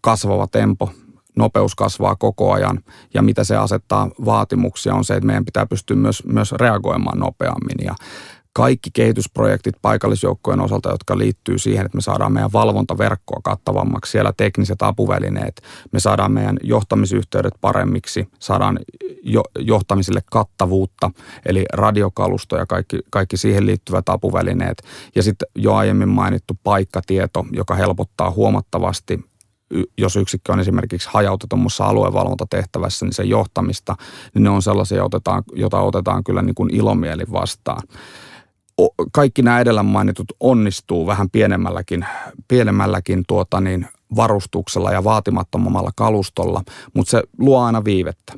kasvava 0.00 0.46
tempo, 0.46 0.90
nopeus 1.36 1.74
kasvaa 1.74 2.16
koko 2.16 2.52
ajan. 2.52 2.80
Ja 3.14 3.22
mitä 3.22 3.44
se 3.44 3.56
asettaa 3.56 4.10
vaatimuksia 4.24 4.94
on 4.94 5.04
se, 5.04 5.14
että 5.14 5.26
meidän 5.26 5.44
pitää 5.44 5.66
pystyä 5.66 5.96
myös, 5.96 6.22
myös 6.26 6.52
reagoimaan 6.52 7.18
nopeammin. 7.18 7.84
Ja 7.84 7.94
kaikki 8.56 8.90
kehitysprojektit 8.92 9.74
paikallisjoukkojen 9.82 10.60
osalta, 10.60 10.90
jotka 10.90 11.18
liittyy 11.18 11.58
siihen, 11.58 11.86
että 11.86 11.96
me 11.96 12.02
saadaan 12.02 12.32
meidän 12.32 12.52
valvontaverkkoa 12.52 13.40
kattavammaksi, 13.44 14.12
siellä 14.12 14.32
tekniset 14.36 14.82
apuvälineet, 14.82 15.62
me 15.92 16.00
saadaan 16.00 16.32
meidän 16.32 16.56
johtamisyhteydet 16.62 17.54
paremmiksi, 17.60 18.28
saadaan 18.38 18.78
jo, 19.22 19.42
johtamiselle 19.58 20.20
kattavuutta, 20.30 21.10
eli 21.46 21.64
radiokalusto 21.72 22.56
ja 22.56 22.66
kaikki, 22.66 22.98
kaikki 23.10 23.36
siihen 23.36 23.66
liittyvät 23.66 24.08
apuvälineet. 24.08 24.82
Ja 25.14 25.22
sitten 25.22 25.48
jo 25.56 25.74
aiemmin 25.74 26.08
mainittu 26.08 26.58
paikkatieto, 26.64 27.46
joka 27.52 27.74
helpottaa 27.74 28.30
huomattavasti 28.30 29.24
jos 29.98 30.16
yksikkö 30.16 30.52
on 30.52 30.60
esimerkiksi 30.60 31.08
hajautetummassa 31.12 31.84
aluevalvontatehtävässä, 31.84 33.06
niin 33.06 33.12
se 33.12 33.22
johtamista, 33.22 33.96
niin 34.34 34.42
ne 34.42 34.50
on 34.50 34.62
sellaisia, 34.62 35.04
otetaan, 35.04 35.42
jota 35.52 35.80
otetaan 35.80 36.24
kyllä 36.24 36.42
niin 36.42 36.54
kuin 36.54 36.74
ilomielin 36.74 37.32
vastaan 37.32 37.82
kaikki 39.12 39.42
nämä 39.42 39.60
edellä 39.60 39.82
mainitut 39.82 40.32
onnistuu 40.40 41.06
vähän 41.06 41.30
pienemmälläkin, 41.30 42.06
pienemmälläkin 42.48 43.24
tuota 43.28 43.60
niin, 43.60 43.86
varustuksella 44.16 44.92
ja 44.92 45.04
vaatimattomammalla 45.04 45.90
kalustolla, 45.96 46.62
mutta 46.94 47.10
se 47.10 47.22
luo 47.38 47.62
aina 47.62 47.84
viivettä. 47.84 48.32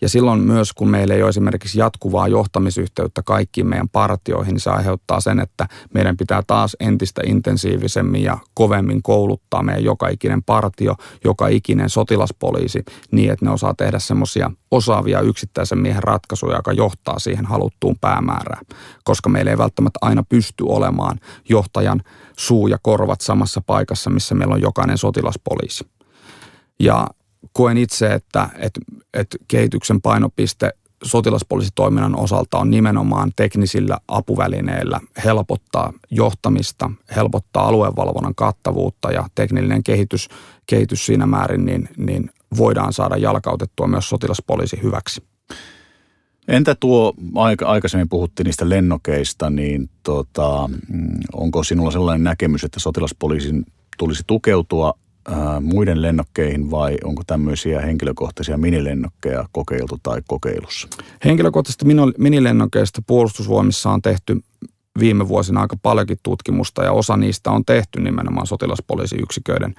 Ja 0.00 0.08
silloin 0.08 0.40
myös, 0.40 0.72
kun 0.72 0.88
meillä 0.88 1.14
ei 1.14 1.22
ole 1.22 1.28
esimerkiksi 1.28 1.78
jatkuvaa 1.78 2.28
johtamisyhteyttä 2.28 3.22
kaikkiin 3.22 3.66
meidän 3.66 3.88
partioihin, 3.88 4.52
niin 4.52 4.60
se 4.60 4.70
aiheuttaa 4.70 5.20
sen, 5.20 5.40
että 5.40 5.68
meidän 5.94 6.16
pitää 6.16 6.42
taas 6.46 6.76
entistä 6.80 7.22
intensiivisemmin 7.26 8.22
ja 8.22 8.38
kovemmin 8.54 9.02
kouluttaa 9.02 9.62
meidän 9.62 9.84
joka 9.84 10.08
ikinen 10.08 10.42
partio, 10.42 10.94
joka 11.24 11.48
ikinen 11.48 11.90
sotilaspoliisi 11.90 12.84
niin, 13.10 13.32
että 13.32 13.44
ne 13.44 13.50
osaa 13.50 13.74
tehdä 13.74 13.98
semmoisia 13.98 14.50
osaavia 14.70 15.20
yksittäisen 15.20 15.78
miehen 15.78 16.02
ratkaisuja, 16.02 16.56
joka 16.56 16.72
johtaa 16.72 17.18
siihen 17.18 17.46
haluttuun 17.46 17.96
päämäärään. 18.00 18.66
Koska 19.04 19.28
meillä 19.28 19.50
ei 19.50 19.58
välttämättä 19.58 19.98
aina 20.02 20.22
pysty 20.28 20.64
olemaan 20.68 21.20
johtajan 21.48 22.02
suu 22.36 22.66
ja 22.66 22.78
korvat 22.82 23.20
samassa 23.20 23.60
paikassa, 23.66 24.10
missä 24.10 24.34
meillä 24.34 24.54
on 24.54 24.62
jokainen 24.62 24.98
sotilaspoliisi. 24.98 25.86
Ja 26.80 27.06
koen 27.52 27.78
itse, 27.78 28.14
että, 28.14 28.48
että, 28.56 28.80
että 29.14 29.36
kehityksen 29.48 30.00
painopiste 30.00 30.72
sotilaspoliisitoiminnan 31.04 32.16
osalta 32.16 32.58
on 32.58 32.70
nimenomaan 32.70 33.32
teknisillä 33.36 33.98
apuvälineillä 34.08 35.00
helpottaa 35.24 35.92
johtamista, 36.10 36.90
helpottaa 37.16 37.68
aluevalvonnan 37.68 38.34
kattavuutta 38.34 39.12
ja 39.12 39.26
teknillinen 39.34 39.82
kehitys, 39.82 40.28
kehitys 40.66 41.06
siinä 41.06 41.26
määrin, 41.26 41.64
niin, 41.64 41.88
niin 41.96 42.30
voidaan 42.56 42.92
saada 42.92 43.16
jalkautettua 43.16 43.86
myös 43.86 44.08
sotilaspoliisi 44.08 44.82
hyväksi. 44.82 45.22
Entä 46.48 46.74
tuo, 46.80 47.14
aika, 47.34 47.66
aikaisemmin 47.66 48.08
puhuttiin 48.08 48.44
niistä 48.44 48.68
lennokeista, 48.68 49.50
niin 49.50 49.90
tota, 50.02 50.70
mm, 50.88 51.20
onko 51.32 51.62
sinulla 51.62 51.90
sellainen 51.90 52.24
näkemys, 52.24 52.64
että 52.64 52.80
sotilaspoliisin 52.80 53.64
tulisi 53.98 54.22
tukeutua 54.26 54.94
muiden 55.60 56.02
lennokkeihin 56.02 56.70
vai 56.70 56.96
onko 57.04 57.22
tämmöisiä 57.26 57.80
henkilökohtaisia 57.80 58.58
minilennokkeja 58.58 59.48
kokeiltu 59.52 59.98
tai 60.02 60.22
kokeilussa? 60.26 60.88
Henkilökohtaisesti 61.24 61.84
minilennokeista 62.18 63.02
puolustusvoimissa 63.06 63.90
on 63.90 64.02
tehty 64.02 64.40
viime 64.98 65.28
vuosina 65.28 65.60
aika 65.60 65.76
paljonkin 65.82 66.18
tutkimusta 66.22 66.84
ja 66.84 66.92
osa 66.92 67.16
niistä 67.16 67.50
on 67.50 67.64
tehty 67.64 68.00
nimenomaan 68.00 68.46
sotilaspoliisiyksiköiden 68.46 69.74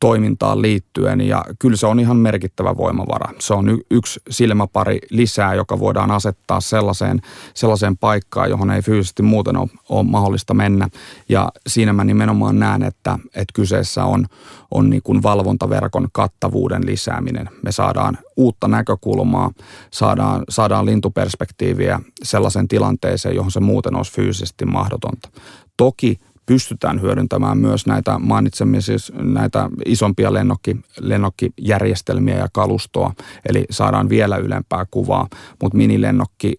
toimintaan 0.00 0.62
liittyen 0.62 1.20
ja 1.20 1.44
kyllä 1.58 1.76
se 1.76 1.86
on 1.86 2.00
ihan 2.00 2.16
merkittävä 2.16 2.76
voimavara. 2.76 3.32
Se 3.38 3.54
on 3.54 3.68
y- 3.68 3.78
yksi 3.90 4.20
silmäpari 4.30 4.98
lisää, 5.10 5.54
joka 5.54 5.78
voidaan 5.78 6.10
asettaa 6.10 6.60
sellaiseen, 6.60 7.20
sellaiseen 7.54 7.96
paikkaan, 7.96 8.50
johon 8.50 8.70
ei 8.70 8.82
fyysisesti 8.82 9.22
muuten 9.22 9.56
ole, 9.56 9.68
ole 9.88 10.02
mahdollista 10.02 10.54
mennä. 10.54 10.88
Ja 11.28 11.52
siinä 11.66 11.92
mä 11.92 12.04
nimenomaan 12.04 12.58
näen, 12.58 12.82
että, 12.82 13.18
että 13.26 13.52
kyseessä 13.54 14.04
on, 14.04 14.26
on 14.70 14.90
niin 14.90 15.02
kuin 15.02 15.22
valvontaverkon 15.22 16.08
kattavuuden 16.12 16.86
lisääminen. 16.86 17.50
Me 17.62 17.72
saadaan 17.72 18.18
uutta 18.36 18.68
näkökulmaa, 18.68 19.50
saadaan, 19.90 20.44
saadaan 20.48 20.86
lintuperspektiiviä 20.86 22.00
sellaisen 22.22 22.68
tilanteeseen, 22.68 23.36
johon 23.36 23.50
se 23.50 23.60
muuten 23.60 23.96
olisi 23.96 24.12
fyysisesti 24.12 24.64
mahdotonta. 24.64 25.28
Toki 25.76 26.20
pystytään 26.48 27.00
hyödyntämään 27.00 27.58
myös 27.58 27.86
näitä 27.86 28.18
mainitsemia 28.18 28.80
siis 28.80 29.12
näitä 29.14 29.70
isompia 29.86 30.32
lennokki, 30.32 30.76
lennokkijärjestelmiä 31.00 32.36
ja 32.36 32.48
kalustoa, 32.52 33.12
eli 33.48 33.64
saadaan 33.70 34.08
vielä 34.08 34.36
ylempää 34.36 34.86
kuvaa, 34.90 35.28
mutta 35.62 35.76
minilennokki 35.76 36.54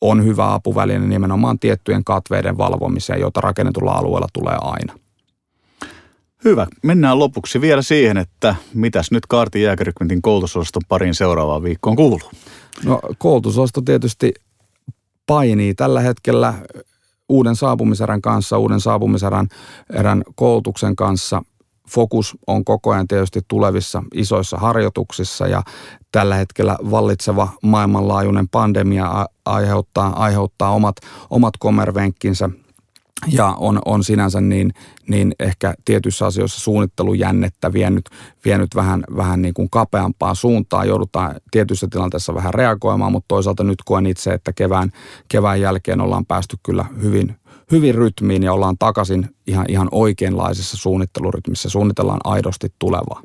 on 0.00 0.24
hyvä 0.24 0.54
apuväline 0.54 1.06
nimenomaan 1.06 1.58
tiettyjen 1.58 2.04
katveiden 2.04 2.58
valvomiseen, 2.58 3.20
jota 3.20 3.40
rakennetulla 3.40 3.92
alueella 3.92 4.28
tulee 4.32 4.56
aina. 4.60 4.98
Hyvä. 6.44 6.66
Mennään 6.82 7.18
lopuksi 7.18 7.60
vielä 7.60 7.82
siihen, 7.82 8.18
että 8.18 8.54
mitäs 8.74 9.10
nyt 9.10 9.26
Kaartin 9.26 9.62
jääkärikmentin 9.62 10.22
koulutusosaston 10.22 10.82
parin 10.88 11.14
seuraavaan 11.14 11.62
viikkoon 11.62 11.96
kuuluu? 11.96 12.20
No 12.84 13.00
koulutusosasto 13.18 13.80
tietysti 13.80 14.34
painii 15.26 15.74
tällä 15.74 16.00
hetkellä 16.00 16.54
uuden 17.28 17.56
saapumiserän 17.56 18.22
kanssa, 18.22 18.58
uuden 18.58 18.80
saapumiserän 18.80 19.48
erän 19.92 20.22
koulutuksen 20.34 20.96
kanssa. 20.96 21.42
Fokus 21.90 22.36
on 22.46 22.64
koko 22.64 22.90
ajan 22.92 23.08
tietysti 23.08 23.40
tulevissa 23.48 24.02
isoissa 24.14 24.56
harjoituksissa 24.56 25.46
ja 25.46 25.62
tällä 26.12 26.34
hetkellä 26.34 26.76
vallitseva 26.90 27.48
maailmanlaajuinen 27.62 28.48
pandemia 28.48 29.26
aiheuttaa, 29.44 30.22
aiheuttaa 30.22 30.70
omat, 30.70 30.96
omat 31.30 31.54
komervenkkinsä– 31.58 32.50
ja 33.26 33.46
on, 33.58 33.78
on 33.84 34.04
sinänsä 34.04 34.40
niin, 34.40 34.72
niin 35.08 35.34
ehkä 35.38 35.74
tietyissä 35.84 36.26
asioissa 36.26 36.60
suunnittelujännettä 36.60 37.72
vienyt, 37.72 38.10
vienyt 38.44 38.68
vähän, 38.74 39.04
vähän 39.16 39.42
niin 39.42 39.54
kuin 39.54 39.70
kapeampaa 39.70 40.34
suuntaa. 40.34 40.84
Joudutaan 40.84 41.34
tietyissä 41.50 41.86
tilanteissa 41.90 42.34
vähän 42.34 42.54
reagoimaan, 42.54 43.12
mutta 43.12 43.28
toisaalta 43.28 43.64
nyt 43.64 43.78
koen 43.84 44.06
itse, 44.06 44.32
että 44.32 44.52
kevään, 44.52 44.92
kevään 45.28 45.60
jälkeen 45.60 46.00
ollaan 46.00 46.26
päästy 46.26 46.56
kyllä 46.62 46.84
hyvin, 47.02 47.36
hyvin 47.70 47.94
rytmiin 47.94 48.42
ja 48.42 48.52
ollaan 48.52 48.78
takaisin 48.78 49.30
ihan, 49.46 49.66
ihan 49.68 49.88
oikeanlaisessa 49.92 50.76
suunnittelurytmissä. 50.76 51.68
Suunnitellaan 51.68 52.20
aidosti 52.24 52.72
tulevaa. 52.78 53.22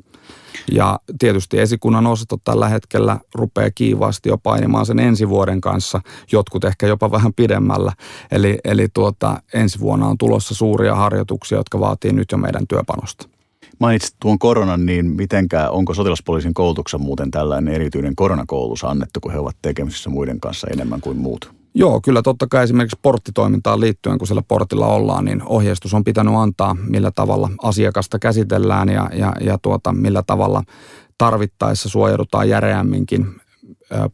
Ja 0.72 1.00
tietysti 1.18 1.58
esikunnan 1.58 2.06
osastot 2.06 2.40
tällä 2.44 2.68
hetkellä 2.68 3.20
rupeaa 3.34 3.70
kiivaasti 3.74 4.28
jo 4.28 4.38
painimaan 4.38 4.86
sen 4.86 4.98
ensi 4.98 5.28
vuoden 5.28 5.60
kanssa, 5.60 6.00
jotkut 6.32 6.64
ehkä 6.64 6.86
jopa 6.86 7.10
vähän 7.10 7.34
pidemmällä. 7.34 7.92
Eli, 8.30 8.58
eli 8.64 8.88
tuota, 8.94 9.42
ensi 9.54 9.80
vuonna 9.80 10.06
on 10.06 10.18
tulossa 10.18 10.54
suuria 10.54 10.94
harjoituksia, 10.94 11.58
jotka 11.58 11.80
vaatii 11.80 12.12
nyt 12.12 12.32
jo 12.32 12.38
meidän 12.38 12.66
työpanosta. 12.68 13.28
Mainitsit 13.78 14.16
tuon 14.20 14.38
koronan, 14.38 14.86
niin 14.86 15.06
mitenkä, 15.06 15.70
onko 15.70 15.94
sotilaspoliisin 15.94 16.54
koulutuksen 16.54 17.00
muuten 17.00 17.30
tällainen 17.30 17.74
erityinen 17.74 18.16
koronakoulutus 18.16 18.84
annettu, 18.84 19.20
kun 19.20 19.32
he 19.32 19.38
ovat 19.38 19.56
tekemisissä 19.62 20.10
muiden 20.10 20.40
kanssa 20.40 20.66
enemmän 20.72 21.00
kuin 21.00 21.16
muut? 21.16 21.63
Joo, 21.76 22.00
kyllä 22.00 22.22
totta 22.22 22.46
kai 22.50 22.64
esimerkiksi 22.64 22.98
porttitoimintaan 23.02 23.80
liittyen, 23.80 24.18
kun 24.18 24.26
siellä 24.26 24.42
portilla 24.48 24.86
ollaan, 24.86 25.24
niin 25.24 25.42
ohjeistus 25.44 25.94
on 25.94 26.04
pitänyt 26.04 26.34
antaa, 26.34 26.76
millä 26.88 27.10
tavalla 27.10 27.50
asiakasta 27.62 28.18
käsitellään 28.18 28.88
ja, 28.88 29.10
ja, 29.12 29.32
ja 29.40 29.58
tuota, 29.58 29.92
millä 29.92 30.22
tavalla 30.26 30.62
tarvittaessa 31.18 31.88
suojaudutaan 31.88 32.48
järeämminkin 32.48 33.26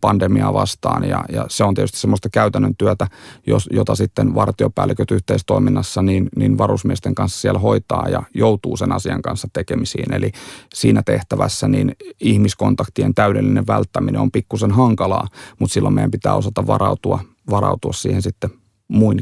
pandemiaa 0.01 0.53
vastaan 0.53 1.05
ja, 1.05 1.25
ja 1.33 1.47
se 1.49 1.65
on 1.65 1.75
tietysti 1.75 1.99
semmoista 1.99 2.29
käytännön 2.33 2.77
työtä, 2.79 3.07
jos, 3.47 3.69
jota 3.73 3.95
sitten 3.95 4.35
vartiopäälliköt 4.35 5.11
yhteistoiminnassa 5.11 6.03
niin, 6.03 6.29
niin 6.37 6.59
varusmiesten 6.59 7.15
kanssa 7.15 7.41
siellä 7.41 7.61
hoitaa 7.61 8.09
ja 8.09 8.23
joutuu 8.35 8.77
sen 8.77 8.93
asian 8.93 9.23
kanssa 9.23 9.49
tekemisiin. 9.53 10.15
Eli 10.15 10.33
siinä 10.75 11.03
tehtävässä 11.03 11.69
niin 11.69 11.97
ihmiskontaktien 12.21 13.15
täydellinen 13.15 13.67
välttäminen 13.67 14.21
on 14.21 14.31
pikkusen 14.31 14.71
hankalaa, 14.71 15.29
mutta 15.59 15.75
silloin 15.75 15.95
meidän 15.95 16.11
pitää 16.11 16.35
osata 16.35 16.67
varautua 16.67 17.21
varautua 17.51 17.93
siihen 17.93 18.23
sitten 18.23 18.51
muin, 18.89 19.21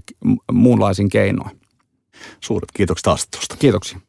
muunlaisin 0.53 1.09
keinoin. 1.09 1.61
Suuret 2.41 2.73
kiitokset 2.73 3.07
haastattelusta. 3.07 3.57
Kiitoksia. 3.57 4.01